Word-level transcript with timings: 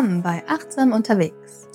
Willkommen 0.00 0.22
bei 0.22 0.42
Achtsam 0.48 0.92
unterwegs. 0.92 1.68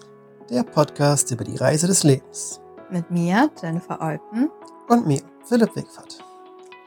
Der 0.49 0.63
Podcast 0.63 1.29
über 1.29 1.43
die 1.43 1.57
Reise 1.57 1.85
des 1.85 2.03
Lebens. 2.03 2.59
Mit 2.89 3.11
mir, 3.11 3.51
Jennifer 3.61 4.01
Olpen. 4.01 4.49
Und 4.87 5.05
mir, 5.05 5.21
Philipp 5.43 5.75
Wegfahrt. 5.75 6.23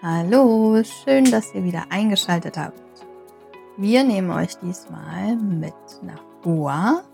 Hallo, 0.03 0.82
schön, 0.82 1.30
dass 1.30 1.54
ihr 1.54 1.62
wieder 1.62 1.85
eingeschaltet 1.90 2.59
habt. 2.59 2.82
Wir 3.77 4.03
nehmen 4.03 4.32
euch 4.32 4.57
diesmal 4.57 5.36
mit 5.36 5.76
nach 6.03 6.25
Goa 6.43 7.04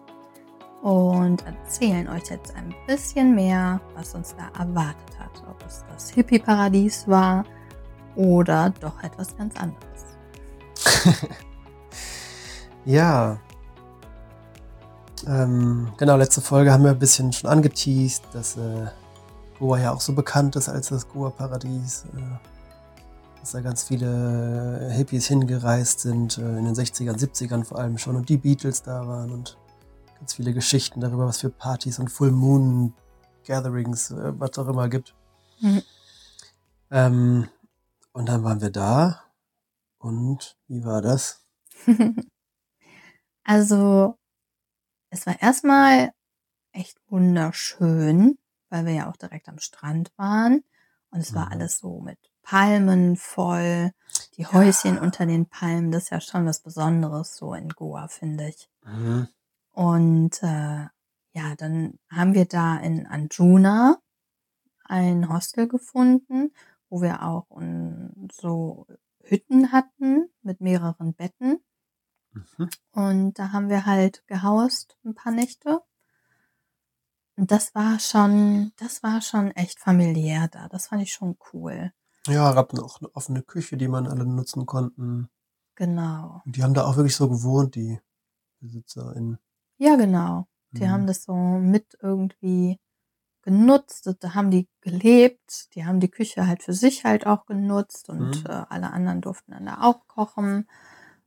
und 0.81 1.45
erzählen 1.45 2.09
euch 2.09 2.31
jetzt 2.31 2.57
ein 2.57 2.75
bisschen 2.87 3.35
mehr, 3.35 3.79
was 3.95 4.15
uns 4.15 4.35
da 4.37 4.59
erwartet 4.59 5.19
hat. 5.19 5.43
Ob 5.51 5.63
es 5.67 5.85
das 5.93 6.09
Hippie-Paradies 6.09 7.07
war 7.07 7.45
oder 8.17 8.73
doch 8.81 9.03
etwas 9.03 9.37
ganz 9.37 9.55
anderes. 9.61 10.17
ja. 12.87 13.39
Ähm, 15.27 15.93
genau, 15.97 16.17
letzte 16.17 16.41
Folge 16.41 16.73
haben 16.73 16.85
wir 16.85 16.91
ein 16.91 16.99
bisschen 16.99 17.33
schon 17.33 17.51
angeteased, 17.51 18.25
dass 18.33 18.57
äh, 18.57 18.87
Goa 19.59 19.79
ja 19.79 19.93
auch 19.93 20.01
so 20.01 20.13
bekannt 20.13 20.57
ist 20.57 20.69
als 20.69 20.89
das 20.89 21.09
Goa-Paradies. 21.09 22.05
Äh, 22.17 22.49
dass 23.45 23.53
da 23.53 23.61
ganz 23.61 23.83
viele 23.83 24.89
Hippies 24.91 25.27
hingereist 25.27 26.01
sind, 26.01 26.39
äh, 26.39 26.59
in 26.59 26.65
den 26.65 26.75
60ern, 26.75 27.19
70ern 27.19 27.65
vor 27.65 27.79
allem 27.79 27.99
schon, 27.99 28.17
und 28.17 28.31
die 28.31 28.39
Beatles 28.39 28.83
da 28.83 29.07
waren 29.07 29.31
und 29.31 29.59
ganz 30.19 30.33
viele 30.33 30.55
Geschichten 30.55 31.01
darüber, 31.01 31.27
was 31.27 31.41
für 31.41 31.51
Partys 31.51 31.99
und 31.99 32.11
Full 32.11 32.31
Moon 32.31 32.95
Gatherings, 33.47 34.13
äh, 34.13 34.33
was 34.39 34.59
auch 34.59 34.69
immer 34.69 34.89
gibt. 34.89 35.15
Mhm. 35.61 35.83
Ähm, 36.91 37.49
und 38.13 38.31
dann 38.31 38.45
waren 38.45 38.63
wir 38.63 38.71
da. 38.71 39.25
Und 39.99 40.57
wie 40.67 40.83
war 40.83 41.03
das? 41.03 41.45
also, 43.45 44.17
es 45.15 45.27
war 45.27 45.41
erstmal 45.41 46.13
echt 46.73 46.99
wunderschön, 47.09 48.39
weil 48.69 48.87
wir 48.87 48.93
ja 48.93 49.11
auch 49.11 49.17
direkt 49.17 49.49
am 49.49 49.59
Strand 49.59 50.13
waren. 50.17 50.65
Und 51.11 51.21
es 51.21 51.35
war 51.35 51.47
mhm. 51.47 51.53
alles 51.53 51.79
so 51.79 52.01
mit 52.01 52.19
Palmen 52.43 53.17
voll, 53.17 53.93
die 54.37 54.47
Häuschen 54.47 54.97
ja. 54.97 55.01
unter 55.01 55.27
den 55.27 55.47
Palmen. 55.47 55.93
Das 55.93 56.05
ist 56.05 56.11
ja 56.11 56.21
schon 56.21 56.47
was 56.47 56.61
Besonderes 56.61 57.37
so 57.37 57.55
in 57.55 57.69
Goa, 57.69 58.09
finde 58.09 58.49
ich. 58.49 58.69
Mhm. 58.85 59.29
Und 59.71 60.43
äh, 60.43 60.87
ja, 61.33 61.55
dann 61.57 61.99
haben 62.11 62.35
wir 62.35 62.45
da 62.45 62.77
in 62.79 63.07
Anjuna 63.07 63.99
ein 64.85 65.29
Hostel 65.29 65.69
gefunden 65.69 66.53
wo 66.95 67.03
wir 67.03 67.25
auch 67.25 67.49
so 68.31 68.87
Hütten 69.25 69.73
hatten 69.73 70.29
mit 70.43 70.61
mehreren 70.61 71.13
Betten. 71.13 71.59
Mhm. 72.35 72.69
Und 72.93 73.39
da 73.39 73.53
haben 73.53 73.69
wir 73.69 73.87
halt 73.87 74.27
gehaust 74.27 74.99
ein 75.05 75.15
paar 75.15 75.33
Nächte. 75.33 75.81
Und 77.37 77.51
das 77.51 77.75
war 77.75 77.99
schon, 77.99 78.73
das 78.77 79.03
war 79.03 79.21
schon 79.21 79.51
echt 79.53 79.81
familiär 79.81 80.49
da. 80.49 80.69
Das 80.69 80.89
fand 80.89 81.03
ich 81.03 81.13
schon 81.13 81.37
cool. 81.53 81.93
Ja, 82.27 82.55
hatten 82.55 82.79
auch 82.79 83.01
eine 83.01 83.15
offene 83.15 83.43
Küche, 83.43 83.77
die 83.77 83.89
man 83.89 84.07
alle 84.07 84.25
nutzen 84.25 84.67
konnten. 84.67 85.29
Genau. 85.75 86.43
Und 86.45 86.57
die 86.57 86.63
haben 86.63 86.75
da 86.75 86.85
auch 86.85 86.97
wirklich 86.97 87.17
so 87.17 87.29
gewohnt, 87.29 87.75
die 87.75 88.01
BesitzerInnen. 88.61 89.39
Ja, 89.79 89.97
genau. 89.97 90.47
Die 90.71 90.85
mhm. 90.85 90.91
haben 90.91 91.07
das 91.07 91.25
so 91.25 91.35
mit 91.35 91.99
irgendwie 92.01 92.79
genutzt, 93.43 94.11
da 94.21 94.35
haben 94.35 94.51
die 94.51 94.69
gelebt, 94.81 95.75
die 95.75 95.85
haben 95.85 96.01
die 96.01 96.11
Küche 96.11 96.47
halt 96.47 96.63
für 96.63 96.73
sich 96.73 97.05
halt 97.05 97.27
auch 97.27 97.45
genutzt 97.45 98.09
und 98.09 98.43
mhm. 98.43 98.47
äh, 98.47 98.65
alle 98.69 98.91
anderen 98.91 99.21
durften 99.21 99.53
dann 99.53 99.67
da 99.67 99.83
auch 99.83 100.07
kochen. 100.09 100.67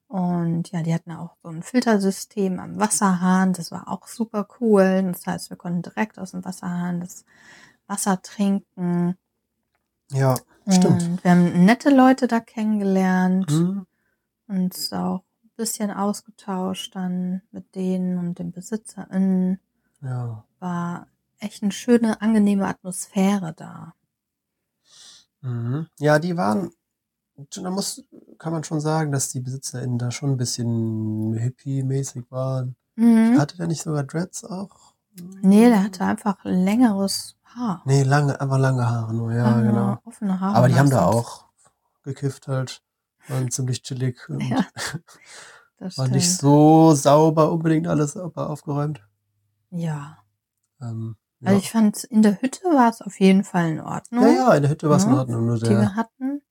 Und 0.07 0.71
ja, 0.71 0.83
die 0.83 0.93
hatten 0.93 1.11
auch 1.11 1.35
so 1.43 1.49
ein 1.49 1.63
Filtersystem 1.63 2.59
am 2.59 2.79
Wasserhahn, 2.79 3.51
das 3.53 3.71
war 3.71 3.89
auch 3.89 4.07
super 4.07 4.47
cool. 4.59 5.03
Das 5.11 5.27
heißt, 5.27 5.49
wir 5.49 5.57
konnten 5.57 5.81
direkt 5.81 6.17
aus 6.17 6.31
dem 6.31 6.45
Wasserhahn 6.45 7.01
das 7.01 7.25
Wasser 7.87 8.21
trinken. 8.21 9.17
Ja, 10.11 10.35
stimmt. 10.67 11.03
Und 11.03 11.23
wir 11.23 11.31
haben 11.31 11.65
nette 11.65 11.89
Leute 11.89 12.27
da 12.27 12.39
kennengelernt 12.39 13.51
mhm. 13.51 13.85
und 14.47 14.89
auch 14.93 15.23
ein 15.43 15.51
bisschen 15.57 15.91
ausgetauscht 15.91 16.95
dann 16.95 17.41
mit 17.51 17.75
denen 17.75 18.17
und 18.17 18.39
den 18.39 18.51
BesitzerInnen. 18.51 19.59
Ja. 20.01 20.45
War 20.59 21.07
echt 21.39 21.63
eine 21.63 21.73
schöne, 21.73 22.21
angenehme 22.21 22.65
Atmosphäre 22.65 23.53
da. 23.53 23.93
Mhm. 25.41 25.87
Ja, 25.99 26.19
die 26.19 26.37
waren, 26.37 26.71
da 27.37 27.69
muss, 27.69 28.03
kann 28.37 28.53
man 28.53 28.63
schon 28.63 28.79
sagen, 28.79 29.11
dass 29.11 29.29
die 29.29 29.39
BesitzerInnen 29.39 29.97
da 29.97 30.11
schon 30.11 30.31
ein 30.31 30.37
bisschen 30.37 31.33
hippie-mäßig 31.33 32.25
waren. 32.31 32.75
Mhm. 32.95 33.39
Hatte 33.39 33.57
der 33.57 33.67
nicht 33.67 33.81
sogar 33.81 34.03
Dreads 34.03 34.43
auch? 34.43 34.93
Nee, 35.41 35.69
der 35.69 35.83
hatte 35.83 36.03
einfach 36.03 36.37
längeres 36.43 37.35
Haar. 37.43 37.81
Nee, 37.85 38.03
lange, 38.03 38.39
einfach 38.39 38.57
lange 38.57 38.87
Haare 38.87 39.13
nur, 39.13 39.33
ja, 39.33 39.45
Aha, 39.45 39.61
genau. 39.61 39.97
Offene 40.03 40.39
Haare. 40.39 40.55
Aber 40.55 40.67
die 40.67 40.75
haben 40.75 40.89
da 40.89 41.05
auch 41.05 41.45
gekifft 42.03 42.47
halt. 42.47 42.81
Waren 43.27 43.51
ziemlich 43.51 43.83
chillig. 43.83 44.29
Und 44.29 44.41
ja, 44.41 44.65
war 45.95 46.07
nicht 46.07 46.37
so 46.37 46.93
sauber 46.93 47.51
unbedingt 47.51 47.87
alles 47.87 48.15
aber 48.15 48.49
aufgeräumt. 48.49 49.01
Ja. 49.69 50.17
Ähm, 50.81 51.17
also 51.41 51.53
ja. 51.53 51.59
ich 51.59 51.71
fand, 51.71 52.03
in 52.05 52.21
der 52.21 52.41
Hütte 52.41 52.63
war 52.65 52.89
es 52.89 53.01
auf 53.01 53.19
jeden 53.19 53.43
Fall 53.43 53.71
in 53.71 53.81
Ordnung. 53.81 54.23
Ja, 54.23 54.31
ja, 54.31 54.53
in 54.55 54.63
der 54.63 54.71
Hütte 54.71 54.89
war 54.89 54.97
es 54.97 55.03
ja, 55.03 55.09
in 55.09 55.17
Ordnung. 55.17 55.45
Nur 55.45 55.59
die 55.59 55.69
wir 55.69 55.95
hatten. 55.95 56.41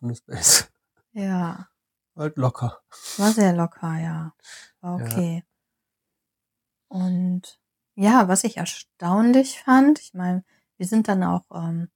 Offene 0.00 0.14
Space. 0.14 0.70
Ja. 1.12 1.68
Halt 2.16 2.36
locker. 2.36 2.80
War 3.18 3.32
sehr 3.32 3.52
locker, 3.52 3.98
ja. 3.98 4.32
War 4.80 4.94
okay. 4.96 5.44
Ja. 5.44 6.96
Und 6.96 7.58
ja, 7.94 8.28
was 8.28 8.44
ich 8.44 8.56
erstaunlich 8.56 9.60
fand, 9.60 10.00
ich 10.00 10.14
meine, 10.14 10.44
wir 10.76 10.86
sind 10.86 11.08
dann 11.08 11.22
auch 11.22 11.44
ähm, 11.54 11.88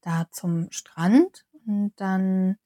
da 0.00 0.26
zum 0.30 0.70
Strand 0.70 1.46
und 1.66 1.92
dann 1.96 2.56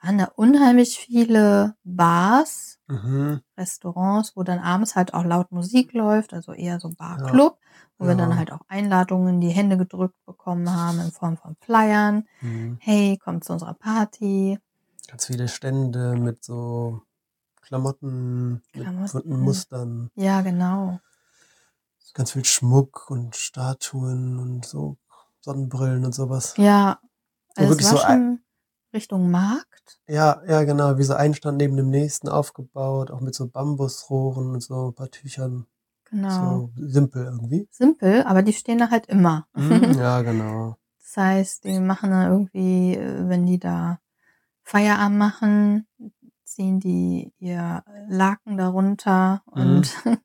waren 0.00 0.18
da 0.18 0.24
unheimlich 0.36 0.98
viele 0.98 1.76
Bars, 1.84 2.78
mhm. 2.86 3.42
Restaurants, 3.56 4.36
wo 4.36 4.42
dann 4.42 4.58
abends 4.58 4.96
halt 4.96 5.14
auch 5.14 5.24
laut 5.24 5.52
Musik 5.52 5.92
läuft, 5.92 6.34
also 6.34 6.52
eher 6.52 6.80
so 6.80 6.90
Barclub. 6.90 7.58
Ja 7.60 7.63
wo 7.98 8.04
ja. 8.04 8.10
wir 8.10 8.16
dann 8.16 8.36
halt 8.36 8.52
auch 8.52 8.60
Einladungen 8.68 9.34
in 9.34 9.40
die 9.40 9.50
Hände 9.50 9.76
gedrückt 9.76 10.16
bekommen 10.26 10.74
haben 10.74 11.00
in 11.00 11.12
Form 11.12 11.36
von 11.36 11.56
Flyern. 11.60 12.26
Mhm. 12.40 12.78
Hey, 12.80 13.18
kommt 13.18 13.44
zu 13.44 13.52
unserer 13.52 13.74
Party. 13.74 14.58
Ganz 15.08 15.26
viele 15.26 15.48
Stände 15.48 16.16
mit 16.16 16.44
so 16.44 17.02
Klamotten, 17.62 18.62
Klamotten. 18.72 19.02
mit 19.02 19.12
bunten 19.12 19.40
Mustern. 19.40 20.10
Ja, 20.14 20.42
genau. 20.42 21.00
Ganz 22.14 22.32
viel 22.32 22.44
Schmuck 22.44 23.10
und 23.10 23.34
Statuen 23.36 24.38
und 24.38 24.64
so 24.64 24.96
Sonnenbrillen 25.40 26.04
und 26.04 26.14
sowas. 26.14 26.54
Ja, 26.56 27.00
also 27.56 27.70
wirklich 27.70 27.88
so 27.88 27.96
schon 27.96 28.40
Richtung 28.94 29.30
Markt. 29.30 30.00
Ja, 30.06 30.40
ja, 30.46 30.62
genau, 30.62 30.96
wie 30.96 31.02
so 31.02 31.14
ein 31.14 31.34
Stand 31.34 31.58
neben 31.58 31.76
dem 31.76 31.90
nächsten 31.90 32.28
aufgebaut, 32.28 33.10
auch 33.10 33.20
mit 33.20 33.34
so 33.34 33.48
Bambusrohren 33.48 34.52
und 34.52 34.62
so 34.62 34.88
ein 34.88 34.94
paar 34.94 35.10
Tüchern. 35.10 35.66
Genau. 36.14 36.70
So 36.76 36.86
simpel 36.86 37.24
irgendwie. 37.24 37.68
Simpel, 37.72 38.22
aber 38.22 38.42
die 38.42 38.52
stehen 38.52 38.78
da 38.78 38.90
halt 38.90 39.06
immer. 39.06 39.48
Mhm, 39.52 39.94
ja, 39.98 40.22
genau. 40.22 40.76
Das 41.00 41.16
heißt, 41.16 41.64
die 41.64 41.80
machen 41.80 42.10
dann 42.12 42.30
irgendwie, 42.30 42.94
äh, 42.94 43.28
wenn 43.28 43.46
die 43.46 43.58
da 43.58 43.98
Feierabend 44.62 45.18
machen, 45.18 45.88
ziehen 46.44 46.78
die 46.78 47.32
ihr 47.38 47.82
Laken 48.08 48.56
darunter 48.56 49.42
mhm. 49.52 49.60
und 49.60 49.94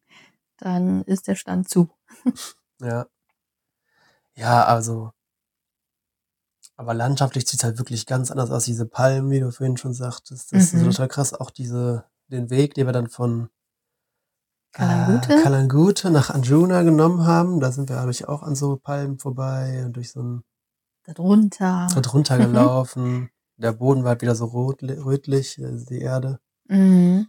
dann 0.58 1.02
ist 1.06 1.28
der 1.28 1.34
Stand 1.34 1.68
zu. 1.68 1.90
ja. 2.82 3.08
Ja, 4.36 4.66
also. 4.66 5.12
Aber 6.76 6.94
landschaftlich 6.94 7.48
sieht 7.48 7.62
es 7.62 7.64
halt 7.64 7.80
wirklich 7.80 8.06
ganz 8.06 8.30
anders 8.30 8.52
aus. 8.52 8.66
Diese 8.66 8.86
Palmen, 8.86 9.32
wie 9.32 9.40
du 9.40 9.52
vorhin 9.52 9.76
schon 9.76 9.94
sagtest. 9.94 10.54
Das 10.54 10.72
mhm. 10.72 10.82
ist 10.82 10.86
total 10.86 11.08
krass. 11.08 11.34
Auch 11.34 11.50
diese, 11.50 12.06
den 12.28 12.52
Weg, 12.52 12.76
den 12.76 12.86
wir 12.86 12.94
dann 12.94 13.10
von 13.10 13.50
Kalangute? 14.72 15.34
Äh, 15.34 15.42
Kalangute 15.42 16.12
nach 16.12 16.30
Anjuna 16.30 16.84
genommen 16.84 17.26
haben. 17.26 17.60
Da 17.60 17.72
sind 17.72 17.90
wir 17.90 17.96
dadurch 17.96 18.28
auch 18.28 18.44
an 18.44 18.56
so 18.56 18.78
Palmen 18.78 19.20
vorbei 19.20 19.84
und 19.86 19.94
durch 19.94 20.12
so 20.12 20.22
ein 20.22 20.44
darunter, 21.06 21.88
darunter 21.94 22.38
gelaufen. 22.38 23.30
Der 23.58 23.74
Boden 23.74 24.04
war 24.04 24.12
halt 24.12 24.22
wieder 24.22 24.36
so 24.36 24.46
rot, 24.46 24.82
rötlich, 24.84 25.58
äh, 25.60 25.84
die 25.90 26.00
Erde. 26.00 26.40
Mhm. 26.68 27.28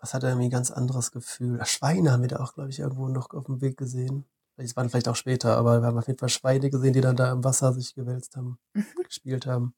Das 0.00 0.14
hatte 0.14 0.28
irgendwie 0.28 0.46
ein 0.46 0.50
ganz 0.50 0.70
anderes 0.70 1.12
Gefühl. 1.12 1.64
Schweine 1.66 2.12
haben 2.12 2.22
wir 2.22 2.28
da 2.28 2.40
auch, 2.40 2.54
glaube 2.54 2.70
ich, 2.70 2.78
irgendwo 2.78 3.08
noch 3.08 3.30
auf 3.30 3.44
dem 3.44 3.60
Weg 3.60 3.76
gesehen. 3.76 4.24
Das 4.56 4.76
waren 4.76 4.88
vielleicht 4.90 5.08
auch 5.08 5.16
später, 5.16 5.56
aber 5.56 5.80
wir 5.80 5.86
haben 5.86 5.98
auf 5.98 6.06
jeden 6.06 6.18
Fall 6.18 6.28
Schweine 6.28 6.70
gesehen, 6.70 6.92
die 6.92 7.00
dann 7.00 7.16
da 7.16 7.30
im 7.32 7.44
Wasser 7.44 7.72
sich 7.72 7.94
gewälzt 7.94 8.36
haben, 8.36 8.58
mhm. 8.72 8.84
gespielt 9.04 9.46
haben. 9.46 9.74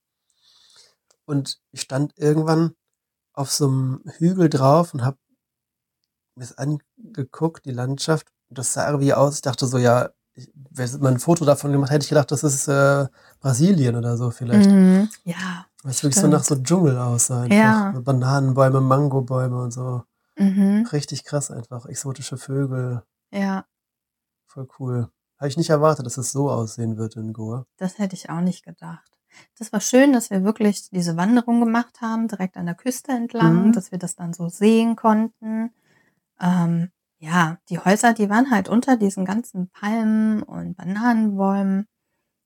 Und 1.24 1.60
ich 1.70 1.82
stand 1.82 2.14
irgendwann 2.16 2.74
auf 3.32 3.50
so 3.50 3.66
einem 3.66 4.02
Hügel 4.18 4.48
drauf 4.48 4.94
und 4.94 5.04
habe 5.04 5.18
mir 6.34 6.44
es 6.44 6.56
angeguckt, 6.58 7.64
die 7.64 7.73
Landschaft. 7.73 8.29
Das 8.50 8.73
sah 8.73 8.87
irgendwie 8.87 9.14
aus. 9.14 9.37
Ich 9.37 9.43
dachte 9.43 9.67
so, 9.67 9.79
ja, 9.79 10.11
wenn 10.70 10.90
man 11.00 11.14
ein 11.14 11.20
Foto 11.20 11.44
davon 11.44 11.73
gemacht 11.73 11.90
hätte 11.90 12.05
ich 12.05 12.08
gedacht, 12.08 12.31
das 12.31 12.43
ist 12.43 12.67
äh, 12.69 13.06
Brasilien 13.40 13.96
oder 13.96 14.17
so 14.17 14.31
vielleicht. 14.31 14.70
Mhm. 14.70 15.08
Ja. 15.25 15.67
Weil 15.82 15.90
es 15.93 16.02
wirklich 16.02 16.20
so 16.20 16.29
nach 16.29 16.44
so 16.44 16.56
Dschungel 16.56 16.96
aussah. 16.99 17.44
Ja. 17.46 17.93
Bananenbäume, 18.02 18.81
Mangobäume 18.81 19.61
und 19.62 19.73
so. 19.73 20.02
Mhm. 20.37 20.87
Richtig 20.93 21.25
krass 21.25 21.50
einfach. 21.50 21.87
Exotische 21.87 22.37
Vögel. 22.38 23.02
Ja, 23.31 23.64
Voll 24.46 24.69
cool. 24.79 25.08
Habe 25.38 25.49
ich 25.49 25.56
nicht 25.56 25.70
erwartet, 25.70 26.05
dass 26.05 26.19
es 26.19 26.31
so 26.31 26.50
aussehen 26.50 26.99
wird 26.99 27.17
in 27.17 27.32
Goa. 27.32 27.64
das 27.79 27.99
hätte 27.99 28.14
ich 28.14 28.29
auch 28.31 28.43
nicht 28.43 28.64
gedacht. 28.64 29.11
Das 29.58 29.73
war 29.73 29.81
schön, 29.81 30.12
dass 30.12 30.29
wir 30.29 30.44
wirklich 30.44 30.90
diese 30.90 31.17
Wanderung 31.17 31.58
gemacht 31.61 32.02
haben, 32.02 32.29
direkt 32.29 32.58
an 32.58 32.67
der 32.67 32.75
Küste 32.75 33.12
entlang, 33.12 33.69
Mhm. 33.69 33.73
dass 33.73 33.90
wir 33.93 33.99
das 33.99 34.14
dann 34.14 34.34
so 34.34 34.49
sehen 34.50 34.94
konnten. 34.94 35.70
Ähm, 36.42 36.90
ja, 37.18 37.58
die 37.70 37.78
Häuser, 37.78 38.12
die 38.12 38.28
waren 38.28 38.50
halt 38.50 38.68
unter 38.68 38.96
diesen 38.96 39.24
ganzen 39.24 39.70
Palmen 39.70 40.42
und 40.42 40.76
Bananenbäumen. 40.76 41.86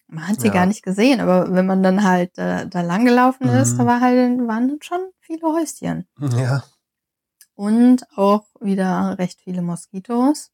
Man 0.09 0.29
hat 0.29 0.41
sie 0.41 0.49
Ja. 0.49 0.53
gar 0.53 0.67
nicht 0.67 0.83
gesehen, 0.85 1.21
aber 1.21 1.53
wenn 1.53 1.67
man 1.67 1.83
dann 1.83 2.05
halt 2.05 2.37
äh, 2.39 2.69
da 2.69 2.83
lang 2.83 3.05
gelaufen 3.07 3.49
ist, 3.49 3.73
Mhm. 3.75 3.79
da 3.79 3.87
war 3.87 4.01
halt, 4.01 4.39
waren 4.47 4.79
schon 4.83 5.01
viele 5.21 5.43
Häuschen. 5.49 6.07
Ja. 6.21 6.63
Und 7.55 8.05
auch 8.17 8.47
wieder 8.61 9.17
recht 9.19 9.41
viele 9.41 9.63
Moskitos. 9.63 10.53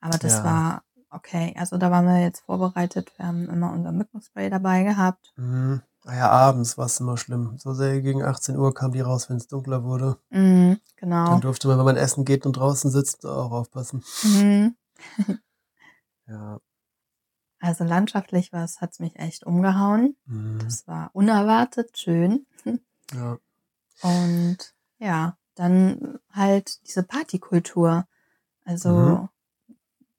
Aber 0.00 0.18
das 0.18 0.38
Ja. 0.38 0.44
war 0.44 0.82
okay. 1.10 1.54
Also 1.56 1.78
da 1.78 1.90
waren 1.90 2.06
wir 2.06 2.20
jetzt 2.20 2.40
vorbereitet. 2.40 3.12
Wir 3.16 3.26
haben 3.26 3.48
immer 3.48 3.72
unser 3.72 3.92
Mückenspray 3.92 4.50
dabei 4.50 4.82
gehabt. 4.82 5.32
Mhm. 5.36 5.80
Ah 6.10 6.16
ja, 6.16 6.28
abends 6.28 6.76
war 6.76 6.86
es 6.86 6.98
immer 6.98 7.16
schlimm. 7.16 7.56
So 7.58 7.72
sehr 7.72 8.00
gegen 8.00 8.24
18 8.24 8.56
Uhr 8.56 8.74
kam 8.74 8.90
die 8.90 9.00
raus, 9.00 9.30
wenn 9.30 9.36
es 9.36 9.46
dunkler 9.46 9.84
wurde. 9.84 10.18
Mhm, 10.30 10.80
genau. 10.96 11.26
Dann 11.26 11.40
durfte 11.40 11.68
man, 11.68 11.78
wenn 11.78 11.84
man 11.84 11.96
essen 11.96 12.24
geht 12.24 12.46
und 12.46 12.54
draußen 12.54 12.90
sitzt, 12.90 13.24
auch 13.24 13.52
aufpassen. 13.52 14.02
Mhm. 14.24 14.76
Ja. 16.26 16.60
Also 17.60 17.82
landschaftlich 17.84 18.52
war 18.52 18.64
es, 18.64 18.80
hat's 18.80 18.98
mich 19.00 19.16
echt 19.18 19.44
umgehauen. 19.44 20.16
Mhm. 20.26 20.60
Das 20.64 20.86
war 20.88 21.10
unerwartet 21.12 21.96
schön. 21.98 22.46
Ja. 23.12 23.38
Und 24.02 24.58
ja, 24.98 25.36
dann 25.56 26.18
halt 26.32 26.86
diese 26.86 27.02
Partykultur. 27.04 28.06
Also 28.64 28.90
Mhm. 28.90 29.28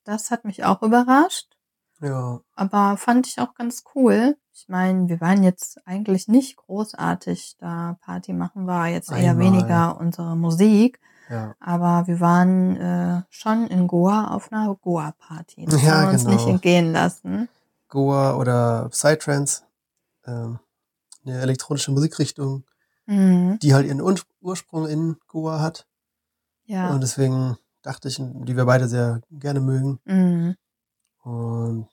das 0.06 0.32
hat 0.32 0.44
mich 0.46 0.64
auch 0.66 0.82
überrascht. 0.84 1.58
Ja. 2.02 2.40
aber 2.56 2.98
fand 2.98 3.28
ich 3.28 3.40
auch 3.40 3.54
ganz 3.56 3.84
cool. 3.96 4.36
Ich 4.54 4.68
meine, 4.68 5.08
wir 5.10 5.22
waren 5.22 5.44
jetzt 5.44 5.80
eigentlich 5.88 6.28
nicht 6.28 6.56
großartig 6.58 7.56
da 7.60 7.98
Party 8.02 8.34
machen, 8.34 8.68
war 8.68 8.88
jetzt 8.88 9.12
eher 9.12 9.32
Einmal. 9.32 9.46
weniger 9.46 10.00
unsere 10.00 10.36
Musik, 10.36 11.00
Ja. 11.30 11.56
aber 11.60 12.08
wir 12.08 12.20
waren 12.20 12.76
äh, 12.78 13.22
schon 13.30 13.68
in 13.68 13.88
Goa 13.88 14.28
auf 14.36 14.52
einer 14.52 14.76
Goa-Party. 14.76 15.66
Das 15.66 15.82
Ja, 15.84 15.92
haben 15.92 16.08
wir 16.08 16.14
uns 16.14 16.24
genau. 16.26 16.36
nicht 16.36 16.48
entgehen 16.48 16.92
lassen. 16.92 17.50
Goa 17.88 18.36
oder 18.36 18.88
Psytrance. 18.90 19.64
Ähm, 20.26 20.60
eine 21.26 21.40
elektronische 21.42 21.92
Musikrichtung, 21.92 22.64
Mhm. 23.08 23.58
die 23.62 23.74
halt 23.74 23.86
ihren 23.88 24.02
Ur 24.02 24.16
Ursprung 24.42 24.88
in 24.88 25.18
Goa 25.28 25.60
hat. 25.60 25.88
Ja. 26.66 26.90
Und 26.92 27.02
deswegen 27.02 27.58
dachte 27.82 28.08
ich, 28.08 28.18
die 28.18 28.56
wir 28.56 28.66
beide 28.66 28.88
sehr 28.88 29.22
gerne 29.32 29.60
mögen. 29.60 30.00
Mhm. 30.06 30.56
Und 31.24 31.88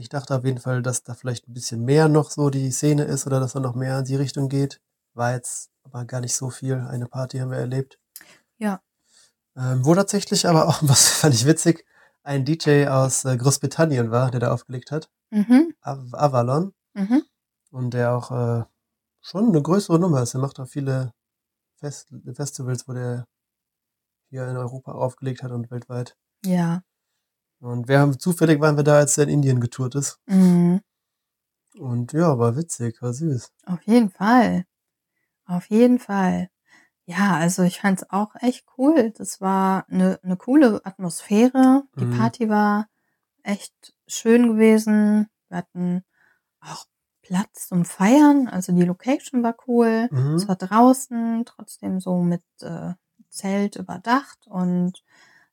ich 0.00 0.08
dachte 0.08 0.34
auf 0.34 0.44
jeden 0.44 0.58
Fall, 0.58 0.82
dass 0.82 1.02
da 1.02 1.14
vielleicht 1.14 1.48
ein 1.48 1.52
bisschen 1.52 1.84
mehr 1.84 2.08
noch 2.08 2.30
so 2.30 2.50
die 2.50 2.70
Szene 2.70 3.04
ist 3.04 3.26
oder 3.26 3.38
dass 3.38 3.52
da 3.52 3.60
noch 3.60 3.74
mehr 3.74 3.98
in 3.98 4.04
die 4.04 4.16
Richtung 4.16 4.48
geht. 4.48 4.80
War 5.14 5.32
jetzt 5.34 5.70
aber 5.84 6.04
gar 6.04 6.20
nicht 6.20 6.34
so 6.34 6.50
viel. 6.50 6.74
Eine 6.74 7.06
Party 7.06 7.38
haben 7.38 7.50
wir 7.50 7.58
erlebt. 7.58 7.98
Ja. 8.58 8.80
Ähm, 9.56 9.84
wo 9.84 9.94
tatsächlich 9.94 10.48
aber 10.48 10.68
auch, 10.68 10.78
was 10.82 11.08
fand 11.08 11.34
ich 11.34 11.46
witzig, 11.46 11.84
ein 12.22 12.44
DJ 12.44 12.86
aus 12.86 13.24
äh, 13.24 13.36
Großbritannien 13.36 14.10
war, 14.10 14.30
der 14.30 14.40
da 14.40 14.52
aufgelegt 14.52 14.90
hat. 14.90 15.10
Mhm. 15.30 15.74
Av 15.80 16.14
Avalon. 16.14 16.72
Mhm. 16.94 17.22
Und 17.70 17.94
der 17.94 18.14
auch 18.14 18.30
äh, 18.30 18.64
schon 19.20 19.48
eine 19.48 19.62
größere 19.62 19.98
Nummer 19.98 20.22
ist. 20.22 20.34
Er 20.34 20.40
macht 20.40 20.58
auch 20.58 20.68
viele 20.68 21.12
Fest 21.76 22.08
Festivals, 22.34 22.88
wo 22.88 22.92
der 22.94 23.26
hier 24.30 24.48
in 24.48 24.56
Europa 24.56 24.92
aufgelegt 24.92 25.42
hat 25.42 25.52
und 25.52 25.70
weltweit. 25.70 26.16
Ja. 26.44 26.82
Und 27.60 27.88
wir 27.88 27.98
haben 28.00 28.18
zufällig 28.18 28.60
waren 28.60 28.76
wir 28.76 28.84
da, 28.84 28.96
als 28.98 29.18
er 29.18 29.24
in 29.24 29.30
Indien 29.30 29.60
getourt 29.60 29.94
ist. 29.94 30.18
Mhm. 30.26 30.80
Und 31.78 32.12
ja, 32.12 32.38
war 32.38 32.56
witzig, 32.56 33.00
war 33.02 33.12
süß. 33.12 33.52
Auf 33.66 33.82
jeden 33.82 34.10
Fall. 34.10 34.64
Auf 35.46 35.66
jeden 35.66 35.98
Fall. 35.98 36.48
Ja, 37.04 37.36
also 37.36 37.62
ich 37.62 37.80
fand's 37.80 38.04
auch 38.10 38.34
echt 38.40 38.64
cool. 38.78 39.12
Das 39.16 39.40
war 39.40 39.84
eine, 39.88 40.18
eine 40.22 40.36
coole 40.36 40.80
Atmosphäre. 40.84 41.82
Die 41.98 42.04
Mhm. 42.04 42.18
Party 42.18 42.48
war 42.48 42.86
echt 43.42 43.94
schön 44.06 44.48
gewesen. 44.52 45.28
Wir 45.48 45.58
hatten 45.58 46.04
auch 46.60 46.84
Platz 47.22 47.68
zum 47.68 47.84
Feiern. 47.84 48.48
Also 48.48 48.72
die 48.72 48.84
Location 48.84 49.42
war 49.42 49.56
cool. 49.66 50.08
Mhm. 50.10 50.34
Es 50.34 50.48
war 50.48 50.56
draußen, 50.56 51.44
trotzdem 51.46 52.00
so 52.00 52.18
mit 52.22 52.42
äh, 52.62 52.94
Zelt 53.28 53.76
überdacht. 53.76 54.46
Und 54.46 55.02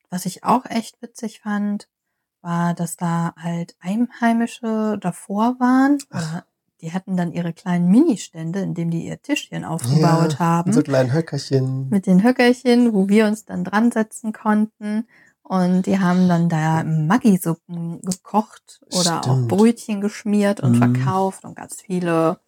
was 0.10 0.26
ich 0.26 0.44
auch 0.44 0.66
echt 0.66 1.02
witzig 1.02 1.42
fand, 1.42 1.88
war, 2.48 2.74
dass 2.74 2.96
da 2.98 3.34
halt 3.38 3.76
Einheimische 3.82 4.98
davor 5.00 5.60
waren. 5.60 5.98
Die 6.82 6.94
hatten 6.94 7.18
dann 7.18 7.34
ihre 7.34 7.54
kleinen 7.54 7.90
Ministände, 7.90 8.62
in 8.62 8.74
denen 8.74 8.92
die 8.92 9.06
ihr 9.06 9.22
Tischchen 9.22 9.66
aufgebaut 9.66 10.34
Ja, 10.34 10.40
haben. 10.40 10.70
Mit 10.70 10.76
so 10.76 10.82
kleinen 10.84 11.12
Höckerchen. 11.14 11.90
mit 11.90 12.06
den 12.08 12.24
Höckerchen, 12.24 12.94
wo 12.94 13.10
wir 13.10 13.26
uns 13.28 13.46
dann 13.46 13.64
dran 13.64 13.92
setzen 13.92 14.32
konnten. 14.32 15.08
Und 15.44 15.86
die 15.88 16.00
haben 16.00 16.28
dann 16.28 16.50
da 16.50 16.84
Maggi-Suppen 16.84 18.02
gekocht 18.02 18.82
oder 18.92 19.22
auch 19.22 19.34
Stimmt. 19.36 19.48
Brötchen 19.48 20.02
geschmiert 20.02 20.60
und 20.62 20.72
Mhm. 20.74 20.76
verkauft 20.76 21.44
und 21.46 21.56
ganz 21.56 21.82
viele 21.82 22.40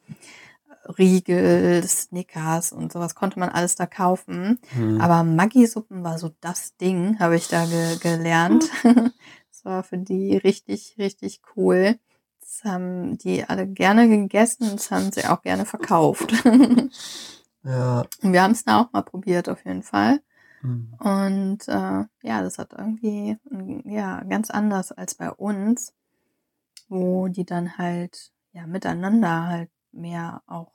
Riegel, 0.97 1.83
Snickers 1.87 2.71
und 2.71 2.91
sowas 2.91 3.15
konnte 3.15 3.39
man 3.39 3.49
alles 3.49 3.75
da 3.75 3.85
kaufen. 3.85 4.59
Mhm. 4.75 4.99
Aber 5.01 5.23
Maggi-Suppen 5.23 6.03
war 6.03 6.17
so 6.17 6.31
das 6.41 6.75
Ding, 6.77 7.19
habe 7.19 7.35
ich 7.35 7.47
da 7.47 7.65
ge 7.65 7.97
gelernt. 8.01 8.65
das 9.59 9.65
war 9.65 9.83
für 9.83 9.97
die 9.97 10.37
richtig, 10.37 10.95
richtig 10.97 11.41
cool. 11.55 11.99
Das 12.39 12.63
haben 12.63 13.17
die 13.17 13.43
alle 13.43 13.67
gerne 13.67 14.07
gegessen, 14.07 14.69
das 14.71 14.89
haben 14.89 15.11
sie 15.11 15.25
auch 15.25 15.41
gerne 15.41 15.65
verkauft. 15.65 16.31
ja. 17.63 18.03
Und 18.23 18.33
wir 18.33 18.41
haben 18.41 18.53
es 18.53 18.63
da 18.63 18.81
auch 18.81 18.93
mal 18.93 19.01
probiert, 19.01 19.49
auf 19.49 19.65
jeden 19.65 19.83
Fall. 19.83 20.21
Mhm. 20.61 20.93
Und 20.99 21.67
äh, 21.67 22.05
ja, 22.23 22.41
das 22.41 22.57
hat 22.57 22.71
irgendwie 22.71 23.37
mm, 23.49 23.89
ja 23.89 24.23
ganz 24.23 24.49
anders 24.49 24.93
als 24.93 25.15
bei 25.15 25.29
uns, 25.29 25.93
wo 26.87 27.27
die 27.27 27.45
dann 27.45 27.77
halt 27.77 28.31
ja 28.53 28.65
miteinander 28.65 29.47
halt 29.47 29.71
mehr 29.91 30.41
auch 30.47 30.71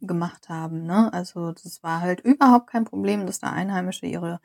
gemacht 0.00 0.48
haben. 0.48 0.84
Ne? 0.84 1.12
Also 1.12 1.52
das 1.52 1.82
war 1.82 2.00
halt 2.00 2.20
überhaupt 2.20 2.68
kein 2.68 2.86
Problem, 2.86 3.26
dass 3.26 3.38
da 3.38 3.50
Einheimische 3.50 4.06
ihre 4.06 4.40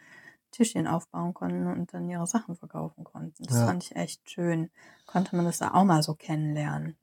Tischchen 0.51 0.88
aufbauen 0.88 1.34
konnten 1.34 1.68
und 1.68 1.94
dann 1.94 2.10
ihre 2.10 2.27
Sachen 2.27 2.56
verkaufen 2.56 3.03
konnten. 3.03 3.44
Das 3.44 3.58
Ja. 3.58 3.65
fand 3.68 3.84
ich 3.84 3.96
echt 3.96 4.29
schön. 4.29 4.70
Konnte 5.06 5.36
man 5.36 5.46
das 5.46 5.60
da 5.60 5.74
auch 5.74 5.84
mal 5.86 6.03
so 6.03 6.15
kennenlernen. 6.15 6.98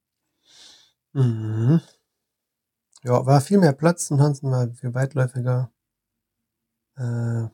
Mhm. 1.14 1.80
Ja, 3.02 3.24
war 3.24 3.40
viel 3.40 3.58
mehr 3.58 3.72
Platz 3.72 4.10
und 4.10 4.20
Hansen 4.20 4.50
war 4.50 4.68
viel 4.74 4.92
weitläufiger. 4.94 5.70
Äh, 6.96 7.48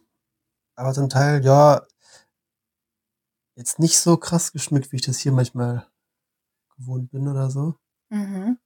aber 0.77 0.93
zum 0.95 1.09
Teil, 1.09 1.45
ja, 1.45 1.83
jetzt 3.55 3.79
nicht 3.79 3.99
so 3.99 4.17
krass 4.17 4.53
geschmückt, 4.53 4.93
wie 4.93 4.97
ich 4.97 5.03
das 5.03 5.19
hier 5.19 5.33
manchmal 5.33 5.87
gewohnt 6.77 7.11
bin 7.11 7.29
oder 7.29 7.51
so. 7.51 7.77
Mhm. 8.11 8.59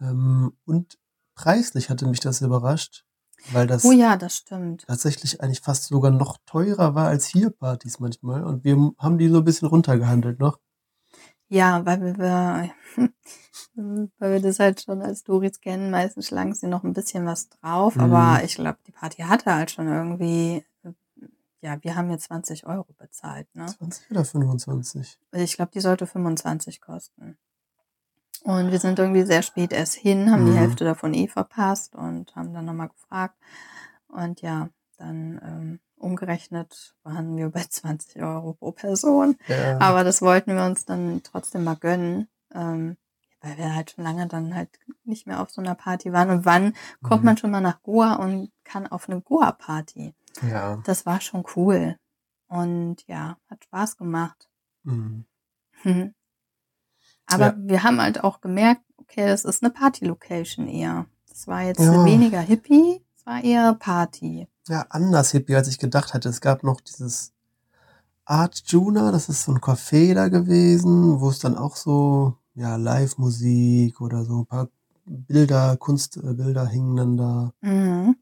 Ähm, 0.00 0.56
und 0.64 0.98
preislich 1.34 1.90
hatte 1.90 2.06
mich 2.06 2.20
das 2.20 2.40
überrascht, 2.40 3.06
weil 3.52 3.66
das 3.66 3.84
Oh 3.84 3.92
ja, 3.92 4.16
das 4.16 4.36
stimmt. 4.36 4.84
tatsächlich 4.86 5.40
eigentlich 5.40 5.60
fast 5.60 5.84
sogar 5.84 6.10
noch 6.10 6.38
teurer 6.46 6.94
war 6.94 7.08
als 7.08 7.26
hier 7.26 7.50
Partys 7.50 7.98
manchmal. 8.00 8.44
Und 8.44 8.64
wir 8.64 8.92
haben 8.98 9.18
die 9.18 9.28
so 9.28 9.38
ein 9.38 9.44
bisschen 9.44 9.68
runtergehandelt 9.68 10.38
noch. 10.38 10.58
Ja, 11.48 11.84
weil 11.84 12.00
wir, 12.18 12.70
weil 13.74 14.32
wir 14.32 14.40
das 14.40 14.58
halt 14.58 14.80
schon 14.82 15.02
als 15.02 15.22
Doris 15.24 15.60
kennen, 15.60 15.90
meistens 15.90 16.28
schlagen 16.28 16.54
sie 16.54 16.66
noch 16.66 16.82
ein 16.84 16.92
bisschen 16.94 17.26
was 17.26 17.48
drauf, 17.50 17.96
Mhm. 17.96 18.02
aber 18.02 18.44
ich 18.44 18.54
glaube, 18.54 18.78
die 18.86 18.92
Party 18.92 19.22
hatte 19.22 19.54
halt 19.54 19.70
schon 19.70 19.86
irgendwie, 19.88 20.64
ja, 21.60 21.76
wir 21.82 21.94
haben 21.94 22.10
jetzt 22.10 22.24
20 22.24 22.66
Euro 22.66 22.86
bezahlt, 22.96 23.46
ne? 23.54 23.66
20 23.66 24.10
oder 24.10 24.24
25? 24.24 25.18
Ich 25.32 25.54
glaube, 25.56 25.70
die 25.74 25.80
sollte 25.80 26.06
25 26.06 26.80
kosten. 26.80 27.36
Und 28.44 28.72
wir 28.72 28.78
sind 28.80 28.98
irgendwie 28.98 29.22
sehr 29.22 29.42
spät 29.42 29.72
erst 29.72 29.94
hin, 29.94 30.30
haben 30.30 30.46
die 30.46 30.52
Mhm. 30.52 30.56
Hälfte 30.56 30.84
davon 30.84 31.14
eh 31.14 31.28
verpasst 31.28 31.94
und 31.94 32.34
haben 32.34 32.52
dann 32.52 32.64
nochmal 32.64 32.88
gefragt. 32.88 33.36
Und 34.08 34.40
ja, 34.42 34.68
dann 34.98 35.40
ähm, 35.44 35.80
umgerechnet 35.96 36.94
waren 37.04 37.36
wir 37.36 37.50
bei 37.50 37.62
20 37.70 38.20
Euro 38.22 38.54
pro 38.54 38.72
Person. 38.72 39.36
Ja. 39.46 39.78
Aber 39.80 40.02
das 40.04 40.22
wollten 40.22 40.54
wir 40.56 40.64
uns 40.64 40.84
dann 40.84 41.22
trotzdem 41.22 41.64
mal 41.64 41.76
gönnen, 41.76 42.28
ähm, 42.52 42.96
weil 43.40 43.56
wir 43.58 43.74
halt 43.74 43.92
schon 43.92 44.04
lange 44.04 44.26
dann 44.26 44.54
halt 44.54 44.70
nicht 45.04 45.26
mehr 45.26 45.40
auf 45.40 45.50
so 45.50 45.60
einer 45.60 45.74
Party 45.76 46.12
waren. 46.12 46.30
Und 46.30 46.44
wann 46.44 46.74
kommt 47.02 47.22
Mhm. 47.22 47.26
man 47.26 47.36
schon 47.36 47.50
mal 47.52 47.60
nach 47.60 47.82
Goa 47.82 48.14
und 48.14 48.50
kann 48.64 48.86
auf 48.88 49.08
eine 49.08 49.20
Goa-Party? 49.20 50.14
ja. 50.50 50.78
Das 50.84 51.04
war 51.06 51.20
schon 51.20 51.44
cool. 51.56 51.96
Und 52.48 53.06
ja, 53.06 53.36
hat 53.48 53.64
Spaß 53.64 53.96
gemacht. 53.98 54.48
Mhm. 54.82 55.26
Aber 57.26 57.46
Ja. 57.46 57.54
wir 57.58 57.82
haben 57.82 58.00
halt 58.00 58.22
auch 58.24 58.40
gemerkt, 58.40 58.82
okay, 58.98 59.26
das 59.26 59.44
ist 59.44 59.62
eine 59.62 59.72
Party-Location 59.72 60.66
eher. 60.68 61.06
Das 61.28 61.46
war 61.46 61.62
jetzt 61.62 61.80
Ja. 61.80 62.04
weniger 62.04 62.40
Hippie, 62.40 63.02
es 63.16 63.26
war 63.26 63.42
eher 63.42 63.74
Party. 63.74 64.48
ja, 64.68 64.86
anders 64.90 65.32
hippie, 65.32 65.56
als 65.56 65.66
ich 65.68 65.78
gedacht 65.78 66.14
hatte. 66.14 66.28
Es 66.28 66.40
gab 66.40 66.62
noch 66.62 66.80
dieses 66.80 67.32
Art 68.24 68.62
Juna, 68.66 69.10
das 69.10 69.28
ist 69.28 69.42
so 69.44 69.52
ein 69.52 69.58
Café 69.58 70.14
da 70.14 70.28
gewesen, 70.28 71.20
wo 71.20 71.30
es 71.30 71.40
dann 71.40 71.56
auch 71.56 71.74
so, 71.74 72.36
ja, 72.54 72.76
Live-Musik 72.76 74.00
oder 74.00 74.24
so 74.24 74.40
ein 74.40 74.46
paar 74.46 74.68
Bilder, 75.04 75.76
Kunstbilder 75.76 76.66
hingen 76.68 76.96
dann 76.96 77.16
da. 77.16 77.52
Mhm. 77.60 78.16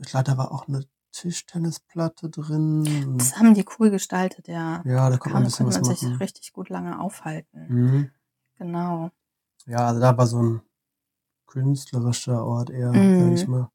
Ich 0.00 0.08
glaube, 0.08 0.24
da 0.24 0.36
war 0.36 0.50
auch 0.50 0.66
eine 0.66 0.84
Tischtennisplatte 1.12 2.28
drin. 2.28 3.14
Das 3.18 3.36
haben 3.38 3.54
die 3.54 3.64
cool 3.78 3.90
gestaltet, 3.90 4.48
ja. 4.48 4.82
Ja, 4.84 5.08
da 5.10 5.16
konnte 5.16 5.34
man 5.34 5.42
ein 5.42 5.44
bisschen 5.44 5.66
konnte 5.66 5.80
was 5.80 5.86
man 5.86 5.96
sich 5.96 6.08
machen. 6.08 6.18
richtig 6.18 6.52
gut 6.52 6.68
lange 6.70 6.98
aufhalten. 7.00 7.66
Mhm. 7.68 8.10
Genau. 8.58 9.10
Ja, 9.66 9.86
also 9.88 10.00
da 10.00 10.16
war 10.16 10.26
so 10.26 10.42
ein 10.42 10.62
künstlerischer 11.46 12.44
Ort 12.44 12.70
eher, 12.70 12.92
Mhm. 12.92 13.18
sag 13.18 13.32
ich 13.32 13.46
mal. 13.48 13.68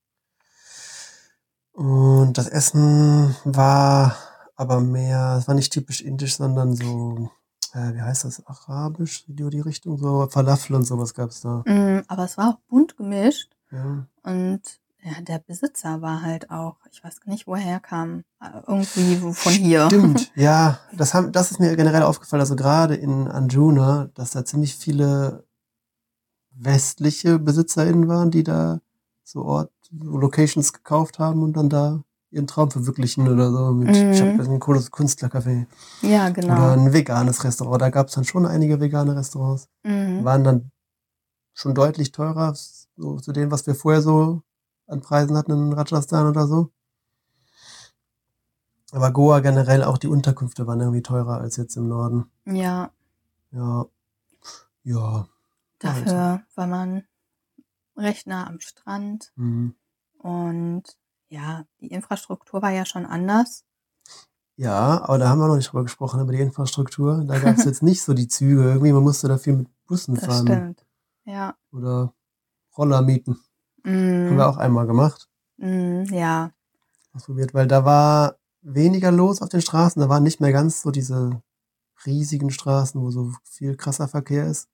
Und 1.73 2.37
das 2.37 2.47
Essen 2.47 3.35
war 3.45 4.15
aber 4.55 4.81
mehr, 4.81 5.37
es 5.39 5.47
war 5.47 5.55
nicht 5.55 5.71
typisch 5.71 6.01
indisch, 6.01 6.35
sondern 6.37 6.75
so, 6.75 7.29
äh, 7.73 7.93
wie 7.93 8.01
heißt 8.01 8.25
das, 8.25 8.45
arabisch, 8.45 9.23
die, 9.27 9.49
die 9.49 9.61
Richtung, 9.61 9.97
so 9.97 10.27
Falafel 10.29 10.75
und 10.75 10.83
sowas 10.83 11.13
gab's 11.13 11.41
da. 11.41 11.63
Mhm, 11.65 12.03
aber 12.07 12.25
es 12.25 12.37
war 12.37 12.49
auch 12.49 12.59
bunt 12.67 12.97
gemischt 12.97 13.55
Ja. 13.71 14.05
und 14.23 14.61
ja, 15.03 15.21
der 15.21 15.39
Besitzer 15.39 16.01
war 16.01 16.21
halt 16.21 16.49
auch, 16.51 16.75
ich 16.91 17.03
weiß 17.03 17.21
gar 17.21 17.31
nicht, 17.31 17.47
woher 17.47 17.73
er 17.73 17.79
kam, 17.79 18.23
äh, 18.41 18.49
irgendwie 18.67 19.15
von 19.33 19.51
hier. 19.53 19.85
Stimmt, 19.87 20.31
ja, 20.35 20.79
das, 20.93 21.13
haben, 21.13 21.31
das 21.31 21.51
ist 21.51 21.59
mir 21.59 21.75
generell 21.75 22.03
aufgefallen, 22.03 22.41
also 22.41 22.55
gerade 22.55 22.95
in 22.95 23.27
Anjuna, 23.27 24.09
dass 24.13 24.31
da 24.31 24.43
ziemlich 24.45 24.75
viele 24.75 25.45
westliche 26.51 27.39
BesitzerInnen 27.39 28.07
waren, 28.07 28.31
die 28.31 28.43
da 28.43 28.81
so 29.23 29.43
Ort, 29.45 29.71
so 29.81 30.17
Locations 30.17 30.73
gekauft 30.73 31.19
haben 31.19 31.43
und 31.43 31.53
dann 31.55 31.69
da 31.69 32.03
ihren 32.31 32.47
Traum 32.47 32.69
verwirklichen 32.69 33.27
oder 33.27 33.51
so. 33.51 33.71
Mit, 33.71 33.87
Mhm. 33.89 34.11
Ich 34.11 34.21
habe 34.21 34.43
ein 34.43 34.59
cooles 34.59 34.91
Künstlercafé 34.91 35.65
Ja, 36.01 36.25
oder 36.25 36.33
genau. 36.33 36.69
ein 36.73 36.93
veganes 36.93 37.43
Restaurant. 37.43 37.81
Da 37.81 37.89
gab 37.89 38.07
es 38.07 38.13
dann 38.13 38.23
schon 38.25 38.45
einige 38.45 38.79
vegane 38.79 39.15
Restaurants. 39.15 39.67
Mhm. 39.83 40.23
Waren 40.23 40.43
dann 40.43 40.71
schon 41.53 41.73
deutlich 41.73 42.11
teurer 42.11 42.53
so 42.97 43.17
zu 43.19 43.31
dem, 43.31 43.49
was 43.51 43.65
wir 43.65 43.73
vorher 43.73 44.01
so 44.01 44.41
an 44.89 45.01
Preisen 45.01 45.37
hatten 45.37 45.51
in 45.51 45.73
Rajasthan 45.73 46.27
oder 46.27 46.47
so. 46.47 46.71
Aber 48.91 49.11
Goa 49.11 49.39
generell 49.39 49.83
auch 49.83 49.97
die 49.97 50.07
Unterkünfte 50.07 50.65
waren 50.65 50.79
irgendwie 50.79 51.03
teurer 51.03 51.39
als 51.39 51.57
jetzt 51.57 51.75
im 51.77 51.87
Norden. 51.87 52.31
Ja, 52.45 52.91
Ja. 53.51 53.85
Ja. 54.83 55.27
dafür 55.79 56.41
war 56.55 56.67
man 56.67 57.03
recht 57.95 58.25
nah 58.27 58.47
am 58.47 58.59
Strand 58.59 59.31
Mhm. 59.35 59.75
und 60.17 60.83
ja, 61.27 61.65
die 61.79 61.87
Infrastruktur 61.91 62.61
war 62.61 62.71
ja 62.71 62.85
schon 62.85 63.05
anders. 63.05 63.65
Ja, 64.55 65.01
aber 65.03 65.19
da 65.19 65.29
haben 65.29 65.39
wir 65.39 65.47
noch 65.47 65.55
nicht 65.55 65.71
drüber 65.71 65.83
gesprochen, 65.83 66.19
über 66.21 66.31
die 66.31 66.39
Infrastruktur. 66.41 67.23
Da 67.25 67.37
gab 67.39 67.57
es 67.57 67.65
jetzt 67.65 67.83
nicht 67.83 68.01
so 68.01 68.13
die 68.13 68.27
Züge. 68.27 68.63
Irgendwie, 68.63 68.91
man 68.91 69.03
musste 69.03 69.27
dafür 69.27 69.55
mit 69.55 69.67
Bussen 69.85 70.15
Das 70.15 70.25
fahren 70.25 70.47
stimmt. 70.47 70.85
Ja. 71.25 71.55
oder 71.71 72.13
Roller 72.77 73.01
mieten. 73.01 73.39
Haben 73.85 74.29
Mhm. 74.31 74.37
wir 74.37 74.47
auch 74.49 74.57
einmal 74.57 74.87
gemacht. 74.87 75.27
Mhm, 75.57 76.05
ja. 76.11 76.51
Ausprobiert, 77.13 77.53
weil 77.53 77.67
da 77.67 77.85
war 77.85 78.35
weniger 78.61 79.11
los 79.11 79.41
auf 79.41 79.49
den 79.49 79.61
Straßen. 79.61 80.01
Da 80.01 80.09
waren 80.09 80.23
nicht 80.23 80.39
mehr 80.41 80.51
ganz 80.51 80.81
so 80.81 80.91
diese 80.91 81.41
riesigen 82.05 82.49
Straßen, 82.51 83.01
wo 83.01 83.09
so 83.11 83.33
viel 83.43 83.75
krasser 83.75 84.07
Verkehr 84.07 84.45
ist. 84.47 84.67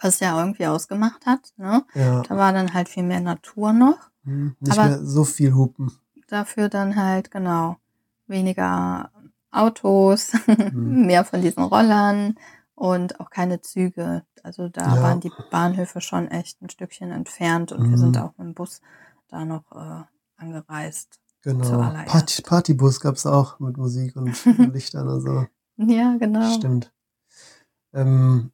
Was 0.00 0.20
ja 0.20 0.38
irgendwie 0.38 0.66
ausgemacht 0.66 1.26
hat, 1.26 1.52
ne? 1.58 1.84
Ja. 1.94 2.22
Da 2.22 2.36
war 2.36 2.52
dann 2.52 2.72
halt 2.72 2.88
viel 2.88 3.02
mehr 3.02 3.20
Natur 3.20 3.72
noch. 3.72 3.98
Hm, 4.24 4.56
Nicht 4.60 4.72
Aber- 4.78 4.88
mehr 4.88 5.04
so 5.04 5.24
viel 5.24 5.54
Hupen. 5.54 5.92
Dafür 6.28 6.68
dann 6.68 6.96
halt, 6.96 7.30
genau, 7.30 7.76
weniger 8.26 9.10
Autos, 9.50 10.32
Mhm. 10.46 11.06
mehr 11.06 11.24
von 11.24 11.42
diesen 11.42 11.64
Rollern 11.64 12.36
und 12.80 13.20
auch 13.20 13.28
keine 13.28 13.60
Züge. 13.60 14.24
Also 14.42 14.68
da 14.70 14.96
Ja. 14.96 15.02
waren 15.02 15.20
die 15.20 15.30
Bahnhöfe 15.50 16.00
schon 16.00 16.28
echt 16.28 16.62
ein 16.62 16.70
Stückchen 16.70 17.10
entfernt 17.10 17.72
und 17.72 17.82
wir 17.82 17.90
Mhm. 17.90 17.96
sind 17.98 18.16
auch 18.18 18.30
mit 18.38 18.46
dem 18.46 18.54
Bus 18.54 18.80
da 19.28 19.44
noch 19.44 19.70
äh, 19.72 20.04
angereist. 20.36 21.20
Genau. 21.42 21.78
Party, 22.06 22.40
Partybus 22.42 23.00
gab's 23.00 23.26
auch 23.26 23.58
mit 23.60 23.76
Musik 23.76 24.16
und 24.16 24.24
Lichtern 24.74 25.08
und 25.08 25.20
so. 25.20 25.46
Ja, 25.76 26.16
genau. 26.18 26.50
Stimmt. 26.54 26.90
Ähm, 27.92 28.50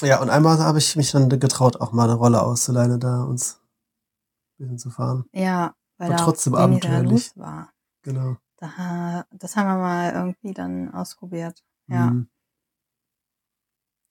ja, 0.00 0.20
und 0.22 0.30
einmal 0.30 0.58
habe 0.58 0.78
ich 0.78 0.94
mich 0.94 1.10
dann 1.10 1.28
getraut, 1.28 1.80
auch 1.80 1.90
mal 1.92 2.04
eine 2.04 2.14
Rolle 2.14 2.40
auszuleihen, 2.40 3.00
da 3.00 3.24
uns 3.24 3.60
ein 4.58 4.58
bisschen 4.58 4.78
zu 4.78 4.90
fahren. 4.90 5.24
Ja, 5.32 5.74
weil 5.98 6.10
War 6.10 6.16
da 6.18 6.24
trotzdem 6.24 6.54
abenteuerlich. 6.54 7.36
war. 7.36 7.70
Genau. 8.02 8.36
Da, 8.58 9.24
das 9.32 9.56
haben 9.56 9.66
wir 9.66 9.78
mal 9.78 10.12
irgendwie 10.12 10.52
dann 10.54 10.94
ausprobiert. 10.94 11.64
Ja. 11.88 12.10
Mhm. 12.10 12.28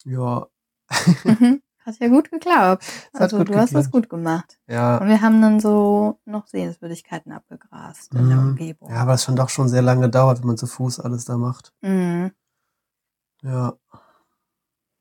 Ja. 0.03 0.47
Mhm. 1.23 1.61
Hat 1.85 1.99
ja 1.99 2.07
gut 2.07 2.31
geklappt. 2.31 2.83
Hat 3.13 3.21
Also 3.21 3.43
du 3.43 3.53
hast 3.55 3.73
das 3.75 3.85
geklappt. 3.87 3.91
gut 3.91 4.09
gemacht. 4.09 4.57
Ja. 4.67 4.97
Und 4.99 5.07
wir 5.09 5.21
haben 5.21 5.41
dann 5.41 5.59
so 5.59 6.19
noch 6.25 6.47
Sehenswürdigkeiten 6.47 7.31
abgegrast 7.33 8.13
in 8.13 8.29
der 8.29 8.37
Mhm. 8.37 8.49
Umgebung. 8.51 8.89
Ja, 8.89 8.97
aber 9.01 9.15
es 9.15 9.23
schon 9.25 9.35
doch 9.35 9.49
schon 9.49 9.67
sehr 9.67 9.81
lange 9.81 10.09
dauert, 10.09 10.39
wenn 10.39 10.47
man 10.47 10.57
zu 10.57 10.65
Fuß 10.67 11.01
alles 11.01 11.25
da 11.25 11.37
macht. 11.37 11.73
Mhm. 11.81 12.31
Ja. 13.41 13.73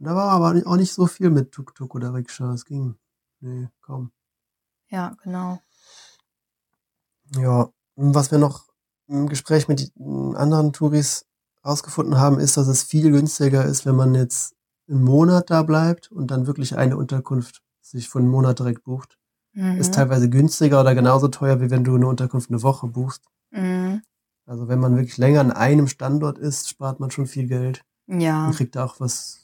Da 0.01 0.17
war 0.17 0.31
aber 0.33 0.61
auch 0.67 0.77
nicht 0.77 0.93
so 0.93 1.07
viel 1.07 1.31
mit 1.31 1.53
Tuk-Tuk 1.53 1.95
oder 1.95 2.13
Rikscha. 2.15 2.53
Es 2.53 2.65
ging. 2.65 2.97
Nee, 3.39 3.69
kaum. 3.81 4.11
Ja, 4.89 5.15
genau. 5.23 5.61
Ja. 7.37 7.69
Und 7.95 8.15
Was 8.15 8.31
wir 8.33 8.39
noch 8.39 8.65
im 9.07 9.29
Gespräch 9.29 9.69
mit 9.69 9.93
den 9.97 10.35
anderen 10.35 10.73
Touris 10.73 11.27
rausgefunden 11.65 12.19
haben, 12.19 12.41
ist, 12.41 12.57
dass 12.57 12.67
es 12.67 12.83
viel 12.83 13.11
günstiger 13.13 13.65
ist, 13.65 13.87
wenn 13.87 13.95
man 13.95 14.15
jetzt 14.17 14.57
einen 14.93 15.03
Monat 15.05 15.51
da 15.51 15.63
bleibt 15.63 16.11
und 16.13 16.31
dann 16.31 16.47
wirklich 16.47 16.77
eine 16.77 16.97
Unterkunft 16.97 17.63
sich 17.81 18.09
für 18.09 18.19
einen 18.21 18.29
Monat 18.29 18.59
direkt 18.59 18.85
bucht. 18.85 19.19
Mhm. 19.55 19.77
Ist 19.79 19.95
teilweise 19.95 20.31
günstiger 20.31 20.81
oder 20.81 20.95
genauso 20.95 21.29
teuer, 21.29 21.61
wie 21.61 21.71
wenn 21.71 21.85
du 21.85 21.95
eine 21.95 22.07
Unterkunft 22.07 22.51
eine 22.51 22.63
Woche 22.63 22.87
buchst. 22.87 23.23
Mhm. 23.51 24.03
Also 24.47 24.69
wenn 24.69 24.81
man 24.81 24.97
wirklich 24.97 25.19
länger 25.19 25.41
an 25.41 25.53
einem 25.53 25.89
Standort 25.89 26.39
ist, 26.39 26.69
spart 26.69 27.01
man 27.01 27.11
schon 27.11 27.27
viel 27.27 27.47
Geld 27.47 27.83
Ja, 28.07 28.47
und 28.47 28.57
kriegt 28.57 28.77
auch 28.79 28.99
was 29.01 29.41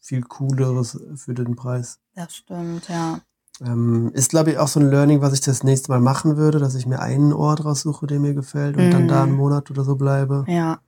viel 0.00 0.22
cooleres 0.22 0.98
für 1.16 1.34
den 1.34 1.56
Preis. 1.56 1.98
das 2.14 2.34
stimmt, 2.36 2.88
ja. 2.88 3.20
Ähm, 3.60 4.10
ist, 4.14 4.30
glaube 4.30 4.52
ich, 4.52 4.58
auch 4.58 4.68
so 4.68 4.78
ein 4.78 4.88
Learning, 4.88 5.20
was 5.20 5.32
ich 5.32 5.40
das 5.40 5.64
nächste 5.64 5.90
Mal 5.90 6.00
machen 6.00 6.36
würde, 6.36 6.58
dass 6.60 6.76
ich 6.76 6.86
mir 6.86 7.00
einen 7.00 7.32
Ort 7.32 7.64
raussuche, 7.64 8.06
der 8.06 8.20
mir 8.20 8.32
gefällt 8.34 8.76
und 8.76 8.90
dann 8.92 9.08
da 9.08 9.24
einen 9.24 9.32
Mhm. 9.32 9.38
Monat 9.38 9.70
oder 9.70 9.82
so 9.84 9.96
bleibe. 9.96 10.44
Ja. 10.46 10.78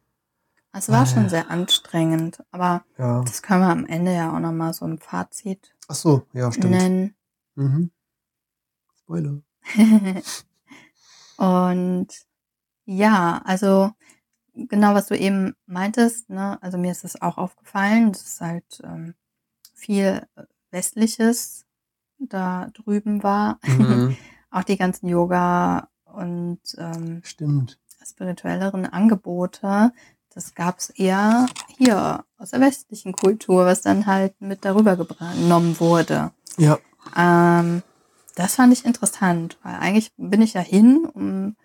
Es 0.72 0.88
war 0.88 1.02
Ah, 1.02 1.06
schon 1.06 1.24
ja. 1.24 1.28
sehr 1.28 1.50
anstrengend, 1.50 2.42
aber 2.52 2.84
Ja. 2.96 3.22
das 3.22 3.42
können 3.42 3.62
wir 3.62 3.70
am 3.70 3.86
Ende 3.86 4.14
ja 4.14 4.34
auch 4.34 4.38
nochmal 4.40 4.72
so 4.72 4.84
ein 4.86 4.98
Fazit 4.98 5.74
Ach 5.88 5.94
so, 5.94 6.26
ja, 6.32 6.52
stimmt. 6.52 6.70
nennen. 6.70 7.14
Mhm. 7.56 7.90
Spoiler. 9.02 9.42
Und 11.36 12.08
ja, 12.84 13.42
also 13.44 13.90
genau, 14.54 14.94
was 14.94 15.06
du 15.08 15.16
eben 15.18 15.54
meintest, 15.66 16.30
ne? 16.30 16.62
Also 16.62 16.78
mir 16.78 16.92
ist 16.92 17.04
es 17.04 17.20
auch 17.20 17.38
aufgefallen, 17.38 18.12
dass 18.12 18.22
es 18.24 18.40
halt 18.40 18.80
ähm, 18.84 19.14
viel 19.74 20.26
Westliches 20.70 21.66
da 22.18 22.68
drüben 22.74 23.22
war. 23.22 23.58
Mhm. 23.66 24.16
auch 24.50 24.64
die 24.64 24.76
ganzen 24.76 25.08
Yoga 25.08 25.88
und 26.04 26.60
ähm, 26.78 27.22
Stimmt. 27.24 27.80
spirituelleren 28.04 28.86
Angebote, 28.86 29.92
das 30.34 30.54
gab's 30.54 30.90
eher 30.90 31.46
hier 31.76 32.24
aus 32.38 32.50
der 32.50 32.60
westlichen 32.60 33.12
Kultur, 33.12 33.66
was 33.66 33.82
dann 33.82 34.06
halt 34.06 34.40
mit 34.40 34.64
darüber 34.64 34.96
genommen 34.96 35.78
wurde. 35.80 36.30
Ja. 36.56 36.78
Ähm, 37.16 37.82
das 38.36 38.54
fand 38.54 38.72
ich 38.72 38.84
interessant, 38.84 39.58
weil 39.62 39.74
eigentlich 39.74 40.12
bin 40.16 40.40
ich 40.40 40.54
ja 40.54 40.60
hin, 40.60 41.04
um 41.04 41.56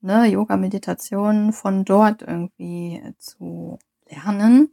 ne, 0.00 0.26
Yoga, 0.26 0.56
Meditation 0.56 1.52
von 1.52 1.84
dort 1.84 2.22
irgendwie 2.22 3.02
zu 3.18 3.78
lernen, 4.08 4.70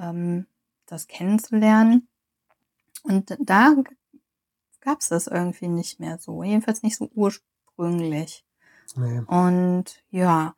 ähm, 0.00 0.46
das 0.86 1.06
kennenzulernen. 1.06 2.08
Und 3.04 3.36
da 3.40 3.74
gab 4.80 5.00
es 5.00 5.08
das 5.08 5.26
irgendwie 5.26 5.68
nicht 5.68 6.00
mehr 6.00 6.18
so, 6.18 6.42
jedenfalls 6.42 6.82
nicht 6.82 6.96
so 6.96 7.10
ursprünglich. 7.14 8.44
Nee. 8.96 9.20
Und 9.26 10.02
ja, 10.10 10.54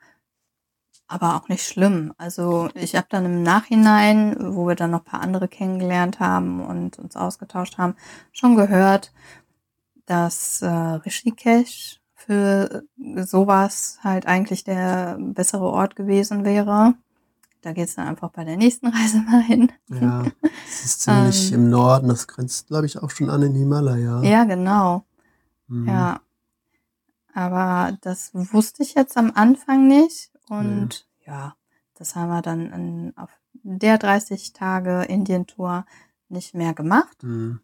aber 1.07 1.37
auch 1.37 1.49
nicht 1.49 1.67
schlimm. 1.67 2.13
Also 2.17 2.69
ich 2.75 2.97
habe 2.97 3.07
dann 3.11 3.25
im 3.25 3.43
Nachhinein, 3.43 4.37
wo 4.41 4.67
wir 4.67 4.75
dann 4.75 4.91
noch 4.91 5.01
ein 5.01 5.05
paar 5.05 5.21
andere 5.21 5.49
kennengelernt 5.49 6.21
haben 6.21 6.65
und 6.65 6.99
uns 6.99 7.17
ausgetauscht 7.17 7.79
haben, 7.79 7.95
schon 8.33 8.57
gehört, 8.57 9.13
dass 10.07 10.63
äh, 10.63 10.69
Rishikesh 10.69 12.01
für 12.15 12.85
sowas 13.17 13.99
halt 14.03 14.27
eigentlich 14.27 14.65
der 14.65 15.19
bessere 15.21 15.67
Ort 15.67 15.95
gewesen 15.95 16.45
wäre. 16.45 16.95
Da 17.61 17.73
geht's 17.73 17.95
dann 17.95 18.09
einfach 18.09 18.31
bei 18.31 18.45
der 18.45 18.57
nächsten 18.57 18.87
Reise 18.95 19.19
mal 19.23 19.43
hin. 19.43 19.73
Ja. 19.89 20.25
Es 20.67 20.85
ist 20.85 21.03
ziemlich 21.03 21.53
Ähm. 21.53 21.61
im 21.61 21.71
Norden. 21.71 22.09
Das 22.09 22.27
grenzt, 22.27 22.69
glaube 22.69 22.87
ich, 22.87 23.03
auch 23.03 23.11
schon 23.11 23.31
an 23.31 23.43
den 23.43 23.55
Himalaya. 23.55 24.23
Ja, 24.23 24.45
genau. 24.45 25.05
Mhm. 25.69 25.89
Ja. 25.89 26.21
Aber 27.35 27.97
das 28.03 28.31
wusste 28.33 28.83
ich 28.83 28.95
jetzt 28.95 29.17
am 29.17 29.33
Anfang 29.35 29.89
nicht. 29.89 30.31
Und 30.49 31.07
ja, 31.27 31.55
das 31.95 32.17
haben 32.17 32.29
wir 32.29 32.43
dann 32.43 32.73
in, 32.73 33.13
auf 33.17 33.31
der 33.53 33.99
30 33.99 34.53
Tage 34.53 35.03
Indien-Tour 35.03 35.87
nicht 36.29 36.55
mehr 36.55 36.75
gemacht. 36.75 37.23
Mhm. 37.23 37.61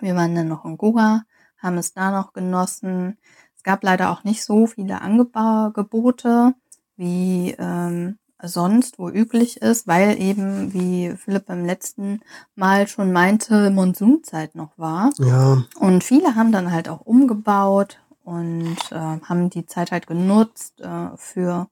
Wir 0.00 0.14
waren 0.14 0.34
dann 0.34 0.48
noch 0.48 0.64
in 0.64 0.76
Goa, 0.76 1.24
haben 1.58 1.78
es 1.78 1.92
da 1.92 2.10
noch 2.10 2.32
genossen. 2.32 3.18
Es 3.56 3.62
gab 3.62 3.82
leider 3.82 4.10
auch 4.10 4.24
nicht 4.24 4.44
so 4.44 4.66
viele 4.66 5.00
Angebote 5.00 6.54
wie 6.96 7.54
ähm, 7.58 8.18
sonst, 8.42 8.98
wo 8.98 9.08
üblich 9.08 9.62
ist, 9.62 9.86
weil 9.86 10.20
eben, 10.20 10.72
wie 10.72 11.14
Philipp 11.16 11.46
beim 11.46 11.64
letzten 11.64 12.20
Mal 12.54 12.88
schon 12.88 13.12
meinte, 13.12 13.70
Monsunzeit 13.70 14.54
noch 14.54 14.76
war. 14.78 15.10
Ja, 15.18 15.64
Und 15.78 16.04
viele 16.04 16.34
haben 16.34 16.52
dann 16.52 16.70
halt 16.70 16.88
auch 16.88 17.00
umgebaut 17.00 18.00
und 18.22 18.76
äh, 18.90 18.94
haben 18.94 19.50
die 19.50 19.66
Zeit 19.66 19.92
halt 19.92 20.06
genutzt 20.06 20.80
äh, 20.80 21.16
für, 21.16 21.68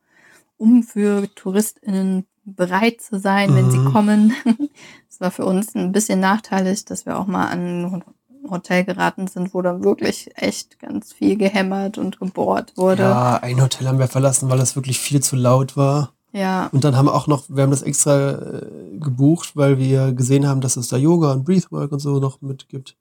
um 0.62 0.82
für 0.82 1.28
TouristInnen 1.34 2.26
bereit 2.44 3.00
zu 3.00 3.18
sein, 3.18 3.54
wenn 3.54 3.70
sie 3.70 3.78
Mhm. 3.78 3.92
kommen. 3.92 4.32
Es 5.08 5.20
war 5.20 5.30
für 5.30 5.44
uns 5.44 5.74
ein 5.74 5.92
bisschen 5.92 6.20
nachteilig, 6.20 6.84
dass 6.86 7.04
wir 7.06 7.18
auch 7.18 7.26
mal 7.26 7.46
an 7.48 7.84
ein 7.84 8.04
Hotel 8.50 8.82
geraten 8.84 9.26
sind, 9.28 9.52
wo 9.54 9.60
dann 9.62 9.84
wirklich 9.84 10.30
echt 10.36 10.78
ganz 10.80 11.12
viel 11.12 11.36
gehämmert 11.36 11.98
und 11.98 12.18
gebohrt 12.18 12.72
wurde. 12.76 13.02
ja, 13.02 13.34
ein 13.36 13.60
Hotel 13.60 13.86
haben 13.86 13.98
wir 13.98 14.08
verlassen, 14.08 14.48
weil 14.48 14.58
das 14.58 14.74
wirklich 14.74 14.98
viel 14.98 15.20
zu 15.22 15.36
laut 15.36 15.76
war. 15.76 16.14
Ja, 16.32 16.68
Und 16.72 16.82
dann 16.84 16.96
haben 16.96 17.06
wir 17.06 17.14
auch 17.14 17.26
noch, 17.26 17.44
wir 17.50 17.62
haben 17.62 17.70
das 17.70 17.82
extra 17.82 18.30
äh, 18.30 18.98
gebucht, 18.98 19.54
weil 19.54 19.78
wir 19.78 20.12
gesehen 20.14 20.48
haben, 20.48 20.62
dass 20.62 20.76
es 20.76 20.88
da 20.88 20.96
Yoga 20.96 21.32
und 21.32 21.44
Breathwork 21.44 21.92
und 21.92 22.00
so 22.00 22.18
noch 22.18 22.40
mitgibt. 22.40 22.96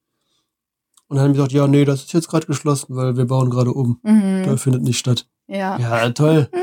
Und 1.07 1.15
dann 1.15 1.23
haben 1.23 1.31
wir 1.31 1.35
gesagt, 1.37 1.53
ja, 1.53 1.65
nee, 1.67 1.85
das 1.85 2.01
ist 2.03 2.13
jetzt 2.13 2.27
gerade 2.27 2.45
geschlossen, 2.45 2.95
weil 2.95 3.15
wir 3.17 3.25
bauen 3.25 3.49
gerade 3.49 3.71
um. 3.73 3.99
mhm. 4.03 4.43
Da 4.45 4.57
findet 4.57 4.83
nicht 4.83 4.99
statt. 4.99 5.27
ja. 5.47 5.79
Ja, 5.79 6.09
toll. 6.11 6.49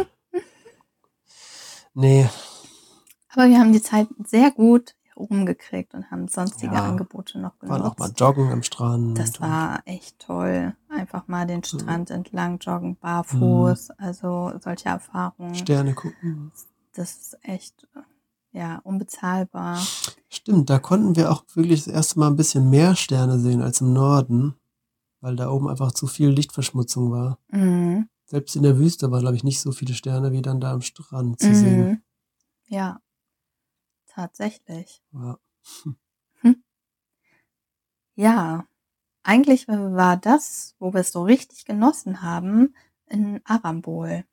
Nee, 2.01 2.29
Aber 3.33 3.49
wir 3.49 3.59
haben 3.59 3.73
die 3.73 3.83
Zeit 3.83 4.07
sehr 4.25 4.51
gut 4.53 4.95
rumgekriegt 5.17 5.95
und 5.95 6.11
haben 6.13 6.29
sonstige 6.29 6.75
Ja. 6.77 6.85
Angebote 6.85 7.41
noch 7.41 7.55
waren 7.61 7.83
auch 7.83 7.99
mal 7.99 8.07
genutzt. 8.07 8.21
joggen 8.21 8.53
am 8.53 8.63
Strand. 8.63 9.19
Das 9.19 9.41
war 9.41 9.81
echt 9.85 10.17
toll. 10.21 10.77
Einfach 10.89 11.27
mal 11.27 11.45
den 11.47 11.59
Mhm. 11.59 11.65
Strand 11.65 12.11
entlang 12.11 12.59
joggen, 12.59 12.97
barfuß. 12.97 13.91
Also 13.99 14.53
solche 14.63 14.89
Erfahrungen. 14.91 15.57
Sterne 15.57 15.95
gucken. 15.95 16.53
Das 16.95 17.17
ist 17.17 17.39
echt, 17.43 17.89
ja, 18.53 18.79
unbezahlbar. 18.85 19.79
Stimmt, 20.29 20.71
da 20.71 20.79
konnten 20.79 21.17
wir 21.17 21.33
auch 21.33 21.43
wirklich 21.55 21.85
das 21.85 21.93
erste 21.93 22.21
Mal 22.21 22.29
ein 22.29 22.37
bisschen 22.37 22.71
mehr 22.71 22.95
Sterne 22.95 23.41
sehen 23.41 23.61
als 23.61 23.81
im 23.81 23.93
Norden, 23.93 24.55
weil 25.21 25.35
da 25.35 25.51
oben 25.51 25.69
einfach 25.69 25.91
zu 25.91 26.07
viel 26.07 26.29
Lichtverschmutzung 26.29 27.11
war. 27.11 27.39
Mhm. 27.51 28.09
Selbst 28.31 28.57
in 28.57 28.63
der 28.63 28.77
Wüste 28.79 29.11
waren, 29.11 29.21
glaube 29.23 29.37
ich, 29.37 29.43
nicht 29.45 29.59
so 29.61 29.73
viele 29.73 29.95
Sterne 29.95 30.33
wie 30.33 30.43
dann 30.43 30.61
da 30.61 30.73
am 30.73 30.83
Strand 30.83 31.41
zu 31.41 31.55
sehen. 31.55 31.81
Mhm. 31.81 32.03
Ja, 32.67 33.01
tatsächlich. 34.07 35.03
Ja. 35.13 35.39
Ja, 38.15 38.67
eigentlich 39.23 39.69
war 39.69 40.17
das, 40.17 40.75
wo 40.79 40.93
wir 40.93 41.01
es 41.01 41.13
so 41.13 41.23
richtig 41.23 41.65
genossen 41.65 42.21
haben, 42.21 42.75
in 43.07 43.41
Arambol. 43.45 44.25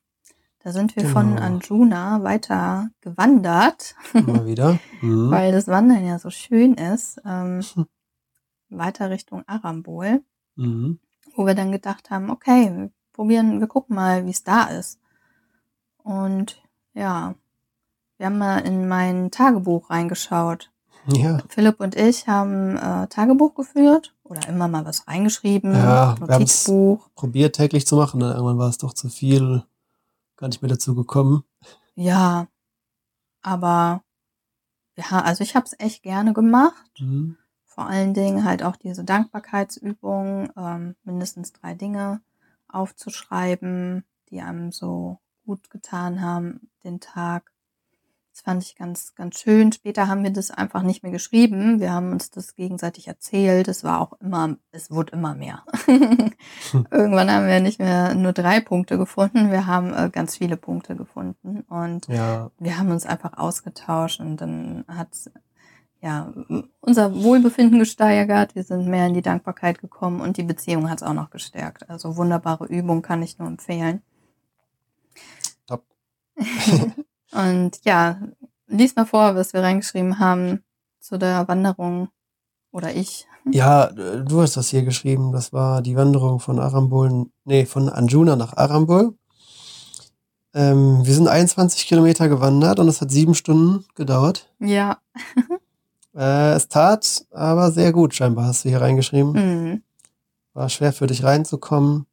Da 0.58 0.72
sind 0.72 0.96
wir 0.96 1.06
von 1.06 1.30
Genau. 1.30 1.40
Anjuna 1.40 2.22
weiter 2.22 2.90
gewandert, 3.00 3.94
Immer 4.12 4.44
wieder. 4.44 4.78
Mhm. 5.00 5.30
weil 5.30 5.52
das 5.52 5.68
Wandern 5.68 6.04
ja 6.04 6.18
so 6.18 6.30
schön 6.30 6.74
ist. 6.74 7.20
Ähm, 7.24 7.62
Hm. 7.74 7.86
weiter 8.70 9.08
Richtung 9.10 9.44
Arambol, 9.46 10.22
Mhm. 10.56 10.98
wo 11.36 11.46
wir 11.46 11.54
dann 11.54 11.70
gedacht 11.72 12.10
haben, 12.10 12.28
okay, 12.30 12.90
probieren, 13.16 13.58
wir 13.60 13.66
gucken 13.66 13.96
mal, 13.96 14.26
wie 14.26 14.30
es 14.30 14.44
da 14.44 14.64
ist. 14.64 15.00
Und 16.04 16.62
ja, 16.94 17.34
wir 18.18 18.26
haben 18.26 18.38
mal 18.38 18.58
in 18.58 18.86
mein 18.88 19.30
Tagebuch 19.30 19.90
reingeschaut. 19.90 20.70
Ja, 21.08 21.38
Philipp 21.48 21.80
und 21.80 21.94
ich 21.96 22.26
haben 22.28 22.76
äh, 22.76 23.06
Tagebuch 23.06 23.54
geführt 23.54 24.14
oder 24.24 24.48
immer 24.48 24.66
mal 24.68 24.84
was 24.84 25.06
reingeschrieben, 25.06 25.72
Ja, 25.72 26.16
wir 26.18 26.26
Notizbuch. 26.26 27.08
probiert 27.14 27.56
täglich 27.56 27.86
zu 27.86 27.96
machen, 27.96 28.20
dann 28.20 28.32
irgendwann 28.32 28.58
war 28.58 28.68
es 28.68 28.78
doch 28.78 28.92
zu 28.92 29.08
viel, 29.08 29.62
gar 30.36 30.48
nicht 30.48 30.62
mehr 30.62 30.68
dazu 30.68 30.94
gekommen. 30.96 31.44
Ja, 31.94 32.48
aber 33.42 34.02
ja, 34.96 35.20
also 35.22 35.44
ich 35.44 35.54
habe 35.54 35.66
es 35.66 35.78
echt 35.78 36.02
gerne 36.02 36.32
gemacht. 36.32 36.90
Mhm. 37.00 37.36
Vor 37.66 37.86
allen 37.86 38.14
Dingen 38.14 38.44
halt 38.44 38.62
auch 38.64 38.74
diese 38.76 39.04
Dankbarkeitsübung, 39.04 40.50
ähm, 40.56 40.96
mindestens 41.04 41.52
drei 41.52 41.74
Dinge 41.74 42.20
aufzuschreiben, 42.76 44.04
die 44.30 44.40
einem 44.40 44.72
so 44.72 45.18
gut 45.44 45.70
getan 45.70 46.20
haben 46.20 46.70
den 46.84 47.00
Tag. 47.00 47.52
Das 48.32 48.42
fand 48.42 48.62
ich 48.62 48.76
ganz, 48.76 49.14
ganz 49.14 49.40
schön. 49.40 49.72
Später 49.72 50.08
haben 50.08 50.22
wir 50.22 50.30
das 50.30 50.50
einfach 50.50 50.82
nicht 50.82 51.02
mehr 51.02 51.10
geschrieben. 51.10 51.80
Wir 51.80 51.92
haben 51.92 52.12
uns 52.12 52.30
das 52.30 52.54
gegenseitig 52.54 53.08
erzählt. 53.08 53.66
Es 53.66 53.82
war 53.82 53.98
auch 53.98 54.20
immer, 54.20 54.58
es 54.72 54.90
wurde 54.90 55.12
immer 55.12 55.34
mehr. 55.34 55.64
Irgendwann 56.90 57.30
haben 57.30 57.46
wir 57.46 57.60
nicht 57.60 57.78
mehr 57.78 58.14
nur 58.14 58.34
drei 58.34 58.60
Punkte 58.60 58.98
gefunden. 58.98 59.50
Wir 59.50 59.66
haben 59.66 59.94
äh, 59.94 60.10
ganz 60.12 60.36
viele 60.36 60.58
Punkte 60.58 60.96
gefunden 60.96 61.60
und 61.62 62.08
Ja, 62.08 62.50
wir 62.58 62.76
haben 62.76 62.90
uns 62.90 63.06
einfach 63.06 63.38
ausgetauscht 63.38 64.20
und 64.20 64.36
dann 64.36 64.84
hat 64.86 65.14
ja 66.02 66.32
unser 66.80 67.14
Wohlbefinden 67.22 67.78
gesteigert. 67.78 68.54
Wir 68.54 68.64
sind 68.64 68.86
mehr 68.86 69.06
in 69.06 69.14
die 69.14 69.22
Dankbarkeit 69.22 69.80
gekommen 69.80 70.20
und 70.20 70.36
die 70.36 70.42
Beziehung 70.42 70.90
hat 70.90 71.00
es 71.00 71.06
auch 71.06 71.14
noch 71.14 71.30
gestärkt. 71.30 71.88
Also 71.88 72.16
wunderbare 72.16 72.66
Übung 72.66 73.02
kann 73.02 73.22
ich 73.22 73.38
nur 73.38 73.48
empfehlen. 73.48 74.02
Top. 75.66 75.84
und 77.32 77.80
ja, 77.84 78.20
lies 78.66 78.96
mal 78.96 79.06
vor, 79.06 79.34
was 79.34 79.52
wir 79.52 79.62
reingeschrieben 79.62 80.18
haben 80.18 80.62
zu 81.00 81.18
der 81.18 81.48
Wanderung 81.48 82.08
oder 82.72 82.94
ich. 82.94 83.26
ja, 83.50 83.86
äh, 83.86 84.24
du 84.24 84.42
hast 84.42 84.56
das 84.56 84.68
hier 84.68 84.82
geschrieben. 84.82 85.32
Das 85.32 85.52
war 85.52 85.82
die 85.82 85.96
Wanderung 85.96 86.40
von 86.40 86.58
Arambol, 86.58 87.26
nee, 87.44 87.64
von 87.64 87.88
Anjuna 87.88 88.36
nach 88.36 88.56
Arambol. 88.56 89.14
Ähm, 90.52 91.04
wir 91.04 91.14
sind 91.14 91.28
21 91.28 91.86
Kilometer 91.86 92.28
gewandert 92.28 92.78
und 92.78 92.88
es 92.88 93.00
hat 93.00 93.10
sieben 93.10 93.34
Stunden 93.34 93.84
gedauert. 93.94 94.50
Ja, 94.58 94.98
Äh, 96.16 96.54
es 96.54 96.68
tat 96.68 97.26
aber 97.30 97.70
sehr 97.70 97.92
gut, 97.92 98.14
scheinbar 98.14 98.46
hast 98.46 98.64
du 98.64 98.70
hier 98.70 98.80
reingeschrieben. 98.80 99.32
mhm. 99.32 99.82
War 100.54 100.70
schwer 100.70 100.94
für 100.94 101.06
dich 101.06 101.22
reinzukommen. 101.22 102.06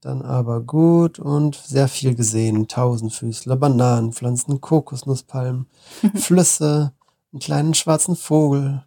Dann 0.00 0.22
aber 0.22 0.60
gut 0.60 1.18
und 1.18 1.56
sehr 1.56 1.88
viel 1.88 2.14
gesehen. 2.14 2.68
Tausendfüßler, 2.68 3.56
Bananenpflanzen, 3.56 4.60
Kokosnusspalmen, 4.60 5.66
Flüsse, 6.14 6.92
einen 7.32 7.40
kleinen 7.40 7.74
schwarzen 7.74 8.14
Vogel. 8.14 8.84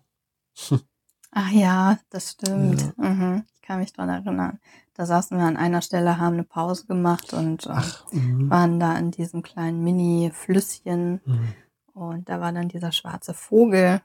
Ach 1.31 1.51
ja, 1.51 1.97
das 2.09 2.31
stimmt. 2.31 2.97
Mhm. 2.97 3.43
Ich 3.55 3.62
kann 3.62 3.79
mich 3.79 3.91
dran 3.91 4.07
erinnern. 4.07 4.59
Da 4.93 5.05
saßen 5.05 5.38
wir 5.38 5.45
an 5.45 5.57
einer 5.57 5.81
Stelle, 5.81 6.17
haben 6.17 6.33
eine 6.33 6.43
Pause 6.43 6.85
gemacht 6.85 7.33
und 7.33 7.67
Ach, 7.67 8.05
mhm. 8.13 8.49
waren 8.49 8.79
da 8.79 8.97
in 8.97 9.12
diesem 9.12 9.41
kleinen 9.41 9.83
Mini-Flüsschen 9.83 11.21
Mhm. 11.25 11.53
Und 11.99 12.29
da 12.29 12.39
war 12.39 12.51
dann 12.51 12.69
dieser 12.69 12.91
schwarze 12.91 13.33
Vogel. 13.33 14.01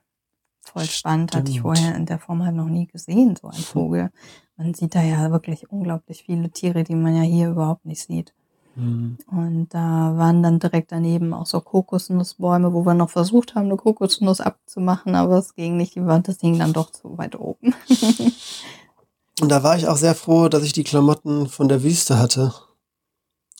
Voll 0.60 0.84
spannend, 0.84 1.34
hatte 1.34 1.50
ich 1.50 1.60
vorher 1.60 1.94
in 1.94 2.06
der 2.06 2.18
Form 2.18 2.42
halt 2.44 2.56
noch 2.56 2.68
nie 2.68 2.86
gesehen, 2.86 3.36
so 3.36 3.48
ein 3.48 3.54
Vogel. 3.54 4.10
Man 4.56 4.72
sieht 4.72 4.94
da 4.94 5.02
ja 5.02 5.30
wirklich 5.30 5.70
unglaublich 5.70 6.22
viele 6.24 6.50
Tiere, 6.50 6.84
die 6.84 6.94
man 6.94 7.14
ja 7.14 7.22
hier 7.22 7.50
überhaupt 7.50 7.84
nicht 7.84 8.02
sieht. 8.02 8.32
Mhm. 8.76 9.18
Und 9.26 9.68
da 9.74 10.14
waren 10.16 10.42
dann 10.42 10.58
direkt 10.60 10.90
daneben 10.90 11.34
auch 11.34 11.46
so 11.46 11.60
Kokosnussbäume, 11.60 12.72
wo 12.72 12.84
wir 12.86 12.94
noch 12.94 13.10
versucht 13.10 13.54
haben, 13.54 13.66
eine 13.66 13.76
Kokosnuss 13.76 14.40
abzumachen, 14.40 15.14
aber 15.14 15.38
es 15.38 15.54
ging 15.54 15.76
nicht, 15.76 15.94
die 15.96 16.06
Wand, 16.06 16.28
das 16.28 16.40
hing 16.40 16.58
dann 16.58 16.72
doch 16.72 16.90
zu 16.90 17.16
weit 17.18 17.38
oben. 17.38 17.74
Und 19.40 19.48
da 19.50 19.62
war 19.62 19.76
ich 19.76 19.88
auch 19.88 19.96
sehr 19.96 20.14
froh, 20.14 20.48
dass 20.48 20.62
ich 20.62 20.72
die 20.72 20.84
Klamotten 20.84 21.48
von 21.48 21.68
der 21.68 21.82
Wüste 21.82 22.18
hatte. 22.18 22.54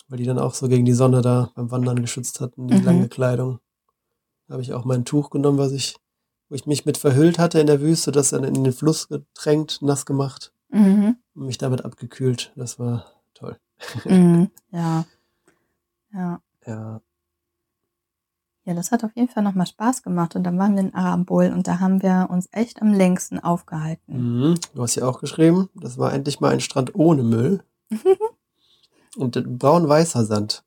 Weil 0.09 0.19
die 0.19 0.25
dann 0.25 0.39
auch 0.39 0.55
so 0.55 0.69
gegen 0.69 0.85
die 0.85 0.93
Sonne 0.93 1.21
da 1.21 1.51
beim 1.55 1.71
Wandern 1.71 2.01
geschützt 2.01 2.41
hatten, 2.41 2.69
die 2.69 2.75
Mhm. 2.77 2.85
lange 2.85 3.09
Kleidung. 3.09 3.59
Da 4.47 4.53
habe 4.55 4.63
ich 4.63 4.73
auch 4.75 4.85
mein 4.85 5.05
Tuch 5.05 5.31
genommen, 5.31 5.59
was 5.59 5.73
ich, 5.73 5.97
wo 6.49 6.55
ich 6.55 6.67
mich 6.67 6.85
mit 6.85 6.99
verhüllt 6.99 7.39
hatte 7.39 7.59
in 7.61 7.67
der 7.67 7.81
Wüste, 7.81 8.13
das 8.13 8.31
dann 8.31 8.45
in 8.45 8.63
den 8.65 8.73
Fluss 8.73 9.09
getränkt, 9.09 9.81
nass 9.83 10.07
gemacht 10.07 10.53
Mhm. 10.71 11.17
und 11.35 11.47
mich 11.47 11.59
damit 11.59 11.85
abgekühlt. 11.85 12.53
Das 12.57 12.79
war 12.79 13.07
toll. 13.35 13.57
Mhm. 14.05 14.51
Ja. 14.71 15.05
Ja. 16.13 16.41
Ja. 16.67 17.01
Ja, 18.67 18.73
das 18.73 18.93
hat 18.93 19.05
auf 19.05 19.15
jeden 19.15 19.29
Fall 19.29 19.43
nochmal 19.43 19.67
Spaß 19.67 20.03
gemacht. 20.03 20.37
Und 20.37 20.45
dann 20.45 20.59
waren 20.59 20.75
wir 20.75 20.81
in 20.81 20.95
Arambol 20.95 21.53
und 21.53 21.69
da 21.69 21.81
haben 21.81 22.03
wir 22.03 22.29
uns 22.31 22.49
echt 22.51 22.81
am 22.81 22.95
längsten 22.95 23.39
aufgehalten. 23.39 24.51
Mhm. 24.51 24.55
Du 24.75 24.83
hast 24.83 24.95
ja 24.95 25.07
auch 25.07 25.21
geschrieben, 25.21 25.69
das 25.75 25.99
war 25.99 26.13
endlich 26.15 26.41
mal 26.41 26.51
ein 26.53 26.61
Strand 26.61 26.95
ohne 26.95 27.23
Müll. 27.25 27.63
und 29.17 29.59
braun-weißer 29.59 30.25
Sand. 30.25 30.65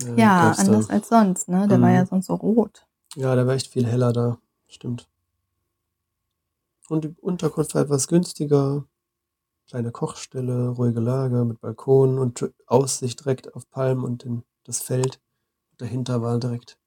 Äh, 0.00 0.18
ja, 0.20 0.40
gab's 0.48 0.56
da. 0.58 0.62
anders 0.64 0.90
als 0.90 1.08
sonst, 1.08 1.48
ne? 1.48 1.66
Der 1.68 1.80
war 1.80 1.88
Mhm. 1.90 1.94
ja 1.96 2.06
sonst 2.06 2.26
so 2.26 2.34
rot. 2.34 2.86
Ja, 3.14 3.34
der 3.34 3.46
war 3.46 3.54
echt 3.54 3.66
viel 3.68 3.86
heller 3.86 4.12
da. 4.12 4.38
Stimmt. 4.68 5.08
Und 6.88 7.04
die 7.04 7.14
Unterkunft 7.20 7.74
war 7.74 7.82
etwas 7.82 8.08
günstiger. 8.08 8.84
kleine 9.68 9.90
Kochstelle, 9.92 10.68
ruhige 10.70 11.00
Lage 11.00 11.44
mit 11.46 11.60
Balkon 11.60 12.18
und 12.18 12.52
Aussicht 12.66 13.20
direkt 13.20 13.54
auf 13.54 13.70
Palmen 13.70 14.04
und 14.04 14.24
den, 14.24 14.42
das 14.64 14.82
Feld. 14.82 15.18
Dahinter 15.78 16.20
war 16.20 16.38
direkt 16.38 16.78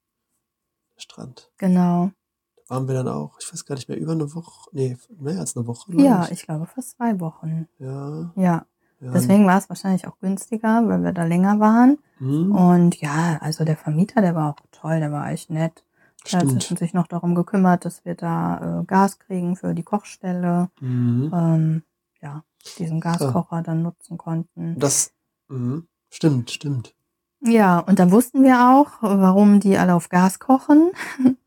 der 0.96 1.02
Strand. 1.02 1.52
Genau. 1.58 2.12
Da 2.58 2.76
waren 2.76 2.88
wir 2.88 2.94
dann 2.94 3.08
auch, 3.08 3.39
ich 3.39 3.52
weiß 3.52 3.65
gar 3.65 3.74
nicht 3.76 3.89
mehr, 3.89 3.98
über 3.98 4.12
eine 4.12 4.36
Woche, 4.36 4.70
nee, 4.72 4.98
mehr 5.18 5.39
als 5.39 5.56
eine 5.58 5.65
Woche. 5.65 5.94
Ja, 5.96 6.28
ich 6.30 6.44
glaube 6.44 6.68
fast 6.68 6.91
zwei 6.91 7.20
Wochen. 7.20 7.68
Ja. 7.80 8.32
Ja. 8.36 8.65
Ja. 9.06 9.12
Deswegen 9.12 9.46
war 9.46 9.60
es 9.60 9.70
wahrscheinlich 9.70 10.08
auch 10.08 10.18
günstiger, 10.20 10.88
weil 10.88 11.04
wir 11.04 11.12
da 11.12 11.24
länger 11.26 11.60
waren. 11.60 12.00
Hm, 12.18 12.52
Und 12.52 13.00
ja, 13.02 13.38
also 13.39 13.63
der 13.63 13.78
Vermieter, 13.78 14.22
der 14.22 14.34
war 14.34 14.50
auch 14.50 14.62
toll, 14.72 15.00
der 15.00 15.12
war 15.12 15.30
echt 15.30 15.52
nett. 15.52 15.84
Der 16.32 16.39
hat 16.39 16.63
stimmt. 16.63 16.80
sich 16.80 16.94
noch 16.96 17.06
darum 17.06 17.36
gekümmert, 17.36 17.86
dass 17.86 18.04
wir 18.04 18.15
da 18.15 18.82
äh, 18.82 18.86
Gas 18.86 19.20
kriegen 19.20 19.56
für 19.56 19.76
die 19.76 19.84
Kochstelle. 19.84 20.70
Mhm. 20.82 21.32
Ähm, 21.32 21.84
ja, 22.20 22.44
diesen 22.80 23.00
Gaskocher 23.00 23.62
dann 23.62 23.84
nutzen 23.84 24.18
konnten. 24.18 24.80
Das, 24.80 25.12
mhm. 25.50 25.88
stimmt, 26.10 26.50
stimmt. 26.50 26.96
Ja, 27.41 27.78
und 27.78 28.00
dann 28.00 28.12
wussten 28.12 28.41
wir 28.41 28.72
auch, 28.72 29.02
warum 29.02 29.60
die 29.60 29.78
alle 29.78 29.94
auf 29.94 30.10
Gas 30.10 30.39
kochen. 30.39 30.89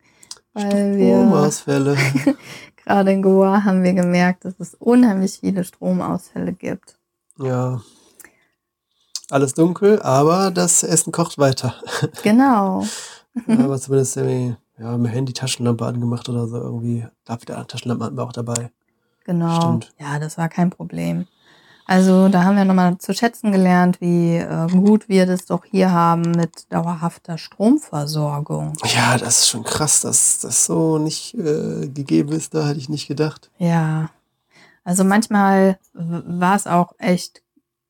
Weil 0.53 0.97
wir 0.97 1.17
Stromausfälle. 1.17 1.97
gerade 2.89 3.13
in 3.13 3.23
Goa 3.23 3.65
haben 3.65 3.83
wir 3.83 3.95
gemerkt, 3.95 4.45
dass 4.45 4.55
es 4.61 4.75
unheimlich 4.75 5.39
viele 5.41 5.65
Stromausfälle 5.65 6.53
gibt. 6.53 6.98
Ja. 7.39 7.81
Alles 9.31 9.55
dunkel, 9.55 10.01
aber 10.03 10.51
das 10.51 10.83
Essen 10.83 11.13
kocht 11.13 11.39
weiter. 11.39 11.75
Genau. 12.23 12.85
aber 13.47 13.79
zumindest 13.79 14.17
irgendwie, 14.17 14.57
ja, 14.79 14.97
mit 14.97 15.13
Handy 15.13 15.33
Taschenlampe 15.33 15.85
angemacht 15.85 16.29
oder 16.29 16.49
so 16.49 16.57
irgendwie. 16.57 17.07
Gab 17.27 17.43
wieder 17.43 17.67
Taschenlampe 17.67 18.05
hatten 18.05 18.17
wir 18.17 18.25
auch 18.25 18.33
dabei. 18.33 18.71
Genau. 19.25 19.57
Stimmt. 19.57 19.95
Ja, 20.01 20.19
das 20.19 20.39
war 20.39 20.49
kein 20.49 20.71
Problem. 20.71 21.27
Also 21.91 22.29
da 22.29 22.45
haben 22.45 22.57
wir 22.57 22.67
nochmal 22.67 22.99
zu 22.99 23.15
schätzen 23.15 23.51
gelernt, 23.51 24.01
wie 24.03 24.37
äh, 24.37 24.67
gut 24.69 25.09
wir 25.09 25.25
das 25.25 25.47
doch 25.47 25.65
hier 25.65 25.91
haben 25.91 26.33
mit 26.33 26.71
dauerhafter 26.71 27.39
Stromversorgung. 27.39 28.75
Ja, 28.95 29.17
das 29.17 29.41
ist 29.41 29.49
schon 29.49 29.65
krass, 29.65 30.03
dass 30.03 30.41
das 30.41 30.67
so 30.67 30.99
nicht 30.99 31.33
äh, 31.35 31.89
gegeben 31.89 32.33
ist. 32.33 32.53
Da 32.53 32.69
hätte 32.69 32.79
ich 32.79 32.91
nicht 32.91 33.09
gedacht. 33.09 33.51
Ja. 33.57 34.11
Also 34.89 35.05
manchmal 35.05 35.79
war 35.93 36.57
es 36.57 36.67
auch 36.67 36.95
echt 36.97 37.43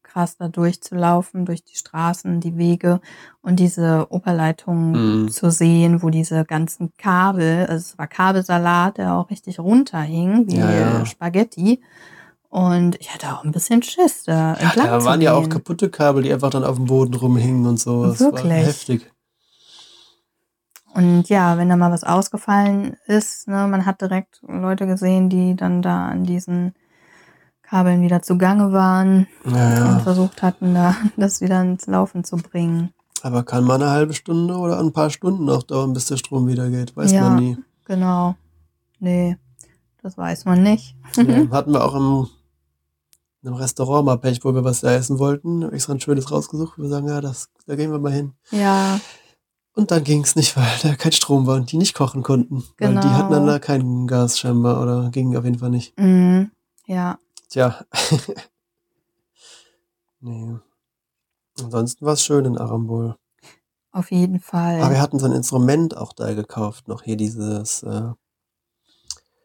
krass, 0.03 0.37
da 0.37 0.49
durchzulaufen, 0.49 1.45
durch 1.47 1.63
die 1.63 1.77
Straßen, 1.77 2.41
die 2.41 2.57
Wege 2.57 3.01
und 3.41 3.61
diese 3.61 4.09
Oberleitungen 4.11 5.23
Mhm. 5.27 5.29
zu 5.29 5.49
sehen, 5.53 6.03
wo 6.03 6.11
diese 6.11 6.45
ganzen 6.45 6.93
Kabel, 6.99 7.67
also 7.69 7.77
es 7.93 7.99
war 7.99 8.09
Kabelsalat, 8.09 8.99
der 8.99 9.15
auch 9.15 9.31
richtig 9.31 9.61
runterhing, 9.61 10.49
wie 10.49 10.57
Ja, 10.57 10.71
ja. 10.73 11.07
Spaghetti. 11.07 11.81
Und 12.49 12.97
ich 13.01 13.15
hatte 13.15 13.33
auch 13.33 13.45
ein 13.45 13.53
bisschen 13.53 13.81
Schiss, 13.85 14.25
da 14.25 14.57
Ja, 14.61 14.73
da 14.75 15.05
waren 15.05 15.21
ja 15.21 15.35
auch 15.35 15.49
kaputte 15.49 15.91
Kabel, 15.91 16.25
die 16.25 16.33
einfach 16.33 16.51
dann 16.51 16.65
auf 16.65 16.79
dem 16.79 16.87
Boden 16.87 17.15
rumhingen 17.15 17.65
und 17.65 17.79
so. 17.79 18.07
Das 18.07 18.21
war 18.21 18.33
Wirklich? 18.33 18.67
heftig. 18.67 19.13
Und 20.95 21.29
ja, 21.29 21.59
wenn 21.59 21.69
da 21.69 21.77
mal 21.77 21.93
was 21.93 22.03
ausgefallen 22.03 22.97
ist, 23.07 23.47
ne, 23.47 23.69
man 23.69 23.87
hat 23.87 24.01
direkt 24.01 24.41
Leute 24.43 24.89
gesehen, 24.89 25.29
die 25.31 25.55
dann 25.55 25.81
da 25.81 26.09
an 26.09 26.25
diesen 26.25 26.75
Kabeln 27.69 28.03
wieder 28.03 28.23
zugange 28.23 28.73
waren 28.73 29.27
Ja, 29.45 29.95
und 29.97 30.03
versucht 30.03 30.43
hatten, 30.43 30.75
da 30.75 30.95
das 31.17 31.41
wieder 31.41 31.61
ins 31.63 31.87
Laufen 31.87 32.25
zu 32.25 32.37
bringen. 32.37 32.91
Aber 33.23 33.43
kann 33.43 33.65
mal 33.65 33.75
eine 33.75 33.91
halbe 33.91 34.15
Stunde 34.15 34.57
oder 34.57 34.79
ein 34.79 34.93
paar 34.93 35.11
Stunden 35.11 35.49
auch 35.51 35.63
dauern, 35.65 35.93
bis 35.93 36.07
der 36.07 36.17
Strom 36.17 36.47
wieder 36.47 36.71
geht. 36.71 36.97
Weiß 36.97 37.13
Ja. 37.13 37.29
man 37.31 37.37
nie. 37.37 37.57
Genau. 37.85 38.37
Nee, 39.01 39.37
das 40.03 40.17
weiß 40.17 40.45
man 40.45 40.63
nicht. 40.63 40.95
Ja, 41.17 41.25
hatten 41.51 41.73
wir 41.73 41.85
auch 41.85 41.95
im, 41.95 42.29
im 43.43 43.55
Restaurant 43.55 44.07
mal 44.07 44.19
Pech, 44.19 44.45
wo 44.45 44.55
wir 44.55 44.65
was 44.65 44.81
da 44.81 44.93
essen 44.93 45.19
wollten. 45.19 45.65
Hab 45.65 45.73
Extra 45.73 45.95
ein 45.95 46.01
schönes 46.01 46.31
rausgesucht. 46.31 46.79
Wir 46.79 46.89
sagen, 46.89 47.09
ja, 47.09 47.21
das, 47.21 47.49
da 47.67 47.75
gehen 47.77 47.91
wir 47.91 47.99
mal 47.99 48.13
hin. 48.13 48.33
Ja, 48.51 49.01
Und 49.75 49.91
dann 49.91 50.05
ging 50.05 50.23
es 50.23 50.37
nicht, 50.37 50.57
weil 50.57 50.67
da 50.83 50.95
kein 50.95 51.13
Strom 51.13 51.47
war 51.47 51.57
und 51.57 51.71
die 51.73 51.77
nicht 51.77 51.95
kochen 51.95 52.23
konnten. 52.23 52.65
Weil 52.79 52.91
die 52.95 53.01
Genau. 53.01 53.11
hatten 53.11 53.33
dann 53.33 53.47
da 53.47 53.59
kein 53.59 54.07
Gas 54.07 54.39
scheinbar 54.39 54.81
oder 54.83 55.11
ging 55.11 55.37
auf 55.37 55.45
jeden 55.45 55.59
Fall 55.59 55.71
nicht. 55.71 55.99
mhm. 55.99 56.51
ja, 56.87 57.19
Tja. 57.49 57.85
nee. 60.21 60.57
Ansonsten 61.61 62.05
war 62.07 62.13
es 62.13 62.25
schön 62.25 62.45
in 62.45 62.59
Arambol. 62.59 63.17
auf 63.93 64.11
jeden 64.11 64.41
Fall. 64.41 64.81
Aber 64.81 64.91
wir 64.93 65.01
hatten 65.01 65.19
so 65.19 65.27
ein 65.27 65.33
Instrument 65.33 65.97
auch 65.97 66.13
da 66.13 66.35
gekauft, 66.35 66.89
noch 66.89 67.03
hier 67.03 67.17
dieses, 67.17 67.83
äh, 67.83 68.13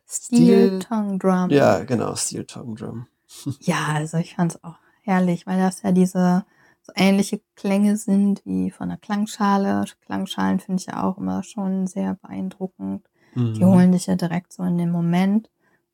Steel 0.07 0.67
Steel- 0.67 0.79
Tongue 0.79 1.17
Drum. 1.17 1.49
ja, 1.49 1.83
genau, 1.83 2.15
Steel 2.15 2.45
Tongue 2.45 2.75
Drum. 2.75 3.07
Ja, 3.61 3.87
also 3.93 4.17
ich 4.17 4.35
fand's 4.35 4.63
auch 4.63 4.75
herrlich, 5.01 5.47
weil 5.47 5.59
das 5.59 5.81
ja 5.81 5.91
diese 5.91 6.45
so 6.83 6.91
ähnliche 6.95 7.41
Klänge 7.55 7.97
sind 7.97 8.45
wie 8.45 8.69
von 8.69 8.89
der 8.89 8.97
Klangschale. 8.97 9.85
Klangschalen 10.01 10.59
finde 10.59 10.81
ich 10.81 10.87
ja 10.87 11.03
auch 11.03 11.17
immer 11.17 11.41
schon 11.43 11.87
sehr 11.87 12.15
beeindruckend. 12.15 13.07
Die 13.35 13.39
Mhm. 13.39 13.65
holen 13.65 13.91
dich 13.93 14.05
ja 14.05 14.15
direkt 14.15 14.53
so 14.53 14.63
in 14.63 14.77
den 14.77 14.91
Moment. 14.91 15.49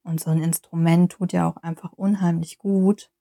Und 0.10 0.19
so 0.19 0.32
ein 0.32 0.41
Instrument 0.41 1.12
tut 1.12 1.34
ja 1.34 1.48
auch 1.48 1.58
einfach 1.58 1.93
unheimlich 1.93 2.58
gut, 2.58 3.12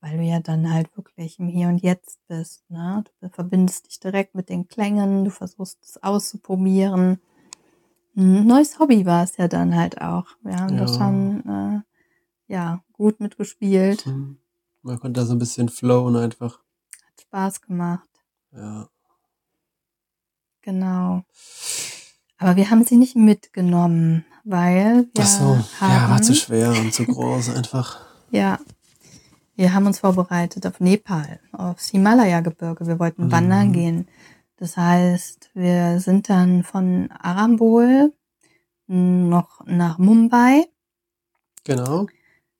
weil 0.00 0.16
du 0.16 0.22
ja 0.22 0.40
dann 0.40 0.72
halt 0.72 0.96
wirklich 0.96 1.38
im 1.38 1.46
Hier 1.48 1.68
und 1.68 1.82
Jetzt 1.82 2.26
bist. 2.26 2.68
Ne? 2.70 3.04
Du 3.20 3.28
verbindest 3.28 3.86
dich 3.86 4.00
direkt 4.00 4.34
mit 4.34 4.48
den 4.48 4.66
Klängen, 4.66 5.24
du 5.26 5.30
versuchst 5.30 5.84
es 5.84 6.02
auszuprobieren. 6.02 7.20
Ein 8.16 8.46
neues 8.46 8.78
Hobby 8.78 9.04
war 9.04 9.24
es 9.24 9.36
ja 9.36 9.46
dann 9.46 9.76
halt 9.76 10.00
auch. 10.00 10.26
Wir 10.40 10.56
haben 10.56 10.78
das 10.78 10.92
Ja. 10.92 10.98
schon 10.98 11.46
äh, 11.46 12.52
ja, 12.52 12.82
gut 12.94 13.20
mitgespielt. 13.20 14.06
Mhm. 14.06 14.38
Man 14.80 14.98
konnte 15.00 15.20
da 15.20 15.26
so 15.26 15.34
ein 15.34 15.38
bisschen 15.38 15.68
flowen 15.68 16.16
einfach. 16.16 16.60
Hat 17.06 17.20
Spaß 17.20 17.60
gemacht. 17.60 18.08
Ja. 18.52 18.88
Genau. 20.62 21.24
Aber 22.42 22.56
wir 22.56 22.70
haben 22.70 22.84
sie 22.84 22.96
nicht 22.96 23.14
mitgenommen, 23.14 24.24
weil 24.42 25.06
wir 25.14 25.22
Ach 25.22 25.26
so, 25.26 25.44
haben, 25.80 25.92
ja, 25.92 26.10
war 26.10 26.22
zu 26.22 26.34
schwer 26.34 26.70
und 26.72 26.92
zu 26.92 27.04
groß 27.06 27.50
einfach. 27.50 28.00
Ja, 28.32 28.58
wir 29.56 29.74
haben 29.74 29.86
uns 29.86 29.98
vorbereitet 29.98 30.66
auf 30.66 30.80
Nepal, 30.80 31.38
aufs 31.52 31.90
Himalaya-Gebirge. 31.90 32.86
Wir 32.86 32.98
wollten 32.98 33.26
Mhm. 33.26 33.32
wandern 33.32 33.72
gehen. 33.72 34.08
Das 34.56 34.78
heißt, 34.78 35.50
wir 35.52 36.00
sind 36.00 36.30
dann 36.30 36.62
von 36.64 37.10
Arambol 37.12 38.10
noch 38.86 39.60
nach 39.66 39.98
Mumbai, 39.98 40.64
Genau. 41.64 42.06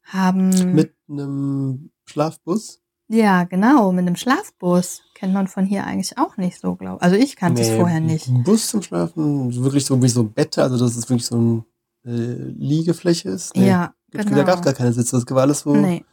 haben 0.05 0.75
Mit 0.75 0.95
einem 1.09 1.91
Schlafbus. 2.05 2.82
Ja 3.13 3.45
genau 3.45 3.93
mit 3.93 4.07
einem 4.07 4.17
Schlafbus 4.17 5.03
kennt 5.15 5.35
man 5.35 5.47
von 5.47 5.65
hier 5.65 5.85
eigentlich 5.85 6.19
auch 6.19 6.37
nicht 6.37 6.59
so, 6.61 6.75
glaube 6.75 7.01
Also 7.03 7.15
ich 7.17 7.37
kannte 7.37 7.63
es 7.63 7.69
Nee, 7.69 7.77
vorher 7.79 8.01
nicht. 8.01 8.27
Ein 8.29 8.43
Bus 8.43 8.69
zum 8.69 8.83
Schlafen, 8.83 9.55
wirklich 9.63 9.85
so 9.87 10.03
wie 10.03 10.09
so 10.09 10.25
Bette, 10.25 10.63
also 10.63 10.79
dass 10.79 10.97
es 10.97 11.09
wirklich 11.09 11.27
so 11.27 11.37
eine 11.37 11.65
äh, 12.05 12.35
Liegefläche 12.59 13.29
ist. 13.31 13.55
Nee, 13.57 13.69
Ja, 13.69 13.95
gibt- 14.11 14.25
genau. 14.25 14.37
Da 14.39 14.43
gab 14.45 14.57
es 14.59 14.63
gar 14.65 14.73
keine 14.75 14.93
Sitze, 14.93 15.17
das 15.21 15.31
war 15.31 15.43
alles 15.43 15.61
so 15.61 15.75
Nee, 15.77 16.05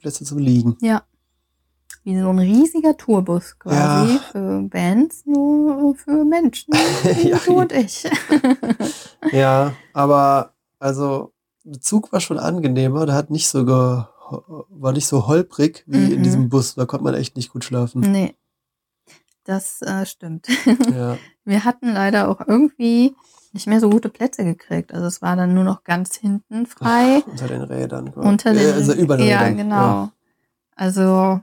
Plätze 0.00 0.24
zum 0.24 0.38
Liegen. 0.38 0.76
ja. 0.80 1.02
Wie 2.04 2.16
so 2.20 2.28
ein 2.28 2.38
riesiger 2.38 2.96
Tourbus 2.96 3.58
quasi 3.58 4.12
Ja. 4.14 4.20
für 4.30 4.62
Bands, 4.70 5.26
nur 5.26 5.96
für 5.96 6.24
Menschen 6.24 6.72
wie 7.02 7.30
Ja, 7.30 7.38
du 7.44 7.58
und 7.58 7.72
ich. 7.72 8.04
Ja, 9.32 9.72
aber 9.92 10.52
also 10.78 11.32
der 11.64 11.80
Zug 11.80 12.12
war 12.12 12.20
schon 12.20 12.38
angenehmer, 12.38 13.06
der 13.06 13.16
hat 13.16 13.30
nicht 13.30 13.48
so 13.48 13.64
ge, 13.64 14.04
war 14.68 14.92
nicht 14.92 15.06
so 15.06 15.26
holprig 15.26 15.84
wie 15.86 15.98
Mhm. 15.98 16.12
in 16.12 16.22
diesem 16.22 16.48
Bus, 16.48 16.74
da 16.74 16.86
konnte 16.86 17.04
man 17.04 17.14
echt 17.14 17.36
nicht 17.36 17.50
gut 17.50 17.64
schlafen. 17.64 18.00
Nee, 18.00 18.34
das 19.44 19.82
äh, 19.82 20.04
stimmt. 20.06 20.46
Ja. 20.94 21.16
Wir 21.44 21.64
hatten 21.64 21.92
leider 21.92 22.28
auch 22.28 22.40
irgendwie 22.46 23.14
nicht 23.52 23.66
mehr 23.68 23.80
so 23.80 23.88
gute 23.88 24.08
Plätze 24.08 24.44
gekriegt. 24.44 24.92
Also 24.92 25.06
es 25.06 25.22
war 25.22 25.36
dann 25.36 25.54
nur 25.54 25.62
noch 25.64 25.84
ganz 25.84 26.16
hinten 26.16 26.66
frei. 26.66 27.22
Unter 27.26 27.46
den 27.48 27.62
Rädern. 27.62 28.12
quasi. 28.12 28.28
unter 28.28 28.52
den, 28.52 28.68
Äh, 28.68 28.72
also 28.72 28.92
über 28.94 29.16
den 29.16 29.28
ja, 29.28 29.40
Rädern. 29.40 29.56
genau. 29.56 30.10
Also 30.74 31.40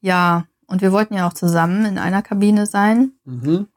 ja, 0.00 0.46
und 0.66 0.80
wir 0.82 0.92
wollten 0.92 1.14
ja 1.14 1.28
auch 1.28 1.32
zusammen 1.34 1.84
in 1.84 1.98
einer 1.98 2.22
Kabine 2.22 2.66
sein. 2.66 3.12
Mhm. 3.24 3.68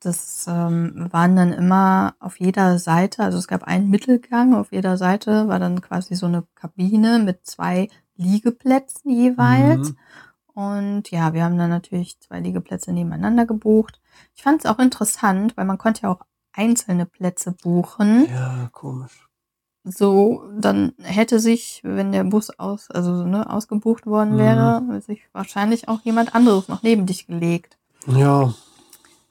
Das 0.00 0.46
ähm, 0.48 1.08
waren 1.12 1.36
dann 1.36 1.52
immer 1.52 2.14
auf 2.18 2.38
jeder 2.40 2.78
Seite, 2.78 3.22
also 3.22 3.38
es 3.38 3.48
gab 3.48 3.62
einen 3.64 3.88
Mittelgang, 3.88 4.54
auf 4.54 4.72
jeder 4.72 4.96
Seite 4.96 5.48
war 5.48 5.58
dann 5.58 5.80
quasi 5.80 6.14
so 6.14 6.26
eine 6.26 6.44
Kabine 6.54 7.18
mit 7.20 7.46
zwei 7.46 7.88
Liegeplätzen 8.16 9.10
jeweils. 9.10 9.90
Mhm. 9.90 9.96
Und 10.54 11.10
ja, 11.10 11.32
wir 11.32 11.44
haben 11.44 11.56
dann 11.56 11.70
natürlich 11.70 12.20
zwei 12.20 12.40
Liegeplätze 12.40 12.92
nebeneinander 12.92 13.46
gebucht. 13.46 14.00
Ich 14.34 14.42
fand 14.42 14.62
es 14.64 14.70
auch 14.70 14.78
interessant, 14.78 15.56
weil 15.56 15.64
man 15.64 15.78
konnte 15.78 16.02
ja 16.02 16.10
auch 16.10 16.20
einzelne 16.52 17.06
Plätze 17.06 17.52
buchen. 17.52 18.28
Ja, 18.30 18.68
komisch. 18.72 19.28
So, 19.84 20.44
dann 20.58 20.92
hätte 21.02 21.40
sich, 21.40 21.80
wenn 21.82 22.12
der 22.12 22.22
Bus 22.24 22.50
aus, 22.56 22.90
also 22.90 23.24
ne, 23.24 23.50
ausgebucht 23.50 24.06
worden 24.06 24.34
Mhm. 24.34 24.38
wäre, 24.38 25.00
sich 25.00 25.22
wahrscheinlich 25.32 25.88
auch 25.88 26.02
jemand 26.02 26.34
anderes 26.34 26.68
noch 26.68 26.82
neben 26.82 27.06
dich 27.06 27.26
gelegt, 27.26 27.78
Ja, 28.06 28.52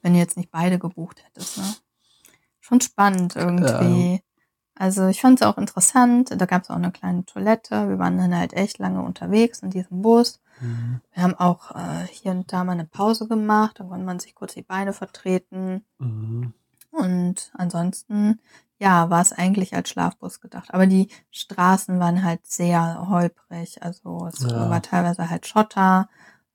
wenn 0.01 0.13
du 0.13 0.19
jetzt 0.19 0.37
nicht 0.37 0.51
beide 0.51 0.79
gebucht 0.79 1.23
hättest. 1.25 1.57
Ne? 1.57 1.63
Schon 2.59 2.81
spannend 2.81 3.35
irgendwie. 3.35 4.21
Also 4.75 5.07
ich 5.07 5.21
fand 5.21 5.39
es 5.41 5.45
auch 5.47 5.57
interessant. 5.57 6.31
Da 6.35 6.45
gab 6.45 6.63
es 6.63 6.69
auch 6.69 6.75
eine 6.75 6.91
kleine 6.91 7.25
Toilette. 7.25 7.89
Wir 7.89 7.99
waren 7.99 8.17
dann 8.17 8.35
halt 8.35 8.53
echt 8.53 8.79
lange 8.79 9.01
unterwegs 9.03 9.59
in 9.59 9.69
diesem 9.69 10.01
Bus. 10.01 10.41
Mhm. 10.59 11.01
Wir 11.13 11.23
haben 11.23 11.35
auch 11.35 11.71
äh, 11.75 12.07
hier 12.09 12.31
und 12.31 12.51
da 12.51 12.63
mal 12.63 12.71
eine 12.73 12.85
Pause 12.85 13.27
gemacht. 13.27 13.79
Da 13.79 13.83
konnte 13.83 14.05
man 14.05 14.19
sich 14.19 14.33
kurz 14.33 14.53
die 14.53 14.63
Beine 14.63 14.93
vertreten. 14.93 15.85
Mhm. 15.99 16.53
Und 16.89 17.51
ansonsten, 17.53 18.39
ja, 18.79 19.09
war 19.09 19.21
es 19.21 19.33
eigentlich 19.33 19.75
als 19.75 19.89
Schlafbus 19.89 20.41
gedacht. 20.41 20.73
Aber 20.73 20.87
die 20.87 21.09
Straßen 21.31 21.99
waren 21.99 22.23
halt 22.23 22.45
sehr 22.47 23.07
holprig. 23.07 23.83
Also 23.83 24.27
es 24.33 24.41
Ja. 24.41 24.69
war 24.69 24.81
teilweise 24.81 25.29
halt 25.29 25.45
Schotter. 25.47 26.09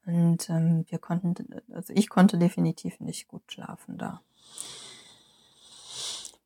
Und 0.06 0.48
ähm, 0.50 0.84
wir 0.88 0.98
konnten, 0.98 1.34
also 1.72 1.92
ich 1.94 2.08
konnte 2.08 2.38
definitiv 2.38 3.00
nicht 3.00 3.26
gut 3.28 3.42
schlafen 3.50 3.98
da. 3.98 4.22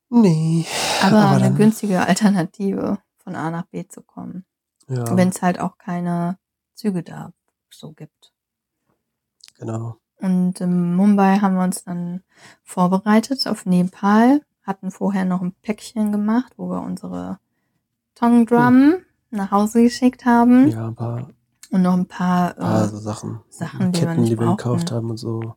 Nee. 0.08 0.66
Aber, 1.02 1.18
Aber 1.18 1.36
eine 1.44 1.54
günstige 1.54 2.00
Alternative, 2.06 2.98
von 3.18 3.36
A 3.36 3.50
nach 3.50 3.66
B 3.66 3.86
zu 3.86 4.02
kommen. 4.02 4.44
Ja, 4.88 5.16
Wenn 5.16 5.28
es 5.28 5.40
halt 5.42 5.60
auch 5.60 5.78
keine 5.78 6.38
Züge 6.74 7.02
da 7.02 7.32
so 7.70 7.92
gibt. 7.92 8.32
genau. 9.58 9.96
Und 10.18 10.60
in 10.60 10.94
Mumbai 10.94 11.38
haben 11.38 11.54
wir 11.54 11.64
uns 11.64 11.84
dann 11.84 12.22
vorbereitet 12.62 13.46
auf 13.46 13.64
Nepal, 13.64 14.42
hatten 14.64 14.90
vorher 14.90 15.24
noch 15.24 15.40
ein 15.40 15.54
Päckchen 15.62 16.12
gemacht, 16.12 16.52
wo 16.58 16.68
wir 16.68 16.82
unsere 16.82 17.38
Tongue 18.14 18.44
Drum 18.44 18.96
nach 19.30 19.50
Hause 19.50 19.82
geschickt 19.82 20.26
haben 20.26 20.68
Ja, 20.68 20.88
ein 20.88 20.94
paar, 20.94 21.30
und 21.70 21.82
noch 21.82 21.94
ein 21.94 22.06
paar, 22.06 22.56
äh, 22.56 22.60
paar 22.60 22.88
so 22.88 22.98
Sachen. 22.98 23.40
Sachen, 23.50 23.92
die 23.92 23.98
wir 24.00 24.06
Ketten, 24.08 24.24
die 24.24 24.38
wir 24.38 24.56
gekauft 24.56 24.90
haben 24.90 25.10
und 25.10 25.16
so. 25.16 25.54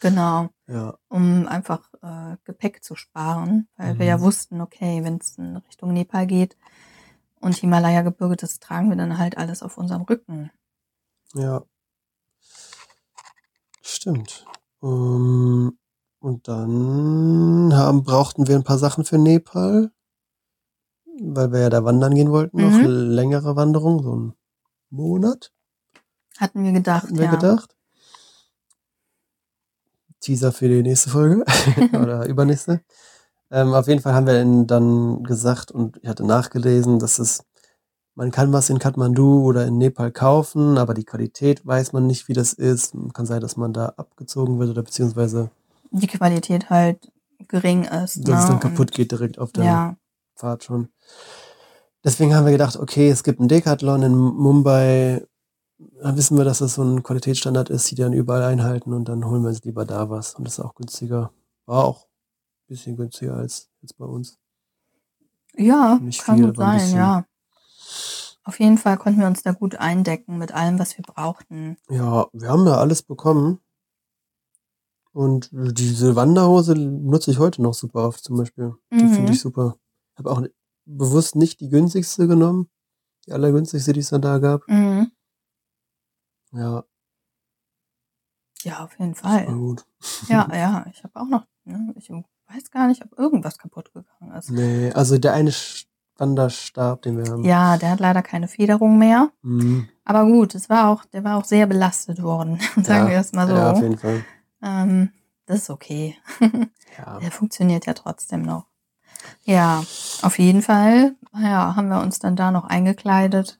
genau, 0.00 0.48
Ja, 0.68 0.94
um 1.08 1.46
einfach 1.46 1.88
äh, 2.02 2.36
Gepäck 2.44 2.82
zu 2.82 2.94
sparen, 2.96 3.68
weil 3.76 3.98
wir 3.98 4.06
ja 4.06 4.18
Mhm. 4.18 4.22
wussten, 4.22 4.60
okay, 4.60 5.04
wenn 5.04 5.16
es 5.16 5.36
in 5.38 5.56
Richtung 5.56 5.92
Nepal 5.92 6.26
geht 6.26 6.56
und 7.40 7.54
Himalaya-Gebirge, 7.56 8.36
das 8.36 8.58
tragen 8.60 8.88
wir 8.88 8.96
dann 8.96 9.18
halt 9.18 9.36
alles 9.38 9.62
auf 9.62 9.78
unserem 9.78 10.02
Rücken. 10.02 10.50
ja. 11.34 11.62
Stimmt. 13.84 14.46
Ähm, 14.82 15.78
und 16.20 16.48
dann 16.48 17.72
haben, 17.74 18.04
brauchten 18.04 18.46
wir 18.46 18.54
ein 18.56 18.64
paar 18.64 18.78
Sachen 18.78 19.04
für 19.04 19.18
Nepal, 19.18 19.90
weil 21.20 21.52
wir 21.52 21.60
ja 21.60 21.70
da 21.70 21.84
wandern 21.84 22.14
gehen 22.14 22.30
wollten, 22.30 22.60
noch 22.60 22.80
Mhm. 22.80 22.86
längere 22.86 23.56
Wanderung, 23.56 24.02
so 24.02 24.12
einen 24.12 24.32
Monat, 24.92 25.50
Hatten 26.38 26.64
wir 26.64 26.72
gedacht, 26.72 27.04
hatten 27.04 27.16
wir 27.18 27.24
ja. 27.24 27.30
gedacht. 27.34 27.74
Teaser 30.20 30.52
für 30.52 30.68
die 30.68 30.82
nächste 30.82 31.10
Folge 31.10 31.44
oder 31.92 32.26
übernächste. 32.26 32.80
Ähm, 33.50 33.74
auf 33.74 33.88
jeden 33.88 34.00
Fall 34.00 34.14
haben 34.14 34.26
wir 34.26 34.44
dann 34.66 35.24
gesagt 35.24 35.70
und 35.72 35.98
ich 36.02 36.08
hatte 36.08 36.24
nachgelesen, 36.24 36.98
dass 36.98 37.18
es, 37.18 37.44
man 38.14 38.30
kann 38.30 38.52
was 38.52 38.70
in 38.70 38.78
Kathmandu 38.78 39.42
oder 39.44 39.66
in 39.66 39.78
Nepal 39.78 40.12
kaufen, 40.12 40.78
aber 40.78 40.94
die 40.94 41.04
Qualität 41.04 41.66
weiß 41.66 41.92
man 41.92 42.06
nicht, 42.06 42.28
wie 42.28 42.32
das 42.34 42.52
ist. 42.52 42.94
Kann 43.14 43.26
sein, 43.26 43.40
dass 43.40 43.56
man 43.56 43.72
da 43.72 43.86
abgezogen 43.96 44.58
wird 44.58 44.70
oder 44.70 44.82
beziehungsweise, 44.82 45.50
Die 45.90 46.06
Qualität 46.06 46.70
halt 46.70 47.10
gering 47.48 47.84
ist. 47.84 48.16
dass 48.18 48.28
ne? 48.28 48.34
es 48.38 48.44
dann 48.46 48.52
Und- 48.54 48.60
kaputt 48.60 48.92
geht 48.92 49.10
direkt 49.12 49.38
auf 49.38 49.52
der 49.52 49.64
Ja, 49.64 49.96
Fahrt 50.36 50.64
schon. 50.64 50.88
Deswegen 52.04 52.34
haben 52.34 52.44
wir 52.46 52.52
gedacht, 52.52 52.76
okay, 52.76 53.08
es 53.08 53.22
gibt 53.22 53.38
einen 53.38 53.48
Decathlon 53.48 54.02
in 54.02 54.14
Mumbai. 54.14 55.26
Dann 56.00 56.16
wissen 56.16 56.36
wir, 56.36 56.44
dass 56.44 56.58
das 56.58 56.74
so 56.74 56.82
ein 56.82 57.02
Qualitätsstandard 57.02 57.70
ist, 57.70 57.90
die 57.90 57.94
dann 57.94 58.12
überall 58.12 58.42
einhalten 58.42 58.92
und 58.92 59.08
dann 59.08 59.24
holen 59.24 59.42
wir 59.42 59.48
uns 59.50 59.62
lieber 59.64 59.84
da 59.84 60.10
was. 60.10 60.34
Und 60.34 60.44
das 60.44 60.54
ist 60.54 60.64
auch 60.64 60.74
günstiger. 60.74 61.32
War 61.66 61.84
auch 61.84 62.04
ein 62.04 62.68
bisschen 62.68 62.96
günstiger 62.96 63.36
als 63.36 63.68
jetzt 63.82 63.96
bei 63.98 64.04
uns. 64.04 64.38
ja 65.56 65.98
Nicht 66.00 66.22
kann 66.24 66.36
viel, 66.36 66.46
gut 66.46 66.56
sein, 66.56 66.92
ja. 66.94 67.24
Auf 68.44 68.58
jeden 68.58 68.78
Fall 68.78 68.96
konnten 68.96 69.20
wir 69.20 69.28
uns 69.28 69.42
da 69.42 69.52
gut 69.52 69.76
eindecken 69.76 70.38
mit 70.38 70.52
allem, 70.52 70.78
was 70.80 70.96
wir 70.98 71.04
brauchten. 71.04 71.76
Ja, 71.88 72.26
wir 72.32 72.48
haben 72.48 72.66
ja 72.66 72.78
alles 72.78 73.02
bekommen. 73.02 73.60
Und 75.12 75.50
diese 75.52 76.16
Wanderhose 76.16 76.74
nutze 76.74 77.30
ich 77.30 77.38
heute 77.38 77.62
noch 77.62 77.74
super 77.74 78.08
oft 78.08 78.24
zum 78.24 78.38
Beispiel. 78.38 78.74
Die 78.90 79.04
Mhm. 79.04 79.14
finde 79.14 79.32
ich 79.32 79.40
super. 79.40 79.76
Habe 80.16 80.30
auch 80.30 80.42
bewusst 80.84 81.36
nicht 81.36 81.60
die 81.60 81.68
günstigste 81.68 82.26
genommen. 82.26 82.68
Die 83.26 83.32
allergünstigste, 83.32 83.92
die 83.92 84.00
es 84.00 84.10
dann 84.10 84.22
da 84.22 84.38
gab. 84.38 84.66
Mhm. 84.68 85.10
Ja, 86.52 86.84
Ja, 88.62 88.84
auf 88.84 88.98
jeden 88.98 89.12
das 89.14 89.24
war 89.24 89.38
Fall. 89.38 89.46
gut. 89.46 89.86
Ja, 90.28 90.48
ja, 90.54 90.86
ich 90.92 91.02
habe 91.04 91.18
auch 91.20 91.26
noch, 91.28 91.46
ne, 91.64 91.94
ich 91.96 92.10
weiß 92.10 92.70
gar 92.70 92.86
nicht, 92.88 93.02
ob 93.04 93.18
irgendwas 93.18 93.58
kaputt 93.58 93.92
gegangen 93.92 94.36
ist. 94.36 94.50
Nee, 94.50 94.92
also 94.92 95.18
der 95.18 95.32
eine 95.34 95.52
Wanderstab, 96.16 97.02
den 97.02 97.16
wir 97.18 97.30
haben. 97.32 97.44
Ja, 97.44 97.76
der 97.78 97.90
hat 97.90 98.00
leider 98.00 98.22
keine 98.22 98.46
Federung 98.48 98.98
mehr. 98.98 99.30
Mhm. 99.42 99.88
Aber 100.04 100.24
gut, 100.26 100.54
es 100.54 100.68
war 100.68 100.88
auch, 100.90 101.04
der 101.06 101.24
war 101.24 101.38
auch 101.38 101.44
sehr 101.44 101.66
belastet 101.66 102.22
worden, 102.22 102.58
sagen 102.76 103.04
Ja, 103.06 103.08
wir 103.10 103.18
es 103.18 103.32
mal 103.32 103.48
so. 103.48 103.54
Ja, 103.54 103.72
auf 103.72 103.80
jeden 103.80 103.98
Fall. 103.98 104.24
ähm, 104.62 105.10
das 105.46 105.58
ist 105.62 105.70
okay. 105.70 106.16
Ja. 106.98 107.18
Der 107.20 107.30
funktioniert 107.32 107.86
ja 107.86 107.94
trotzdem 107.94 108.42
noch. 108.42 108.66
Ja, 109.44 109.82
auf 110.22 110.38
jeden 110.38 110.62
Fall 110.62 111.14
ja, 111.40 111.74
haben 111.76 111.88
wir 111.88 112.00
uns 112.00 112.18
dann 112.18 112.36
da 112.36 112.50
noch 112.50 112.64
eingekleidet, 112.64 113.58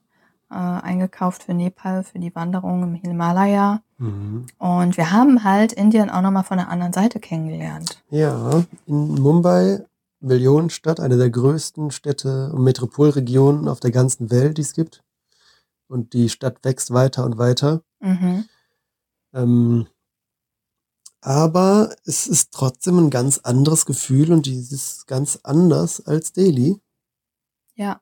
äh, 0.51 0.55
eingekauft 0.55 1.43
für 1.43 1.53
Nepal, 1.53 2.03
für 2.03 2.19
die 2.19 2.35
Wanderung 2.35 2.83
im 2.83 2.95
Himalaya. 2.95 3.81
Mhm. 3.97 4.45
Und 4.57 4.97
wir 4.97 5.11
haben 5.11 5.43
halt 5.43 5.73
Indien 5.73 6.09
auch 6.09 6.21
nochmal 6.21 6.43
von 6.43 6.57
der 6.57 6.69
anderen 6.69 6.93
Seite 6.93 7.19
kennengelernt. 7.19 8.03
ja, 8.09 8.63
in 8.85 9.15
Mumbai, 9.15 9.83
Millionenstadt, 10.19 10.99
eine 10.99 11.17
der 11.17 11.29
größten 11.29 11.91
Städte 11.91 12.51
und 12.53 12.63
Metropolregionen 12.63 13.67
auf 13.67 13.79
der 13.79 13.91
ganzen 13.91 14.31
Welt, 14.31 14.57
die 14.57 14.61
es 14.61 14.73
gibt. 14.73 15.03
Und 15.87 16.13
die 16.13 16.29
Stadt 16.29 16.63
wächst 16.63 16.93
weiter 16.93 17.25
und 17.25 17.37
weiter. 17.37 17.81
Mhm. 17.99 18.45
Ähm, 19.33 19.87
aber 21.25 21.95
es 22.05 22.27
ist 22.27 22.51
trotzdem 22.53 22.97
ein 22.99 23.09
ganz 23.09 23.39
anderes 23.39 23.85
Gefühl 23.85 24.31
und 24.31 24.45
dieses 24.45 25.05
ganz 25.05 25.39
anders 25.43 26.05
als 26.05 26.33
Delhi. 26.33 26.79
Ja, 27.75 28.01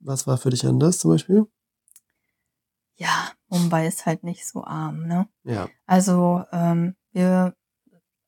Was 0.00 0.26
war 0.26 0.36
für 0.36 0.50
dich 0.50 0.66
anders 0.66 0.98
zum 0.98 1.12
Beispiel? 1.12 1.46
ja, 2.96 3.30
Mumbai 3.48 3.86
ist 3.88 4.06
halt 4.06 4.22
nicht 4.22 4.46
so 4.46 4.64
arm, 4.64 5.06
ne? 5.06 5.28
Ja. 5.42 5.68
Also 5.86 6.44
ähm, 6.52 6.94
wir, 7.12 7.54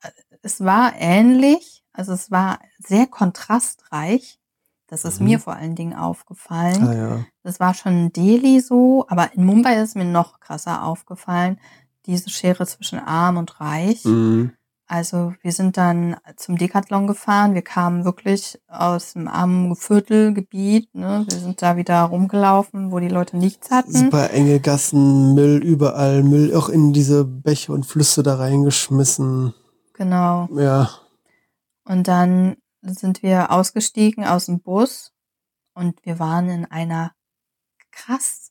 äh, 0.02 0.10
es 0.42 0.60
war 0.64 0.92
ähnlich, 0.96 1.84
also 1.92 2.12
es 2.12 2.30
war 2.30 2.58
sehr 2.78 3.06
kontrastreich. 3.06 4.40
Das 4.88 5.04
ist 5.04 5.20
Mhm. 5.20 5.26
mir 5.26 5.38
vor 5.40 5.54
allen 5.54 5.74
Dingen 5.76 5.94
aufgefallen. 5.94 6.82
Ah 6.86 6.94
ja. 6.94 7.26
Das 7.42 7.60
war 7.60 7.74
schon 7.74 7.92
in 8.06 8.12
Delhi 8.12 8.60
so, 8.60 9.04
aber 9.08 9.32
in 9.34 9.44
Mumbai 9.44 9.80
ist 9.82 9.94
mir 9.96 10.04
noch 10.04 10.40
krasser 10.40 10.82
aufgefallen, 10.84 11.60
diese 12.06 12.30
Schere 12.30 12.66
zwischen 12.66 12.98
arm 12.98 13.36
und 13.36 13.60
reich. 13.60 14.04
Mhm. 14.04 14.52
Also 14.88 15.34
wir 15.42 15.50
sind 15.50 15.76
dann 15.76 16.16
zum 16.36 16.56
Decathlon 16.56 17.08
gefahren. 17.08 17.54
Wir 17.54 17.62
kamen 17.62 18.04
wirklich 18.04 18.60
aus 18.68 19.14
dem 19.14 19.26
armen 19.26 19.74
Viertelgebiet. 19.74 20.94
Ne? 20.94 21.26
Wir 21.28 21.38
sind 21.38 21.60
da 21.60 21.76
wieder 21.76 22.02
rumgelaufen, 22.02 22.92
wo 22.92 23.00
die 23.00 23.08
Leute 23.08 23.36
nichts 23.36 23.72
hatten. 23.72 23.92
Super 23.92 24.30
enge 24.30 24.60
Gassen, 24.60 25.34
Müll 25.34 25.62
überall, 25.62 26.22
Müll 26.22 26.54
auch 26.54 26.68
in 26.68 26.92
diese 26.92 27.24
Bäche 27.24 27.72
und 27.72 27.84
Flüsse 27.84 28.22
da 28.22 28.36
reingeschmissen. 28.36 29.54
Genau. 29.94 30.48
Ja. 30.52 30.90
Und 31.84 32.06
dann 32.06 32.56
sind 32.82 33.24
wir 33.24 33.50
ausgestiegen 33.50 34.24
aus 34.24 34.46
dem 34.46 34.60
Bus 34.60 35.12
und 35.74 35.98
wir 36.04 36.20
waren 36.20 36.48
in 36.48 36.64
einer 36.64 37.10
krass 37.90 38.45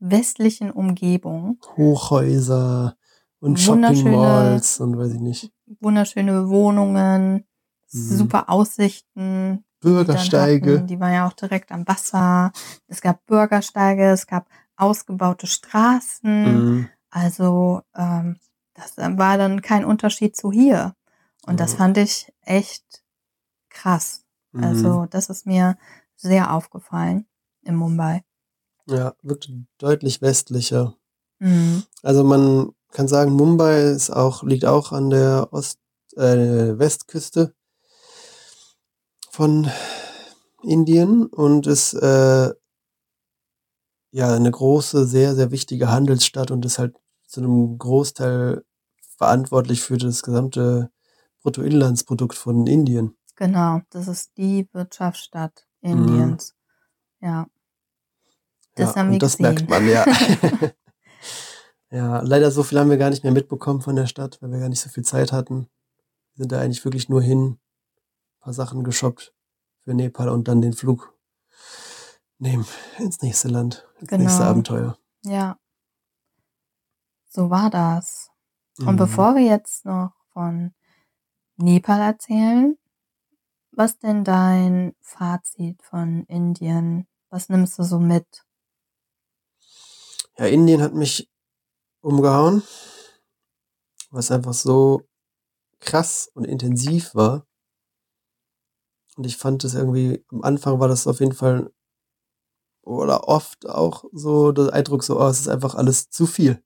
westlichen 0.00 0.70
Umgebung. 0.70 1.58
Hochhäuser 1.76 2.96
und 3.40 3.58
Shopping 3.58 4.10
Malls 4.12 4.80
und 4.80 4.96
weiß 4.98 5.14
ich 5.14 5.20
nicht. 5.20 5.52
Wunderschöne 5.80 6.48
Wohnungen, 6.48 7.44
Mhm. 7.92 8.16
super 8.16 8.48
Aussichten. 8.50 9.64
die 9.80 9.86
Bürgersteige. 9.88 10.74
hatten. 10.78 10.86
Die 10.88 10.98
war 10.98 11.12
ja 11.12 11.26
auch 11.28 11.32
direkt 11.34 11.70
am 11.70 11.86
Wasser. 11.86 12.50
Es 12.88 13.00
gab 13.00 13.24
Bürgersteige, 13.26 14.06
es 14.10 14.26
gab 14.26 14.48
ausgebaute 14.76 15.46
Straßen. 15.46 16.44
Mhm. 16.80 16.88
Also 17.10 17.82
ähm, 17.94 18.38
das 18.74 18.96
war 18.96 19.38
dann 19.38 19.62
kein 19.62 19.84
Unterschied 19.84 20.36
zu 20.36 20.50
hier. 20.50 20.94
Und 21.46 21.60
das 21.60 21.72
Ja. 21.72 21.78
fand 21.78 21.96
ich 21.96 22.32
echt 22.42 23.04
krass. 23.70 24.24
Mhm. 24.52 24.64
Also 24.64 25.06
das 25.06 25.30
ist 25.30 25.46
mir 25.46 25.76
sehr 26.16 26.52
aufgefallen 26.52 27.26
in 27.62 27.76
Mumbai. 27.76 28.24
Ja, 28.88 29.14
wirkt 29.22 29.50
deutlich 29.78 30.22
westlicher. 30.22 30.96
Mhm. 31.38 31.82
Also 32.02 32.24
man 32.24 32.72
kann 32.90 33.08
sagen, 33.08 33.32
Mumbai 33.32 33.82
ist 33.82 34.10
auch, 34.10 34.42
liegt 34.42 34.64
auch 34.64 34.92
an 34.92 35.10
der 35.10 35.48
Ost, 35.52 35.78
äh, 36.16 36.78
Westküste 36.78 37.54
von 39.30 39.70
Indien 40.62 41.26
und 41.26 41.66
ist 41.66 41.92
äh, 41.94 42.52
ja 44.10 44.34
eine 44.34 44.50
große, 44.50 45.06
sehr, 45.06 45.34
sehr 45.34 45.50
wichtige 45.50 45.90
Handelsstadt 45.90 46.50
und 46.50 46.64
ist 46.64 46.78
halt 46.78 46.96
zu 47.26 47.40
einem 47.40 47.78
Großteil 47.78 48.64
verantwortlich 49.16 49.82
für 49.82 49.98
das 49.98 50.22
gesamte 50.22 50.90
Bruttoinlandsprodukt 51.42 52.36
von 52.36 52.66
Indien. 52.66 53.16
Genau, 53.36 53.80
das 53.90 54.08
ist 54.08 54.36
die 54.36 54.68
Wirtschaftsstadt 54.72 55.66
Indiens. 55.80 56.54
Ja. 57.20 57.46
Das 58.78 58.94
Ja, 58.94 58.96
haben 59.00 59.08
wir 59.08 59.12
und 59.14 59.22
das 59.22 59.36
gesehen. 59.36 59.54
merkt 59.54 59.68
man, 59.70 59.88
ja. 59.88 60.04
Ja, 61.90 62.20
leider 62.20 62.50
so 62.50 62.62
viel 62.64 62.78
haben 62.78 62.90
wir 62.90 62.98
gar 62.98 63.08
nicht 63.08 63.24
mehr 63.24 63.32
mitbekommen 63.32 63.80
von 63.80 63.96
der 63.96 64.06
Stadt, 64.06 64.36
weil 64.42 64.50
wir 64.52 64.58
gar 64.58 64.68
nicht 64.68 64.80
so 64.80 64.90
viel 64.90 65.04
Zeit 65.04 65.32
hatten. 65.32 65.70
Wir 66.34 66.42
sind 66.42 66.52
da 66.52 66.60
eigentlich 66.60 66.84
wirklich 66.84 67.08
nur 67.08 67.22
hin, 67.22 67.58
paar 68.40 68.52
Sachen 68.52 68.84
geshoppt 68.84 69.34
für 69.80 69.94
Nepal 69.94 70.28
und 70.28 70.48
dann 70.48 70.60
den 70.60 70.74
Flug 70.74 71.14
nehmen 72.38 72.66
ins 72.98 73.22
nächste 73.22 73.48
Land, 73.48 73.88
ins 74.00 74.10
nächste 74.10 74.38
Genau. 74.40 74.50
Abenteuer. 74.50 74.98
Ja. 75.24 75.58
So 77.30 77.48
war 77.48 77.70
das. 77.70 78.30
Und 78.80 78.92
Mhm. 78.94 78.98
bevor 78.98 79.34
wir 79.34 79.42
jetzt 79.44 79.86
noch 79.86 80.12
von 80.34 80.74
Nepal 81.56 82.00
erzählen, 82.00 82.76
was 83.72 83.98
denn 83.98 84.24
dein 84.24 84.94
Fazit 85.00 85.82
von 85.82 86.24
Indien? 86.24 87.06
Was 87.30 87.48
nimmst 87.48 87.78
du 87.78 87.82
so 87.82 87.98
mit? 87.98 88.44
Ja, 90.38 90.46
Indien 90.46 90.80
hat 90.82 90.94
mich 90.94 91.28
umgehauen, 92.00 92.62
was 94.10 94.30
einfach 94.30 94.54
so 94.54 95.02
krass 95.80 96.30
und 96.34 96.44
intensiv 96.44 97.14
war. 97.14 97.44
Und 99.16 99.24
ich 99.26 99.36
fand 99.36 99.64
es 99.64 99.74
irgendwie, 99.74 100.24
am 100.28 100.42
Anfang 100.42 100.78
war 100.78 100.86
das 100.86 101.08
auf 101.08 101.18
jeden 101.18 101.34
Fall 101.34 101.72
oder 102.82 103.28
oft 103.28 103.68
auch 103.68 104.04
so 104.12 104.52
der 104.52 104.72
Eindruck 104.72 105.02
so, 105.02 105.20
oh, 105.20 105.26
es 105.26 105.40
ist 105.40 105.48
einfach 105.48 105.74
alles 105.74 106.08
zu 106.08 106.26
viel. 106.26 106.62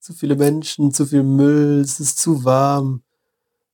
Zu 0.00 0.12
viele 0.12 0.36
Menschen, 0.36 0.92
zu 0.92 1.06
viel 1.06 1.22
Müll, 1.22 1.80
es 1.80 2.00
ist 2.00 2.18
zu 2.18 2.44
warm. 2.44 3.02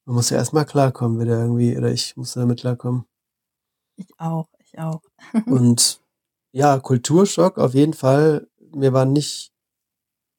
Man 0.05 0.15
muss 0.15 0.31
ja 0.31 0.37
erstmal 0.37 0.65
klarkommen, 0.65 1.19
wieder 1.19 1.41
irgendwie, 1.41 1.77
oder 1.77 1.91
ich 1.91 2.17
musste 2.17 2.41
damit 2.41 2.61
klarkommen. 2.61 3.05
Ich 3.97 4.09
auch, 4.19 4.49
ich 4.61 4.79
auch. 4.79 5.03
Und 5.47 6.01
ja, 6.53 6.79
Kulturschock 6.79 7.59
auf 7.59 7.75
jeden 7.75 7.95
Fall. 7.95 8.50
Mir 8.75 8.93
war 8.93 9.05
nicht 9.05 9.53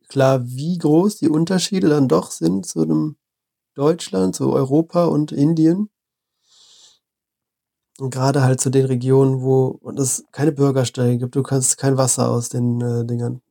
klar, 0.07 0.45
wie 0.45 0.77
groß 0.77 1.17
die 1.17 1.29
Unterschiede 1.29 1.89
dann 1.89 2.07
doch 2.07 2.31
sind 2.31 2.65
zu 2.65 2.81
einem 2.81 3.17
Deutschland, 3.75 4.35
zu 4.35 4.51
Europa 4.51 5.05
und 5.05 5.31
Indien. 5.31 5.89
Und 7.99 8.09
gerade 8.11 8.43
halt 8.43 8.59
zu 8.61 8.69
den 8.69 8.85
Regionen, 8.85 9.41
wo 9.41 9.79
es 9.97 10.25
keine 10.31 10.51
Bürgersteige 10.51 11.19
gibt, 11.19 11.35
du 11.35 11.43
kannst 11.43 11.77
kein 11.77 11.97
Wasser 11.97 12.29
aus 12.29 12.49
den 12.49 12.81
äh, 12.81 13.05
Dingern, 13.05 13.41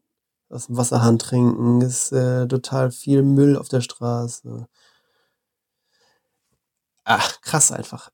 aus 0.50 0.66
dem 0.66 0.76
Wasserhahn 0.76 1.18
trinken, 1.18 1.80
ist 1.82 2.12
äh, 2.12 2.48
total 2.48 2.90
viel 2.90 3.22
Müll 3.22 3.56
auf 3.56 3.68
der 3.68 3.80
Straße. 3.80 4.66
Ach, 7.04 7.40
krass 7.42 7.72
einfach. 7.72 8.10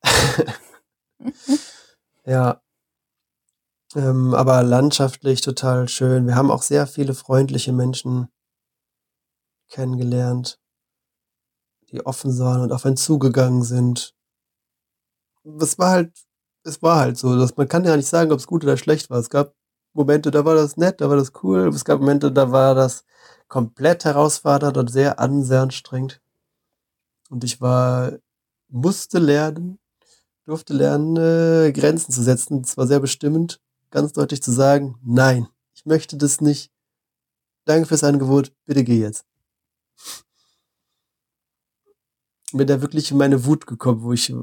ja. 2.26 2.60
Ähm, 3.96 4.34
aber 4.34 4.62
landschaftlich 4.62 5.40
total 5.40 5.88
schön. 5.88 6.26
Wir 6.26 6.36
haben 6.36 6.50
auch 6.50 6.60
sehr 6.62 6.86
viele 6.86 7.14
freundliche 7.14 7.72
Menschen 7.72 8.28
kennengelernt, 9.68 10.60
die 11.90 12.04
offen 12.04 12.38
waren 12.38 12.60
und 12.60 12.72
auf 12.72 12.84
einen 12.84 12.98
zugegangen 12.98 13.62
sind. 13.62 14.14
Es 15.60 15.78
war 15.78 15.90
halt, 15.92 16.12
es 16.64 16.82
war 16.82 16.98
halt 16.98 17.16
so, 17.16 17.38
dass 17.38 17.56
man 17.56 17.68
kann 17.68 17.84
ja 17.84 17.96
nicht 17.96 18.08
sagen, 18.08 18.32
ob 18.32 18.38
es 18.38 18.46
gut 18.46 18.64
oder 18.64 18.76
schlecht 18.76 19.08
war. 19.08 19.18
Es 19.18 19.30
gab 19.30 19.54
Momente, 19.94 20.30
da 20.30 20.44
war 20.44 20.54
das 20.54 20.76
nett, 20.76 21.00
da 21.00 21.08
war 21.08 21.16
das 21.16 21.32
cool. 21.42 21.68
Es 21.68 21.84
gab 21.86 22.00
Momente, 22.00 22.30
da 22.30 22.52
war 22.52 22.74
das 22.74 23.04
komplett 23.48 24.04
herausfordernd 24.04 24.76
und 24.76 24.90
sehr 24.90 25.16
sehr 25.42 25.62
anstrengend. 25.62 26.20
Und 27.30 27.44
ich 27.44 27.60
war, 27.62 28.12
musste 28.68 29.18
lernen, 29.18 29.78
durfte 30.46 30.74
lernen, 30.74 31.16
äh, 31.16 31.72
Grenzen 31.72 32.12
zu 32.12 32.22
setzen. 32.22 32.62
Es 32.64 32.76
war 32.76 32.86
sehr 32.86 33.00
bestimmend, 33.00 33.60
ganz 33.96 34.12
deutlich 34.12 34.42
zu 34.42 34.52
sagen, 34.52 34.96
nein, 35.02 35.48
ich 35.72 35.86
möchte 35.86 36.18
das 36.18 36.42
nicht. 36.42 36.70
Danke 37.64 37.88
fürs 37.88 38.04
Angebot, 38.04 38.52
bitte 38.66 38.84
geh 38.84 39.00
jetzt. 39.00 39.24
Bin 42.52 42.66
da 42.66 42.82
wirklich 42.82 43.10
in 43.10 43.16
meine 43.16 43.46
Wut 43.46 43.66
gekommen, 43.66 44.02
wo 44.02 44.12
ich 44.12 44.28
äh, 44.28 44.36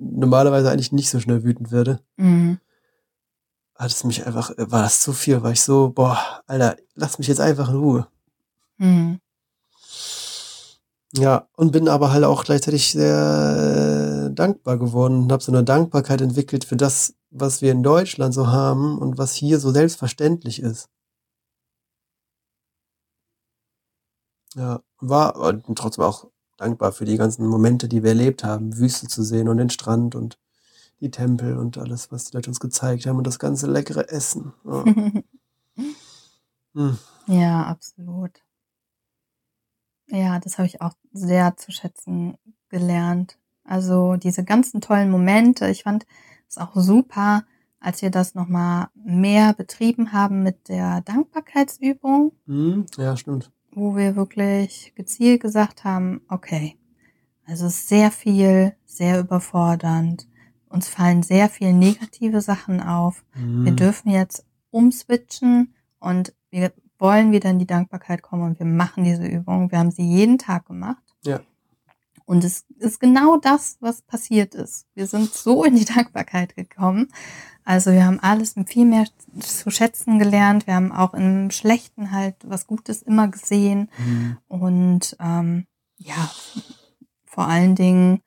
normalerweise 0.00 0.68
eigentlich 0.68 0.90
nicht 0.90 1.10
so 1.10 1.20
schnell 1.20 1.44
wütend 1.44 1.70
werde. 1.70 2.00
Mhm. 2.16 2.58
Hat 3.76 3.92
es 3.92 4.02
mich 4.02 4.26
einfach, 4.26 4.50
war 4.56 4.82
das 4.82 4.98
zu 4.98 5.12
viel, 5.12 5.44
war 5.44 5.52
ich 5.52 5.62
so, 5.62 5.90
boah, 5.90 6.42
Alter, 6.48 6.76
lass 6.94 7.18
mich 7.18 7.28
jetzt 7.28 7.40
einfach 7.40 7.68
in 7.68 7.76
Ruhe. 7.76 8.08
Mhm. 8.78 9.20
Ja, 11.12 11.48
und 11.56 11.70
bin 11.70 11.88
aber 11.88 12.10
halt 12.10 12.24
auch 12.24 12.42
gleichzeitig 12.42 12.90
sehr 12.90 14.26
äh, 14.26 14.34
dankbar 14.34 14.76
geworden 14.76 15.22
und 15.22 15.32
habe 15.32 15.42
so 15.42 15.52
eine 15.52 15.62
Dankbarkeit 15.62 16.20
entwickelt 16.20 16.64
für 16.64 16.76
das, 16.76 17.14
was 17.30 17.62
wir 17.62 17.72
in 17.72 17.82
Deutschland 17.82 18.34
so 18.34 18.48
haben 18.48 18.98
und 18.98 19.18
was 19.18 19.34
hier 19.34 19.58
so 19.58 19.70
selbstverständlich 19.70 20.62
ist. 20.62 20.88
Ja, 24.54 24.80
war 24.98 25.36
und 25.36 25.76
trotzdem 25.76 26.04
auch 26.04 26.30
dankbar 26.56 26.92
für 26.92 27.04
die 27.04 27.16
ganzen 27.16 27.46
Momente, 27.46 27.88
die 27.88 28.02
wir 28.02 28.10
erlebt 28.10 28.44
haben, 28.44 28.76
Wüste 28.76 29.06
zu 29.06 29.22
sehen 29.22 29.48
und 29.48 29.58
den 29.58 29.70
Strand 29.70 30.14
und 30.14 30.38
die 31.00 31.10
Tempel 31.10 31.56
und 31.56 31.78
alles, 31.78 32.10
was 32.10 32.24
die 32.24 32.36
Leute 32.36 32.50
uns 32.50 32.60
gezeigt 32.60 33.06
haben 33.06 33.18
und 33.18 33.26
das 33.26 33.38
ganze 33.38 33.66
leckere 33.66 34.10
Essen. 34.10 34.52
Ja, 34.64 34.84
hm. 36.74 36.98
ja, 37.26 37.62
absolut. 37.64 38.42
Ja, 40.08 40.40
das 40.40 40.58
habe 40.58 40.66
ich 40.66 40.80
auch 40.80 40.94
sehr 41.12 41.56
zu 41.56 41.70
schätzen 41.70 42.36
gelernt. 42.70 43.38
Also 43.64 44.16
diese 44.16 44.42
ganzen 44.42 44.80
tollen 44.80 45.10
Momente. 45.10 45.68
Ich 45.68 45.82
fand 45.82 46.06
es 46.48 46.58
auch 46.58 46.74
super, 46.76 47.44
als 47.80 48.02
wir 48.02 48.10
das 48.10 48.34
nochmal 48.34 48.88
mehr 48.94 49.52
betrieben 49.54 50.12
haben 50.12 50.42
mit 50.42 50.68
der 50.68 51.00
Dankbarkeitsübung, 51.02 52.32
Hm, 52.46 52.86
ja, 52.96 53.16
stimmt. 53.16 53.50
wo 53.72 53.94
wir 53.96 54.16
wirklich 54.16 54.92
gezielt 54.96 55.40
gesagt 55.42 55.84
haben, 55.84 56.20
okay, 56.28 56.76
also 57.46 57.66
es 57.66 57.76
ist 57.76 57.88
sehr 57.88 58.10
viel, 58.10 58.74
sehr 58.84 59.20
überfordernd. 59.20 60.26
Uns 60.68 60.88
fallen 60.88 61.22
sehr 61.22 61.48
viele 61.48 61.72
negative 61.72 62.40
Sachen 62.42 62.82
auf. 62.82 63.24
Wir 63.34 63.70
Hm. 63.70 63.76
dürfen 63.76 64.10
jetzt 64.10 64.44
umswitchen 64.70 65.74
und 65.98 66.34
wir 66.50 66.72
wollen 66.98 67.30
wieder 67.32 67.48
in 67.50 67.58
die 67.58 67.66
Dankbarkeit 67.66 68.22
kommen 68.22 68.42
und 68.42 68.58
wir 68.58 68.66
machen 68.66 69.04
diese 69.04 69.26
Übung. 69.26 69.70
Wir 69.70 69.78
haben 69.78 69.90
sie 69.92 70.02
jeden 70.02 70.36
Tag 70.38 70.66
gemacht. 70.66 71.02
Ja. 71.24 71.40
Und 72.28 72.44
es 72.44 72.66
ist 72.78 73.00
genau 73.00 73.38
das, 73.38 73.78
was 73.80 74.02
passiert 74.02 74.54
ist. 74.54 74.86
Wir 74.94 75.06
sind 75.06 75.32
so 75.32 75.64
in 75.64 75.76
die 75.76 75.86
Dankbarkeit 75.86 76.54
gekommen. 76.54 77.08
Also 77.64 77.90
wir 77.90 78.04
haben 78.04 78.20
alles 78.20 78.54
viel 78.66 78.84
mehr 78.84 79.06
zu 79.40 79.70
schätzen 79.70 80.18
gelernt. 80.18 80.66
Wir 80.66 80.74
haben 80.74 80.92
auch 80.92 81.14
im 81.14 81.50
Schlechten 81.50 82.12
halt 82.12 82.36
was 82.44 82.66
Gutes 82.66 83.00
immer 83.00 83.28
gesehen. 83.28 83.90
Hm. 83.96 84.36
Und 84.46 85.16
ähm, 85.20 85.64
ja, 85.96 86.30
vor 87.24 87.46
allen 87.46 87.74
Dingen, 87.74 88.20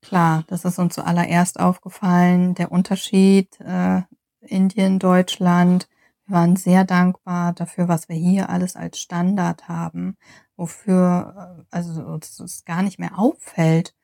klar, 0.00 0.44
das 0.46 0.64
ist 0.64 0.78
uns 0.78 0.94
zuallererst 0.94 1.58
aufgefallen, 1.58 2.54
der 2.54 2.70
Unterschied 2.70 3.58
äh, 3.58 4.02
Indien, 4.42 5.00
Deutschland. 5.00 5.88
Wir 6.30 6.36
waren 6.36 6.54
sehr 6.54 6.84
dankbar 6.84 7.52
dafür, 7.54 7.88
was 7.88 8.08
wir 8.08 8.14
hier 8.14 8.50
alles 8.50 8.76
als 8.76 9.00
Standard 9.00 9.66
haben, 9.66 10.16
wofür 10.56 11.58
äh, 11.58 11.64
also 11.74 12.20
es 12.44 12.64
gar 12.64 12.82
nicht 12.82 13.00
mehr 13.00 13.18
auffällt, 13.18 13.96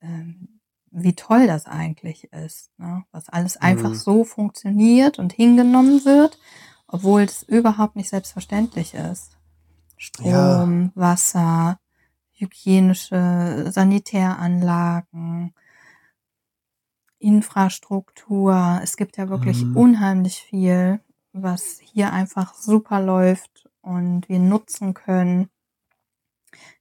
ähm, 0.00 0.60
wie 0.92 1.14
toll 1.16 1.48
das 1.48 1.66
eigentlich 1.66 2.32
ist, 2.32 2.70
ne? 2.78 3.02
was 3.10 3.28
alles 3.28 3.56
einfach 3.56 3.90
Mhm. 3.90 3.94
so 3.94 4.24
funktioniert 4.24 5.18
und 5.18 5.32
hingenommen 5.32 6.04
wird, 6.04 6.38
obwohl 6.86 7.22
es 7.22 7.42
überhaupt 7.42 7.96
nicht 7.96 8.10
selbstverständlich 8.10 8.94
ist. 8.94 9.36
Strom, 9.96 10.92
Ja. 10.94 11.02
Wasser, 11.02 11.80
hygienische 12.30 13.72
Sanitäranlagen, 13.72 15.52
Infrastruktur. 17.18 18.80
Es 18.84 18.96
gibt 18.96 19.16
ja 19.16 19.28
wirklich 19.28 19.64
Mhm. 19.64 19.76
unheimlich 19.76 20.42
viel, 20.42 21.00
was 21.32 21.78
hier 21.80 22.12
einfach 22.12 22.54
super 22.54 23.00
läuft 23.00 23.68
und 23.80 24.28
wir 24.28 24.38
nutzen 24.38 24.94
können. 24.94 25.48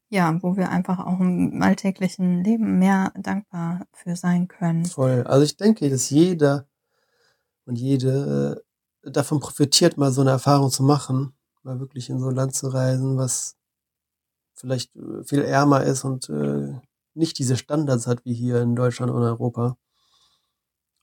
Ja, 0.10 0.38
wo 0.42 0.58
wir 0.58 0.70
einfach 0.70 1.00
auch 1.00 1.22
im 1.22 1.62
alltäglichen 1.62 2.44
Leben 2.44 2.80
mehr 2.80 3.14
dankbar 3.16 3.86
für 3.94 4.18
sein 4.18 4.50
können. 4.50 4.86
Voll. 4.86 5.24
Also 5.24 5.46
ich 5.46 5.56
denke, 5.56 5.90
dass 5.90 6.10
jeder 6.10 6.68
und 7.66 7.78
jede 7.78 8.62
äh, 9.06 9.12
davon 9.12 9.40
profitiert, 9.40 9.98
mal 9.98 10.12
so 10.12 10.22
eine 10.22 10.32
Erfahrung 10.32 10.70
zu 10.70 10.84
machen, 10.84 11.34
mal 11.64 11.80
wirklich 11.80 12.10
in 12.10 12.20
so 12.20 12.28
ein 12.28 12.36
Land 12.36 12.56
zu 12.56 12.68
reisen, 12.68 13.18
was 13.18 13.56
vielleicht 14.54 14.94
äh, 14.98 15.24
viel 15.24 15.42
ärmer 15.42 15.84
ist 15.84 16.04
und 16.04 16.30
äh, 16.30 16.74
nicht 17.14 17.40
diese 17.40 17.56
Standards 17.56 18.08
hat 18.08 18.26
wie 18.26 18.34
hier 18.34 18.62
in 18.62 18.76
Deutschland 18.76 19.12
oder 19.12 19.28
Europa. 19.28 19.78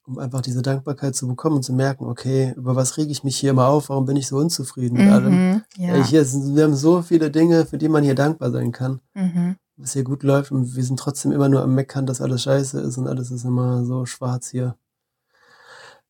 Um 0.08 0.18
einfach 0.18 0.40
diese 0.40 0.62
Dankbarkeit 0.62 1.14
zu 1.14 1.28
bekommen 1.28 1.56
und 1.56 1.62
zu 1.64 1.74
merken, 1.74 2.06
okay, 2.06 2.54
über 2.56 2.74
was 2.74 2.96
rege 2.96 3.12
ich 3.12 3.24
mich 3.24 3.36
hier 3.36 3.50
immer 3.50 3.66
auf, 3.68 3.90
warum 3.90 4.06
bin 4.06 4.16
ich 4.16 4.26
so 4.26 4.38
unzufrieden 4.38 4.96
mit 4.96 5.12
allem? 5.12 5.32
Mhm, 5.50 5.62
Ey, 5.76 5.98
ja. 5.98 6.04
hier 6.04 6.24
sind, 6.24 6.56
wir 6.56 6.64
haben 6.64 6.74
so 6.74 7.02
viele 7.02 7.30
Dinge, 7.30 7.66
für 7.66 7.76
die 7.76 7.90
man 7.90 8.02
hier 8.02 8.14
dankbar 8.14 8.50
sein 8.50 8.72
kann. 8.72 9.00
Mhm. 9.12 9.56
es 9.82 9.92
hier 9.92 10.04
gut 10.04 10.22
läuft 10.22 10.50
und 10.50 10.74
wir 10.74 10.82
sind 10.82 10.98
trotzdem 10.98 11.30
immer 11.30 11.50
nur 11.50 11.60
am 11.62 11.74
Meckern, 11.74 12.06
dass 12.06 12.22
alles 12.22 12.42
scheiße 12.44 12.80
ist 12.80 12.96
und 12.96 13.06
alles 13.06 13.30
ist 13.30 13.44
immer 13.44 13.84
so 13.84 14.06
schwarz 14.06 14.48
hier. 14.48 14.76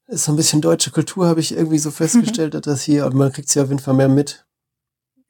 Ist 0.07 0.24
so 0.24 0.32
ein 0.32 0.36
bisschen 0.36 0.61
deutsche 0.61 0.92
Kultur, 0.92 1.26
habe 1.26 1.40
ich 1.40 1.57
irgendwie 1.57 1.78
so 1.78 1.90
festgestellt, 2.03 2.55
dass 2.55 2.62
das 2.62 2.82
hier, 2.82 3.05
und 3.05 3.14
man 3.14 3.32
kriegt 3.32 3.49
es 3.49 3.55
ja 3.55 3.64
auf 3.64 3.68
jeden 3.68 3.80
Fall 3.80 3.94
mehr 3.94 4.09
mit. 4.09 4.46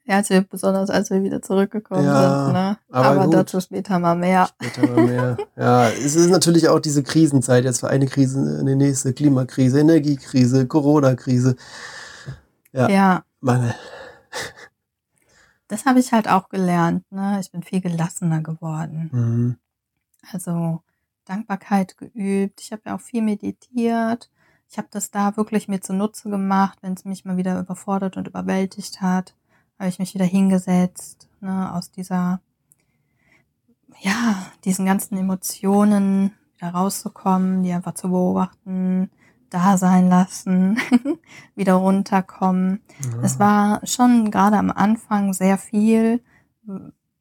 Ja, 0.09 0.15
also 0.15 0.41
besonders 0.49 0.89
als 0.89 1.11
wir 1.11 1.21
wieder 1.21 1.39
zurückgekommen 1.39 2.03
Ja, 2.03 2.45
sind. 2.45 2.53
Ne? 2.53 2.77
aber 2.89 3.05
Aber, 3.09 3.25
gut. 3.25 3.33
dazu 3.35 3.61
später 3.61 3.99
mal 3.99 4.15
mehr. 4.15 4.49
Später 4.59 4.87
mal 4.87 5.05
mehr. 5.05 5.37
ja, 5.55 5.87
es 5.89 6.15
ist 6.15 6.31
natürlich 6.31 6.67
auch 6.67 6.79
diese 6.79 7.03
Krisenzeit. 7.03 7.63
Jetzt 7.63 7.81
für 7.81 7.89
eine 7.89 8.07
Krise, 8.07 8.57
eine 8.59 8.75
nächste 8.75 9.13
Klimakrise, 9.13 9.79
Energiekrise, 9.81 10.65
Corona-Krise. 10.65 11.55
Ja. 12.71 12.89
Ja, 12.89 13.23
Mangel. 13.39 13.75
das 15.67 15.85
habe 15.85 15.99
ich 15.99 16.11
halt 16.11 16.27
auch 16.27 16.49
gelernt. 16.49 17.03
Ne? 17.11 17.37
Ich 17.39 17.51
bin 17.51 17.61
viel 17.61 17.81
gelassener 17.81 18.41
geworden. 18.41 19.09
Mhm. 19.13 19.55
Also 20.33 20.81
Dankbarkeit 21.25 21.97
geübt. 21.97 22.61
Ich 22.61 22.71
habe 22.71 22.81
ja 22.87 22.95
auch 22.95 23.01
viel 23.01 23.21
meditiert. 23.21 24.31
Ich 24.71 24.79
habe 24.79 24.87
das 24.89 25.11
da 25.11 25.37
wirklich 25.37 25.67
mir 25.67 25.81
zunutze 25.81 26.31
gemacht, 26.31 26.79
wenn 26.81 26.93
es 26.93 27.05
mich 27.05 27.25
mal 27.25 27.37
wieder 27.37 27.59
überfordert 27.59 28.17
und 28.17 28.27
überwältigt 28.27 29.01
hat. 29.01 29.35
Habe 29.79 29.89
ich 29.89 29.99
mich 29.99 30.13
wieder 30.13 30.25
hingesetzt, 30.25 31.29
ne, 31.39 31.73
aus 31.73 31.89
dieser, 31.89 32.41
ja, 34.01 34.45
diesen 34.65 34.85
ganzen 34.85 35.17
Emotionen 35.17 36.33
wieder 36.57 36.71
rauszukommen, 36.71 37.63
die 37.63 37.71
einfach 37.71 37.93
zu 37.93 38.09
beobachten, 38.09 39.09
da 39.49 39.77
sein 39.77 40.09
lassen, 40.09 40.77
wieder 41.55 41.73
runterkommen. 41.73 42.81
Ja. 43.03 43.21
Es 43.23 43.39
war 43.39 43.85
schon 43.85 44.31
gerade 44.31 44.57
am 44.57 44.69
Anfang 44.69 45.33
sehr 45.33 45.57
viel, 45.57 46.21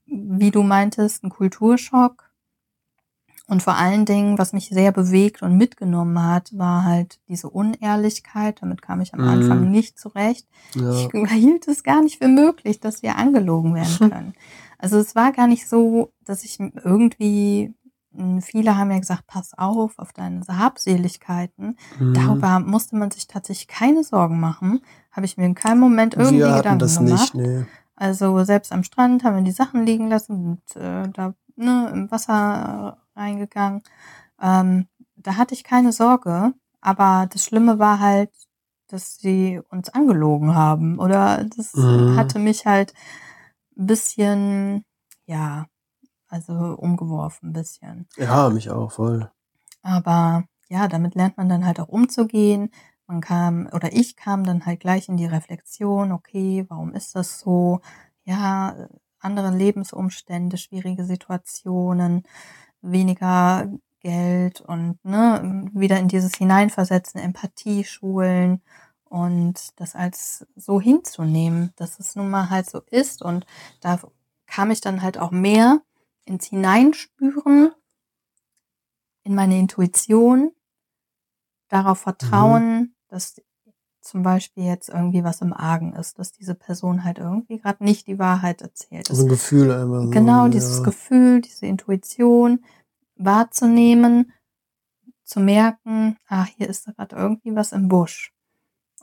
wie 0.07 0.51
du 0.51 0.63
meintest, 0.63 1.25
ein 1.25 1.31
Kulturschock. 1.31 2.28
Und 3.49 3.63
vor 3.63 3.77
allen 3.77 4.05
Dingen, 4.05 4.37
was 4.39 4.53
mich 4.53 4.69
sehr 4.69 4.93
bewegt 4.93 5.41
und 5.43 5.57
mitgenommen 5.57 6.23
hat, 6.23 6.57
war 6.57 6.85
halt 6.85 7.19
diese 7.29 7.49
Unehrlichkeit. 7.49 8.59
Damit 8.61 8.83
kam 8.83 9.01
ich 9.01 9.15
am 9.15 9.23
Mhm. 9.23 9.29
Anfang 9.29 9.71
nicht 9.71 9.99
zurecht. 9.99 10.47
ja. 10.75 10.93
Ich 10.93 11.09
hielt 11.33 11.67
es 11.67 11.83
gar 11.83 12.03
nicht 12.03 12.19
für 12.19 12.29
möglich, 12.29 12.79
dass 12.79 13.03
wir 13.03 13.17
angelogen 13.17 13.75
werden 13.75 13.99
können. 14.13 14.35
Also 14.79 14.99
es 14.99 15.17
war 15.17 15.33
gar 15.33 15.47
nicht 15.49 15.67
so, 15.69 16.13
dass 16.25 16.45
ich 16.45 16.61
irgendwie, 16.61 17.75
mh, 18.13 18.43
viele 18.43 18.77
haben 18.77 18.91
ja 18.91 18.99
gesagt, 18.99 19.27
pass 19.27 19.53
auf 19.57 19.99
auf 19.99 20.13
deine 20.13 20.43
Habseligkeiten. 20.47 21.77
Mhm. 21.99 22.15
Darüber 22.15 22.61
musste 22.61 22.97
man 22.97 23.11
sich 23.11 23.27
tatsächlich 23.27 23.69
keine 23.69 24.05
Sorgen 24.05 24.41
machen. 24.41 24.81
Habe 25.11 25.27
ich 25.27 25.37
mir 25.37 25.47
in 25.47 25.55
keinem 25.55 25.81
Moment 25.81 26.15
irgendwie 26.15 26.39
wir 26.41 26.57
Gedanken 26.57 26.79
das 26.81 26.99
gemacht. 26.99 27.35
nicht, 27.35 27.47
nee. 27.47 27.65
Also 27.97 28.45
selbst 28.45 28.73
am 28.73 28.85
Strand 28.85 29.25
haben 29.25 29.37
wir 29.37 29.43
die 29.43 29.51
Sachen 29.53 29.85
liegen 29.85 30.09
lassen 30.09 30.61
und 30.71 30.77
äh, 30.81 31.09
da 31.09 31.35
ne, 31.57 31.91
im 31.93 32.11
Wasser 32.11 32.99
reingegangen. 33.19 33.83
Ähm, 34.41 34.89
da 35.17 35.37
hatte 35.37 35.55
ich 35.55 35.65
keine 35.65 35.93
Sorge. 35.93 36.53
Aber 36.81 37.29
das 37.33 37.45
Schlimme 37.45 37.79
war 37.79 38.01
halt, 38.01 38.31
dass 38.89 39.19
sie 39.19 39.61
uns 39.71 39.91
angelogen 39.91 40.55
haben. 40.55 40.99
Oder 40.99 41.45
das 41.57 41.75
Mhm. 41.75 42.17
hatte 42.17 42.39
mich 42.39 42.67
halt 42.67 42.95
ein 43.77 43.87
bisschen, 43.87 44.85
ja, 45.27 45.67
also 46.29 46.53
umgeworfen 46.55 47.51
ein 47.51 47.53
bisschen. 47.53 48.09
Ja, 48.17 48.51
mich 48.51 48.71
auch 48.71 48.93
voll. 48.93 49.31
Aber 49.83 50.45
ja, 50.69 50.89
damit 50.89 51.15
lernt 51.15 51.37
man 51.37 51.49
dann 51.49 51.65
halt 51.67 51.81
auch 51.81 51.89
umzugehen. 51.89 52.71
Man 53.07 53.21
kam, 53.21 53.69
oder 53.73 53.93
ich 53.93 54.17
kam 54.17 54.45
dann 54.45 54.67
halt 54.67 54.81
gleich 54.81 55.09
in 55.09 55.17
die 55.17 55.27
Reflexion, 55.27 56.13
okay, 56.13 56.67
warum 56.69 56.93
ist 56.93 57.15
das 57.17 57.41
so? 57.41 57.81
Ja, 58.25 58.89
andere 59.21 59.51
Lebensumstände, 59.51 60.59
schwierige 60.59 61.05
Situationen, 61.05 62.25
weniger 62.83 63.71
Geld 64.01 64.61
und 64.61 64.99
ne, 65.05 65.69
wieder 65.75 65.99
in 65.99 66.09
dieses 66.09 66.37
Hineinversetzen, 66.37 67.21
Empathie 67.21 67.85
schulen 67.85 68.63
und 69.05 69.55
das 69.77 69.95
als 69.95 70.47
so 70.57 70.81
hinzunehmen, 70.81 71.73
dass 71.77 71.99
es 71.99 72.15
nun 72.15 72.31
mal 72.31 72.51
halt 72.51 72.71
so 72.71 72.81
ist. 72.91 73.23
Und 73.23 73.47
da 73.81 74.01
kam 74.47 74.71
ich 74.71 74.81
dann 74.81 75.03
halt 75.03 75.19
auch 75.19 75.31
mehr 75.31 75.81
ins 76.25 76.47
Hineinspüren, 76.47 77.73
in 79.25 79.35
meine 79.35 79.59
Intuition, 79.59 80.53
darauf 81.69 81.99
vertrauen, 81.99 82.95
dass 83.09 83.43
zum 84.09 84.23
Beispiel 84.23 84.65
jetzt 84.65 84.89
irgendwie 84.89 85.23
was 85.23 85.43
im 85.43 85.53
Argen 85.53 85.93
ist, 85.95 86.19
dass 86.19 86.33
diese 86.33 86.55
Person 86.55 87.05
halt 87.05 87.19
irgendwie 87.19 87.59
gerade 87.59 87.85
nicht 87.85 88.07
die 88.07 88.19
Wahrheit 88.19 88.63
erzählt. 88.63 89.09
So 89.09 89.25
ein 89.25 89.29
Gefühl 89.29 89.71
einfach. 89.71 90.05
So, 90.05 90.11
genau 90.11 90.49
dieses 90.49 90.79
ja. 90.79 90.85
Gefühl, 90.85 91.41
diese 91.43 91.67
Intuition 91.67 92.65
wahrzunehmen, 93.17 94.33
zu 95.25 95.41
merken, 95.41 96.17
ah, 96.27 96.47
hier 96.57 96.69
ist 96.71 96.87
gerade 96.87 97.15
irgendwie 97.15 97.55
was 97.55 97.73
im 97.73 97.89
Busch 97.89 98.33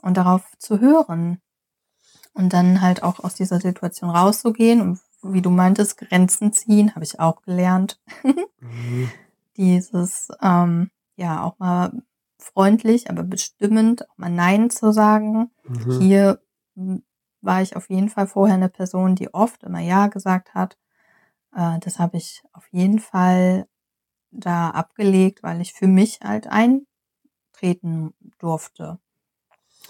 und 0.02 0.16
darauf 0.16 0.42
zu 0.58 0.80
hören 0.80 1.40
und 2.34 2.52
dann 2.52 2.80
halt 2.80 3.04
auch 3.04 3.20
aus 3.20 3.34
dieser 3.34 3.60
Situation 3.60 4.10
rauszugehen 4.10 4.80
und 4.80 5.00
wie 5.22 5.42
du 5.42 5.50
meintest, 5.50 5.98
Grenzen 5.98 6.52
ziehen, 6.52 6.94
habe 6.94 7.04
ich 7.04 7.20
auch 7.20 7.42
gelernt. 7.42 8.00
Mhm. 8.58 9.10
Dieses, 9.58 10.28
ähm, 10.42 10.90
ja, 11.14 11.42
auch 11.44 11.58
mal 11.58 11.92
freundlich, 12.38 13.10
aber 13.10 13.22
bestimmend, 13.22 14.08
auch 14.08 14.18
mal 14.18 14.30
Nein 14.30 14.70
zu 14.70 14.92
sagen. 14.92 15.50
Mhm. 15.64 16.00
Hier 16.00 16.40
m, 16.76 17.02
war 17.40 17.62
ich 17.62 17.76
auf 17.76 17.88
jeden 17.90 18.08
Fall 18.08 18.26
vorher 18.26 18.56
eine 18.56 18.68
Person, 18.68 19.14
die 19.14 19.32
oft 19.32 19.62
immer 19.62 19.80
Ja 19.80 20.08
gesagt 20.08 20.54
hat. 20.54 20.76
Äh, 21.54 21.78
das 21.80 21.98
habe 21.98 22.16
ich 22.16 22.42
auf 22.52 22.66
jeden 22.72 22.98
Fall 22.98 23.66
da 24.30 24.70
abgelegt, 24.70 25.42
weil 25.42 25.60
ich 25.60 25.72
für 25.72 25.86
mich 25.86 26.20
halt 26.22 26.48
eintreten 26.48 28.14
durfte. 28.38 28.98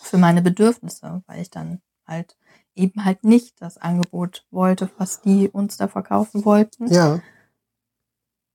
Für 0.00 0.18
meine 0.18 0.42
Bedürfnisse, 0.42 1.22
weil 1.26 1.40
ich 1.40 1.50
dann 1.50 1.80
halt 2.06 2.36
eben 2.74 3.04
halt 3.04 3.24
nicht 3.24 3.60
das 3.60 3.78
Angebot 3.78 4.46
wollte, 4.50 4.90
was 4.98 5.20
die 5.20 5.48
uns 5.48 5.76
da 5.76 5.88
verkaufen 5.88 6.44
wollten. 6.44 6.86
Ja. 6.86 7.20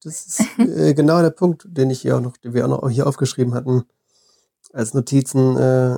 Das 0.04 0.26
ist 0.26 0.60
äh, 0.60 0.94
genau 0.94 1.22
der 1.22 1.30
Punkt, 1.30 1.66
den 1.70 1.90
ich 1.90 2.02
hier 2.02 2.18
auch 2.18 2.22
noch, 2.22 2.38
den 2.38 2.54
wir 2.54 2.66
auch 2.66 2.82
noch 2.82 2.90
hier 2.90 3.06
aufgeschrieben 3.08 3.54
hatten, 3.54 3.84
als 4.74 4.94
Notizen, 4.94 5.58
äh, 5.58 5.98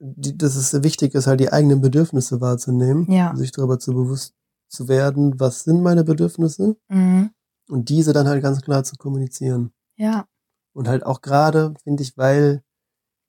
die, 0.00 0.36
dass 0.36 0.56
es 0.56 0.82
wichtig 0.82 1.14
ist, 1.14 1.26
halt 1.26 1.40
die 1.40 1.52
eigenen 1.52 1.80
Bedürfnisse 1.80 2.40
wahrzunehmen, 2.40 3.10
Ja. 3.10 3.34
sich 3.36 3.52
darüber 3.52 3.78
zu 3.78 3.92
bewusst 3.94 4.34
zu 4.68 4.88
werden, 4.88 5.38
was 5.40 5.64
sind 5.64 5.82
meine 5.82 6.04
Bedürfnisse 6.04 6.76
Mhm. 6.88 7.30
und 7.68 7.88
diese 7.88 8.12
dann 8.12 8.28
halt 8.28 8.42
ganz 8.42 8.60
klar 8.62 8.84
zu 8.84 8.96
kommunizieren. 8.96 9.72
Ja. 9.96 10.26
Und 10.72 10.86
halt 10.88 11.04
auch 11.06 11.22
gerade, 11.22 11.74
finde 11.82 12.02
ich, 12.02 12.16
weil 12.16 12.62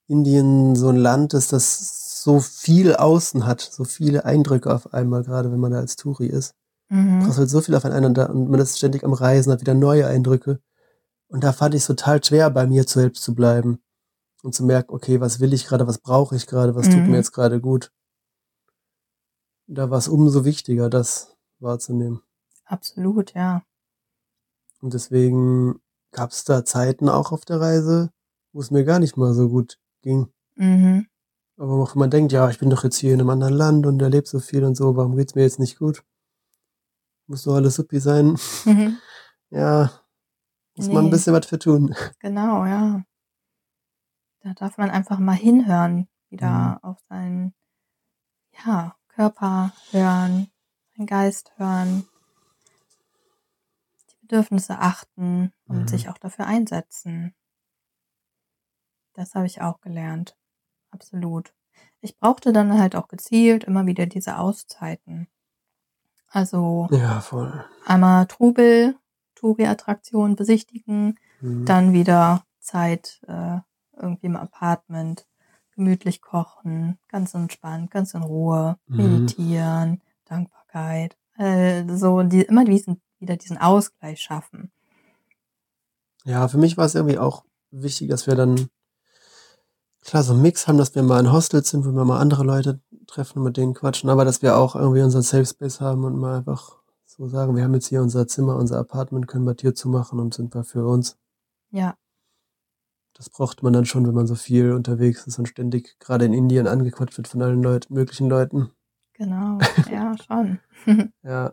Indien 0.08 0.76
so 0.76 0.90
ein 0.90 0.96
Land 0.98 1.34
ist, 1.34 1.54
das 1.54 2.22
so 2.24 2.40
viel 2.40 2.96
außen 2.96 3.46
hat, 3.46 3.62
so 3.62 3.84
viele 3.84 4.26
Eindrücke 4.26 4.74
auf 4.74 4.94
einmal, 4.94 5.24
gerade 5.24 5.52
wenn 5.52 5.60
man 5.60 5.72
da 5.72 5.80
als 5.80 5.96
Touri 5.96 6.28
ist. 6.28 6.54
Mhm. 6.90 7.20
prasselt 7.24 7.50
so 7.50 7.62
viel 7.62 7.76
aufeinander 7.76 8.30
und 8.30 8.50
man 8.50 8.60
ist 8.60 8.78
ständig 8.78 9.04
am 9.04 9.14
Reisen, 9.14 9.52
hat 9.52 9.62
wieder 9.62 9.76
neue 9.76 10.08
Eindrücke. 10.08 10.60
Und 11.28 11.44
da 11.44 11.54
fand 11.54 11.76
ich 11.76 11.82
es 11.82 11.88
total 11.88 12.24
schwer, 12.24 12.50
bei 12.50 12.66
mir 12.66 12.84
selbst 12.84 13.22
zu 13.24 13.36
bleiben 13.36 13.80
und 14.42 14.56
zu 14.56 14.64
merken, 14.66 14.94
okay, 14.94 15.22
was 15.22 15.40
will 15.40 15.54
ich 15.54 15.68
gerade, 15.68 15.86
was 15.86 16.00
brauche 16.00 16.36
ich 16.36 16.48
gerade, 16.48 16.74
was 16.76 16.90
tut 16.90 16.98
Mhm. 17.04 17.12
mir 17.12 17.18
jetzt 17.18 17.32
gerade 17.34 17.62
gut. 17.62 17.92
Da 19.68 19.92
war 19.92 20.00
es 20.00 20.08
umso 20.08 20.46
wichtiger, 20.46 20.90
das 20.90 21.36
wahrzunehmen. 21.60 22.22
Absolut, 22.66 23.34
ja. 23.36 23.62
Und 24.82 24.94
deswegen 24.94 25.80
gab 26.12 26.32
es 26.32 26.44
da 26.44 26.66
Zeiten 26.66 27.10
auch 27.10 27.32
auf 27.32 27.46
der 27.46 27.60
Reise, 27.62 28.10
wo 28.52 28.62
es 28.62 28.72
mir 28.72 28.84
gar 28.84 28.98
nicht 29.00 29.18
mal 29.18 29.34
so 29.34 29.50
gut 29.50 29.78
ging. 30.02 30.28
Mhm. 30.56 31.06
Aber 31.58 31.74
auch 31.84 31.94
wenn 31.94 32.00
man 32.00 32.10
denkt, 32.10 32.32
ja, 32.32 32.50
ich 32.50 32.58
bin 32.58 32.70
doch 32.70 32.84
jetzt 32.84 32.98
hier 32.98 33.14
in 33.14 33.20
einem 33.20 33.30
anderen 33.30 33.54
Land 33.54 33.86
und 33.86 34.02
erlebe 34.02 34.28
so 34.28 34.40
viel 34.40 34.64
und 34.64 34.76
so, 34.76 34.96
warum 34.96 35.16
geht's 35.18 35.36
mir 35.36 35.42
jetzt 35.44 35.60
nicht 35.60 35.78
gut? 35.78 36.04
Muss 37.30 37.44
doch 37.44 37.56
alles 37.56 37.76
supi 37.76 38.00
sein. 38.00 38.38
Mhm. 38.66 38.98
Ja, 39.52 39.90
muss 40.76 40.88
man 40.90 40.98
ein 40.98 41.04
Nee. 41.06 41.10
bisschen 41.10 41.34
was 41.34 41.48
für 41.48 41.58
tun. 41.58 41.96
Genau, 42.20 42.66
ja. 42.66 43.04
Da 44.42 44.54
darf 44.54 44.78
man 44.78 44.92
einfach 44.92 45.18
mal 45.18 45.34
hinhören, 45.36 46.08
wieder 46.30 46.50
Mhm. 46.50 46.84
auf 46.84 47.00
seinen 47.10 47.54
ja, 48.64 48.96
Körper 49.08 49.74
hören, 49.90 50.52
seinen 50.96 51.08
Geist 51.08 51.52
hören, 51.58 52.08
die 54.12 54.18
Bedürfnisse 54.22 54.78
achten 54.78 55.52
und 55.66 55.80
Mhm. 55.84 55.88
sich 55.88 56.10
auch 56.10 56.18
dafür 56.20 56.46
einsetzen. 56.46 57.34
Das 59.14 59.34
habe 59.34 59.48
ich 59.48 59.62
auch 59.62 59.82
gelernt. 59.82 60.38
Absolut. 60.92 61.56
Ich 62.02 62.20
brauchte 62.20 62.54
dann 62.54 62.78
halt 62.80 62.96
auch 62.96 63.08
gezielt 63.08 63.64
immer 63.64 63.88
wieder 63.88 64.06
diese 64.06 64.38
Auszeiten. 64.38 65.28
Also 66.30 66.88
Ja, 66.92 67.24
einmal 67.86 68.28
Trubel, 68.28 68.96
Touri-Attraktionen 69.36 70.36
besichtigen, 70.36 71.18
Mhm. 71.42 71.66
dann 71.66 71.94
wieder 71.94 72.44
Zeit 72.60 73.22
äh, 73.28 73.58
irgendwie 73.96 74.28
im 74.28 74.36
Apartment, 74.36 75.26
gemütlich 75.76 76.22
kochen, 76.22 77.00
ganz 77.08 77.34
entspannt, 77.34 77.90
ganz 77.92 78.14
in 78.14 78.24
Ruhe, 78.24 78.78
Mhm. 78.88 78.96
meditieren, 78.98 80.02
Dankbarkeit. 80.26 81.18
Äh, 81.38 81.86
so 81.96 82.22
die, 82.24 82.42
immer 82.42 82.66
diesen 82.66 83.02
wieder 83.20 83.38
diesen 83.38 83.58
Ausgleich 83.58 84.22
schaffen. 84.22 84.72
Ja, 86.26 86.48
für 86.48 86.58
mich 86.58 86.78
war 86.78 86.86
es 86.86 86.96
irgendwie 86.96 87.18
auch 87.18 87.46
wichtig, 87.72 88.10
dass 88.10 88.28
wir 88.28 88.36
dann 88.36 88.70
klar 90.02 90.24
so 90.24 90.34
einen 90.34 90.42
Mix 90.42 90.68
haben, 90.68 90.78
dass 90.78 90.96
wir 90.96 91.04
mal 91.04 91.20
in 91.20 91.32
Hostels 91.32 91.70
sind, 91.70 91.86
wo 91.86 91.92
wir 91.92 92.06
mal 92.06 92.20
andere 92.20 92.44
Leute 92.44 92.80
treffen 93.08 93.40
und 93.40 93.46
mit 93.46 93.58
denen 93.58 93.74
quatschen, 93.74 94.10
aber 94.10 94.26
dass 94.26 94.42
wir 94.42 94.58
auch 94.58 94.76
irgendwie 94.76 95.02
unseren 95.02 95.24
Safe 95.24 95.46
Space 95.46 95.82
haben 95.82 96.04
und 96.04 96.18
mal 96.18 96.38
einfach 96.38 96.78
so 97.06 97.28
sagen, 97.28 97.56
wir 97.56 97.64
haben 97.64 97.74
jetzt 97.74 97.88
hier 97.88 98.02
unser 98.02 98.28
Zimmer, 98.28 98.56
unser 98.56 98.80
Apartment, 98.80 99.28
können 99.28 99.46
wir 99.46 99.56
Tür 99.56 99.76
zumachen 99.76 100.20
und 100.20 100.34
sind 100.34 100.54
wir 100.54 100.64
für 100.64 100.86
uns. 100.88 101.18
Ja. 101.72 101.96
Das 103.14 103.30
braucht 103.30 103.64
man 103.64 103.74
dann 103.74 103.86
schon, 103.86 104.08
wenn 104.08 104.14
man 104.14 104.28
so 104.28 104.36
viel 104.36 104.72
unterwegs 104.72 105.28
ist 105.28 105.38
und 105.40 105.48
ständig 105.48 106.00
gerade 106.00 106.24
in 106.26 106.34
Indien 106.34 106.68
angequatscht 106.68 107.18
wird 107.18 107.28
von 107.28 107.42
allen 107.42 107.62
Leuten, 107.62 107.94
möglichen 107.94 108.30
Leuten. 108.30 108.72
Genau, 109.14 109.58
ja, 109.92 110.16
schon. 110.26 110.60
Ja. 111.24 111.52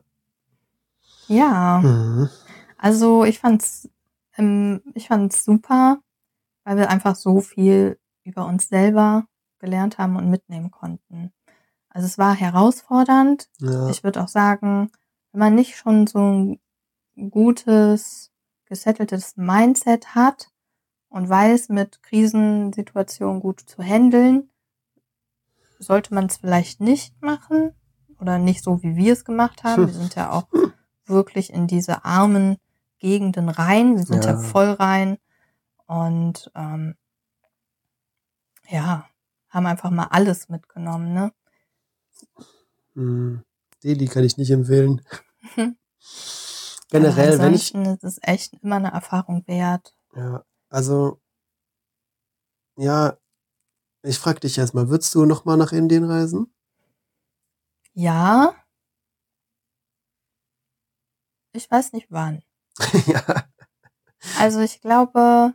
ja, 1.27 1.81
Mhm. 1.83 2.29
also 2.79 3.25
ich 3.25 3.41
fand's, 3.41 3.89
ähm, 4.37 4.83
ich 4.95 5.09
fand's 5.09 5.45
super, 5.45 5.99
weil 6.63 6.77
wir 6.77 6.91
einfach 6.91 7.17
so 7.17 7.41
viel 7.41 7.99
über 8.27 8.47
uns 8.47 8.69
selber 8.69 9.27
gelernt 9.59 9.99
haben 9.99 10.17
und 10.17 10.29
mitnehmen 10.31 10.71
konnten. 10.71 11.33
Also 11.89 12.07
es 12.07 12.19
war 12.19 12.35
herausfordernd. 12.35 13.49
Ja. 13.59 13.89
Ich 13.89 14.05
würde 14.05 14.23
auch 14.23 14.29
sagen, 14.29 14.91
wenn 15.33 15.39
man 15.41 15.55
nicht 15.55 15.77
schon 15.77 16.07
so 16.07 16.19
ein 16.19 16.61
gutes, 17.31 18.31
gesetteltes 18.67 19.37
Mindset 19.37 20.15
hat 20.15 20.51
und 21.09 21.29
weiß, 21.29 21.71
mit 21.71 22.03
Krisensituationen 22.03 23.41
gut 23.41 23.61
zu 23.61 23.83
handeln, 23.83 24.51
sollte 25.79 26.15
man 26.15 26.27
es 26.27 26.39
vielleicht 26.39 26.81
nicht 26.81 27.21
machen 27.23 27.73
oder 28.21 28.39
nicht 28.39 28.63
so, 28.63 28.83
wie 28.83 28.97
wir 28.97 29.13
es 29.13 29.25
gemacht 29.25 29.65
haben. 29.65 29.87
Wir 29.87 29.95
sind 29.95 30.15
ja 30.15 30.31
auch 30.33 30.49
wirklich 31.07 31.53
in 31.53 31.67
diese 31.67 32.05
armen 32.05 32.57
Gegenden 32.99 33.49
rein. 33.49 33.97
Wir 33.97 34.05
sind 34.05 34.25
ja, 34.25 34.33
Ja. 34.33 34.39
voll 34.39 34.71
rein 34.71 35.19
und 35.87 36.51
ähm, 36.55 36.95
ja, 38.69 39.09
haben 39.49 39.67
einfach 39.67 39.91
mal 39.91 40.09
alles 40.11 40.49
mitgenommen, 40.49 41.13
ne? 41.13 41.33
Mhm. 42.95 43.45
Delhi 43.83 44.07
kann 44.07 44.25
ich 44.25 44.37
nicht 44.37 44.51
empfehlen. 44.51 45.03
Generell, 46.89 47.39
wenn 47.39 47.55
ich, 47.55 47.75
ist 47.75 48.05
es 48.05 48.19
echt 48.23 48.55
immer 48.63 48.77
eine 48.77 48.93
Erfahrung 48.93 49.47
wert. 49.47 49.97
ja, 50.15 50.45
also, 50.69 51.21
ja, 52.77 53.17
ich 54.03 54.19
frag 54.19 54.41
dich 54.41 54.57
erstmal, 54.59 54.89
würdest 54.89 55.15
du 55.15 55.25
nochmal 55.25 55.57
nach 55.57 55.73
Indien 55.73 56.05
reisen? 56.05 56.53
Ja. 57.93 58.55
Ich 61.53 61.71
weiß 61.71 61.93
nicht 61.93 62.09
wann. 62.11 62.43
ja. 63.07 63.49
Also 64.39 64.61
ich 64.61 64.81
glaube, 64.81 65.55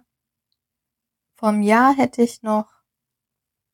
einem 1.41 1.61
Jahr 1.61 1.95
hätte 1.95 2.21
ich 2.21 2.41
noch 2.43 2.80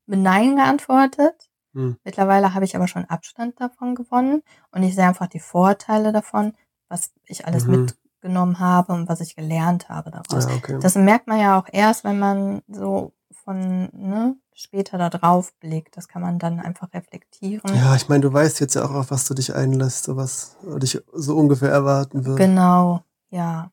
mit 0.08 0.20
Nein 0.20 0.56
geantwortet. 0.56 1.50
Hm. 1.74 1.98
Mittlerweile 2.04 2.54
habe 2.54 2.66
ich 2.66 2.76
aber 2.76 2.88
schon 2.88 3.06
Abstand 3.06 3.60
davon 3.62 3.96
gewonnen 3.96 4.42
und 4.72 4.84
ich 4.84 4.96
sehe 4.96 5.08
einfach 5.08 5.28
die 5.28 5.40
Vorteile 5.40 6.12
davon, 6.12 6.54
was 6.90 7.12
ich 7.26 7.46
alles 7.46 7.66
Mhm. 7.66 7.88
mitgenommen 8.22 8.60
habe 8.60 8.94
und 8.94 9.08
was 9.10 9.22
ich 9.22 9.36
gelernt 9.36 9.90
habe 9.90 10.10
daraus. 10.12 10.46
Ja, 10.46 10.56
okay. 10.56 10.80
Das 10.82 10.96
merkt 10.96 11.28
man 11.28 11.40
ja 11.40 11.60
auch 11.60 11.68
erst, 11.72 12.04
wenn 12.04 12.20
man 12.20 12.62
so 12.68 13.14
von 13.44 13.90
ne, 13.94 14.36
später 14.54 14.98
da 14.98 15.10
drauf 15.10 15.54
blickt. 15.60 15.96
Das 15.96 16.08
kann 16.08 16.22
man 16.22 16.40
dann 16.40 16.60
einfach 16.60 16.92
reflektieren. 16.94 17.76
Ja, 17.76 17.96
ich 17.96 18.10
meine, 18.10 18.22
du 18.22 18.34
weißt 18.34 18.60
jetzt 18.60 18.74
ja 18.76 18.84
auch, 18.86 18.92
auf 18.92 19.12
was 19.12 19.26
du 19.26 19.34
dich 19.34 19.54
einlässt, 19.54 20.06
so 20.06 20.16
was 20.18 20.58
dich 20.64 21.02
so 21.14 21.38
ungefähr 21.38 21.70
erwarten 21.70 22.26
wird. 22.26 22.38
Genau, 22.38 23.04
ja. 23.30 23.72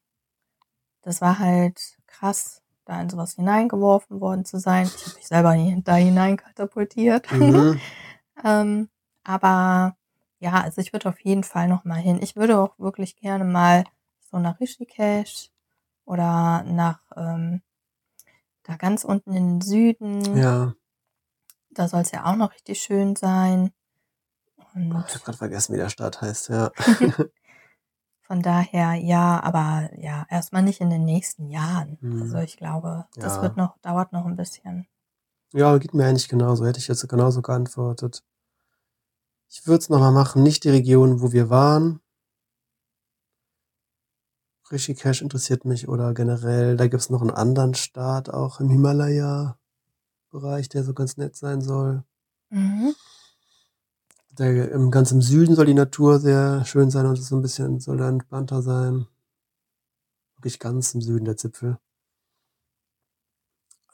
Das 1.03 1.21
war 1.21 1.39
halt 1.39 1.81
krass, 2.07 2.63
da 2.85 3.01
in 3.01 3.09
sowas 3.09 3.35
hineingeworfen 3.35 4.21
worden 4.21 4.45
zu 4.45 4.59
sein. 4.59 4.87
Ich 4.87 5.07
habe 5.07 5.17
mich 5.17 5.27
selber 5.27 5.83
da 5.85 5.95
hinein 5.95 6.37
katapultiert. 6.37 7.31
Mhm. 7.33 7.81
ähm, 8.45 8.89
aber 9.23 9.97
ja, 10.39 10.61
also 10.61 10.81
ich 10.81 10.93
würde 10.93 11.09
auf 11.09 11.21
jeden 11.21 11.45
Fall 11.45 11.69
noch 11.69 11.85
mal 11.85 12.01
hin. 12.01 12.19
Ich 12.23 12.37
würde 12.37 12.59
auch 12.59 12.79
wirklich 12.79 13.17
gerne 13.17 13.45
mal 13.45 13.85
so 14.21 14.39
nach 14.39 14.61
Rishikesh 14.61 15.51
oder 16.05 16.63
nach 16.65 17.01
ähm, 17.17 17.63
da 18.65 18.77
ganz 18.77 19.05
unten 19.05 19.33
in 19.33 19.59
den 19.59 19.61
Süden. 19.61 20.37
Ja, 20.37 20.75
Da 21.71 21.89
soll 21.89 22.01
es 22.03 22.13
ja 22.13 22.25
auch 22.25 22.37
noch 22.37 22.53
richtig 22.53 22.81
schön 22.81 23.17
sein. 23.17 23.73
Und 24.75 25.05
ich 25.09 25.15
habe 25.15 25.25
gerade 25.25 25.39
vergessen, 25.39 25.75
wie 25.75 25.79
der 25.79 25.89
Stadt 25.89 26.21
heißt, 26.21 26.49
ja. 26.49 26.71
Von 28.27 28.41
daher, 28.41 28.95
ja, 28.95 29.39
aber 29.43 29.91
ja, 29.99 30.25
erstmal 30.31 30.63
nicht 30.63 30.81
in 30.81 30.89
den 30.89 31.05
nächsten 31.05 31.51
Jahren. 31.51 31.99
Mhm. 32.01 32.23
Also 32.23 32.39
ich 32.39 32.57
glaube, 32.57 33.05
das 33.17 33.37
Ja. 33.37 33.43
wird 33.43 33.59
noch, 33.59 33.77
dauert 33.83 34.13
noch 34.13 34.25
ein 34.25 34.37
bisschen. 34.37 34.87
Ja, 35.53 35.77
geht 35.77 35.93
mir 35.93 36.07
eigentlich 36.07 36.29
genauso. 36.29 36.65
Hätte 36.67 36.79
ich 36.79 36.89
jetzt 36.89 37.07
genauso 37.09 37.43
geantwortet. 37.43 38.25
Ich 39.51 39.67
würde 39.67 39.79
es 39.79 39.91
nochmal 39.91 40.13
machen, 40.13 40.43
nicht 40.43 40.65
die 40.65 40.71
Region, 40.71 41.21
wo 41.21 41.33
wir 41.33 41.51
waren. 41.51 42.01
Rishikesh 44.73 45.21
interessiert 45.21 45.67
mich 45.67 45.89
oder 45.89 46.15
generell, 46.15 46.77
da 46.77 46.89
gibt 46.89 47.03
es 47.03 47.11
noch 47.11 47.21
einen 47.21 47.31
anderen 47.31 47.75
Staat 47.75 48.31
auch 48.31 48.59
im 48.61 48.71
Himalaya-Bereich, 48.71 50.71
der 50.71 50.83
so 50.83 50.95
ganz 50.95 51.19
nett 51.19 51.37
sein 51.37 51.61
soll. 51.61 52.03
Mhm. 52.49 52.95
Der, 54.39 54.73
im, 54.73 54.91
ganz 54.91 55.11
Süden 55.11 55.55
soll 55.55 55.67
die 55.67 55.75
Natur 55.75 56.19
sehr 56.19 56.65
schön 56.65 56.91
sein 56.91 57.07
und 57.07 57.19
es 57.19 57.29
so 57.29 57.37
ein 57.37 57.43
bisschen 57.43 57.79
soll 57.79 57.99
da 57.99 58.09
entspannter 58.09 58.63
sein. 58.63 59.07
Wirklich 60.37 60.59
ganz 60.59 60.93
im 60.95 61.01
Süden 61.01 61.25
der 61.25 61.37
Zipfel. 61.37 61.79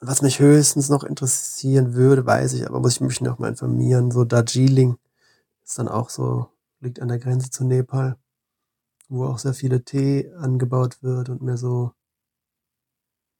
Was 0.00 0.22
mich 0.22 0.40
höchstens 0.40 0.88
noch 0.88 1.04
interessieren 1.04 1.92
würde, 1.92 2.24
weiß 2.24 2.54
ich, 2.54 2.66
aber 2.66 2.80
muss 2.80 2.94
ich 2.94 3.00
mich 3.02 3.20
noch 3.20 3.38
mal 3.38 3.48
informieren. 3.48 4.10
So 4.10 4.24
Darjeeling 4.24 4.96
ist 5.62 5.78
dann 5.78 5.88
auch 5.88 6.08
so, 6.08 6.48
liegt 6.80 7.00
an 7.00 7.08
der 7.08 7.18
Grenze 7.18 7.50
zu 7.50 7.64
Nepal, 7.64 8.16
wo 9.10 9.26
auch 9.26 9.38
sehr 9.38 9.52
viele 9.52 9.84
Tee 9.84 10.32
angebaut 10.38 11.02
wird 11.02 11.28
und 11.28 11.42
mehr 11.42 11.58
so 11.58 11.92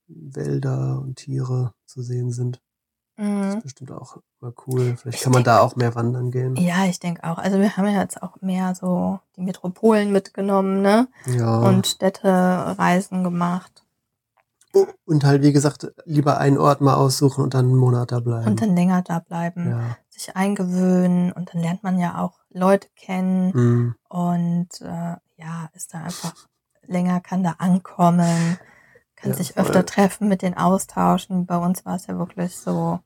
Wälder 0.07 1.01
und 1.01 1.17
Tiere 1.17 1.73
zu 1.87 2.03
sehen 2.03 2.31
sind. 2.31 2.61
Das 3.21 3.29
Mhm. 3.29 3.49
ist 3.59 3.63
bestimmt 3.63 3.93
auch 3.93 4.17
mal 4.41 4.53
cool. 4.67 4.97
Vielleicht 4.97 5.23
kann 5.23 5.33
man 5.35 5.45
da 5.45 5.61
auch 5.61 5.77
mehr 5.77 5.95
wandern 5.95 6.31
gehen. 6.31 6.57
Ja, 6.57 6.87
ich 6.87 6.99
denke 7.01 7.23
auch. 7.25 7.37
Also 7.37 7.59
wir 7.59 7.77
haben 7.77 7.87
ja 7.87 8.01
jetzt 8.01 8.23
auch 8.23 8.41
mehr 8.41 8.75
so 8.75 9.21
die 9.37 9.43
Metropolen 9.43 10.11
mitgenommen, 10.11 10.81
ne? 10.81 11.07
Ja. 11.27 11.59
Und 11.59 11.87
Städtereisen 11.87 13.23
gemacht. 13.23 13.85
Und 15.05 15.25
halt, 15.25 15.43
wie 15.43 15.53
gesagt, 15.53 15.93
lieber 16.05 16.39
einen 16.39 16.57
Ort 16.57 16.81
mal 16.81 16.95
aussuchen 16.95 17.43
und 17.43 17.55
dann 17.55 17.67
einen 17.67 17.77
Monat 17.77 18.13
da 18.13 18.21
bleiben. 18.21 18.47
Und 18.47 18.63
dann 18.63 18.75
länger 18.77 19.03
da 19.03 19.19
bleiben, 19.19 19.69
ja. 19.71 19.97
sich 20.09 20.37
eingewöhnen 20.37 21.33
und 21.33 21.53
dann 21.53 21.61
lernt 21.61 21.83
man 21.83 21.99
ja 21.99 22.19
auch 22.23 22.39
Leute 22.51 22.89
kennen 22.95 23.53
Hm. 23.53 23.95
und 24.09 24.69
äh, 24.81 25.17
ja, 25.37 25.69
ist 25.75 25.93
da 25.93 25.99
einfach 26.05 26.35
länger, 26.87 27.21
kann 27.21 27.43
da 27.43 27.57
ankommen, 27.59 28.59
kann 29.17 29.31
Ja, 29.33 29.37
sich 29.37 29.55
voll. 29.55 29.65
öfter 29.65 29.85
treffen, 29.85 30.29
mit 30.29 30.41
den 30.43 30.57
austauschen. 30.57 31.47
Bei 31.47 31.57
uns 31.59 31.85
war 31.85 31.97
es 31.97 32.07
ja 32.07 32.17
wirklich 32.17 32.57
so 32.57 33.01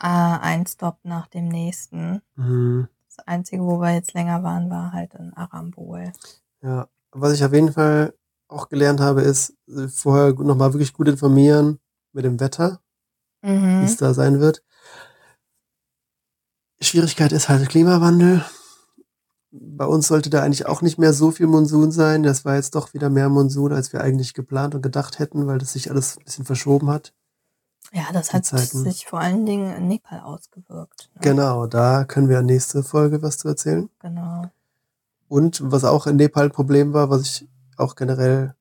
äh, 0.00 0.06
ein 0.06 0.66
Stop 0.66 0.98
nach 1.02 1.26
dem 1.28 1.48
nächsten. 1.48 2.20
Hm. 2.36 2.88
Das 3.16 3.26
Einzige, 3.26 3.62
wo 3.62 3.78
wir 3.80 3.94
jetzt 3.94 4.12
länger 4.14 4.42
waren, 4.42 4.70
war 4.70 4.92
halt 4.92 5.14
in 5.14 5.32
Arambol. 5.34 6.12
Ja. 6.62 6.88
Was 7.12 7.32
ich 7.32 7.44
auf 7.44 7.52
jeden 7.52 7.72
Fall 7.72 8.12
auch 8.48 8.68
gelernt 8.68 9.00
habe, 9.00 9.22
ist, 9.22 9.54
äh, 9.68 9.86
vorher 9.88 10.32
nochmal 10.34 10.72
wirklich 10.72 10.92
gut 10.92 11.08
informieren 11.08 11.78
mit 12.12 12.24
dem 12.24 12.40
Wetter, 12.40 12.80
wie 13.42 13.50
Mhm. 13.50 13.82
es 13.84 13.96
da 13.96 14.14
sein 14.14 14.40
wird. 14.40 14.62
Schwierigkeit 16.80 17.32
ist 17.32 17.48
halt 17.48 17.68
Klimawandel. 17.68 18.44
Bei 19.52 19.86
uns 19.86 20.08
sollte 20.08 20.30
da 20.30 20.42
eigentlich 20.42 20.66
auch 20.66 20.82
nicht 20.82 20.98
mehr 20.98 21.12
so 21.12 21.30
viel 21.30 21.46
Monsun 21.46 21.92
sein. 21.92 22.24
Das 22.24 22.44
war 22.44 22.56
jetzt 22.56 22.74
doch 22.74 22.92
wieder 22.92 23.08
mehr 23.10 23.28
Monsun, 23.28 23.72
als 23.72 23.92
wir 23.92 24.00
eigentlich 24.00 24.34
geplant 24.34 24.74
und 24.74 24.82
gedacht 24.82 25.20
hätten, 25.20 25.46
weil 25.46 25.58
das 25.58 25.72
sich 25.72 25.90
alles 25.90 26.18
ein 26.18 26.24
bisschen 26.24 26.44
verschoben 26.44 26.90
hat. 26.90 27.14
Ja, 27.96 28.06
das 28.12 28.32
hat 28.34 28.44
Zeiten. 28.44 28.82
sich 28.82 29.06
vor 29.06 29.20
allen 29.20 29.46
Dingen 29.46 29.72
in 29.76 29.86
Nepal 29.88 30.18
ausgewirkt. 30.20 31.10
Ne? 31.14 31.20
Genau, 31.22 31.66
da 31.66 32.04
können 32.04 32.28
wir 32.28 32.42
nächste 32.42 32.82
Folge 32.82 33.22
was 33.22 33.38
zu 33.38 33.46
erzählen. 33.48 33.88
Genau. 34.00 34.50
Und 35.28 35.60
was 35.64 35.84
auch 35.84 36.06
in 36.08 36.16
Nepal 36.16 36.46
ein 36.46 36.50
Problem 36.50 36.92
war, 36.92 37.08
was 37.08 37.22
ich 37.22 37.48
auch 37.76 37.94
generell 37.94 38.54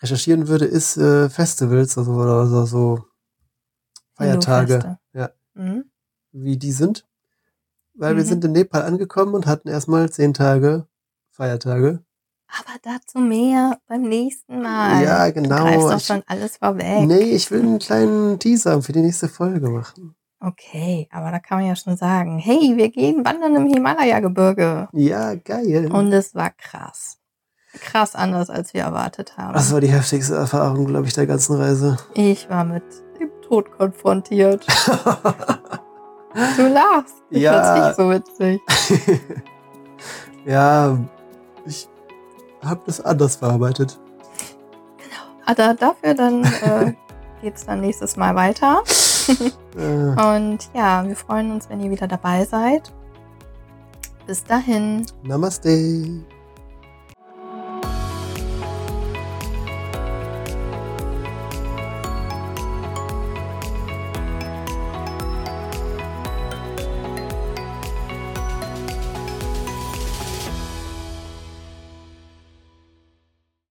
recherchieren 0.00 0.46
würde, 0.46 0.64
ist 0.64 0.96
äh, 0.96 1.28
Festivals, 1.28 1.98
also 1.98 2.12
oder 2.12 2.66
so, 2.66 3.04
Feiertage, 4.14 4.98
ja, 5.12 5.30
Mhm. 5.54 5.84
wie 6.32 6.56
die 6.56 6.72
sind. 6.72 7.06
Weil 7.94 8.16
wir 8.16 8.22
Mhm. 8.24 8.28
sind 8.28 8.44
in 8.44 8.52
Nepal 8.52 8.82
angekommen 8.82 9.34
und 9.34 9.46
hatten 9.46 9.68
erstmal 9.68 10.08
zehn 10.10 10.34
Tage 10.34 10.86
Feiertage. 11.30 12.04
Aber 12.58 12.78
dazu 12.82 13.18
mehr 13.18 13.78
beim 13.88 14.02
nächsten 14.02 14.60
Mal. 14.60 15.02
Ja, 15.02 15.26
Du 15.30 15.40
genau. 15.40 15.64
greifst 15.64 15.90
doch 15.90 16.00
schon 16.14 16.22
alles 16.26 16.58
vorweg. 16.58 17.06
Nee, 17.06 17.20
ich 17.34 17.50
will 17.50 17.60
einen 17.60 17.78
kleinen 17.78 18.38
Teaser 18.38 18.82
für 18.82 18.92
die 18.92 19.00
nächste 19.00 19.28
Folge 19.28 19.70
machen. 19.70 20.14
Okay, 20.38 21.08
aber 21.12 21.30
da 21.30 21.38
kann 21.38 21.58
man 21.58 21.68
ja 21.68 21.76
schon 21.76 21.96
sagen, 21.96 22.38
hey, 22.38 22.72
wir 22.76 22.90
gehen 22.90 23.24
wandern 23.24 23.54
im 23.54 23.66
Himalaya-Gebirge. 23.68 24.88
Ja, 24.92 25.34
geil. 25.36 25.90
Und 25.92 26.12
es 26.12 26.34
war 26.34 26.50
krass. 26.50 27.18
krass 27.80 28.14
anders, 28.14 28.50
als 28.50 28.74
wir 28.74 28.82
erwartet 28.82 29.38
haben. 29.38 29.54
Das 29.54 29.72
war 29.72 29.80
die 29.80 29.88
heftigste 29.92 30.34
Erfahrung, 30.34 30.86
glaube 30.86 31.06
ich, 31.06 31.14
der 31.14 31.26
ganzen 31.26 31.56
Reise. 31.56 31.96
Ich 32.14 32.50
war 32.50 32.64
mit 32.64 32.82
dem 33.20 33.30
Tod 33.48 33.70
konfrontiert. 33.78 34.66
du 36.56 36.68
lachst. 36.68 37.14
Ich 37.30 37.40
Ja. 37.42 37.72
find's 37.74 37.86
nicht 37.86 37.96
so 37.96 38.10
witzig. 38.10 38.60
ja, 40.44 40.98
habe 42.64 42.80
das 42.86 43.00
anders 43.00 43.36
verarbeitet. 43.36 43.98
Aber 45.46 45.74
dafür 45.74 46.14
dann 46.14 46.44
äh, 46.62 46.92
geht's 47.40 47.66
dann 47.66 47.80
nächstes 47.80 48.16
Mal 48.16 48.34
weiter. 48.34 48.82
Äh, 49.74 49.80
Und 49.80 50.68
ja, 50.74 51.02
wir 51.06 51.16
freuen 51.16 51.52
uns, 51.52 51.70
wenn 51.70 51.80
ihr 51.80 51.90
wieder 51.90 52.06
dabei 52.06 52.44
seid. 52.44 52.92
Bis 54.26 54.44
dahin. 54.44 55.06
Namaste. 55.22 56.24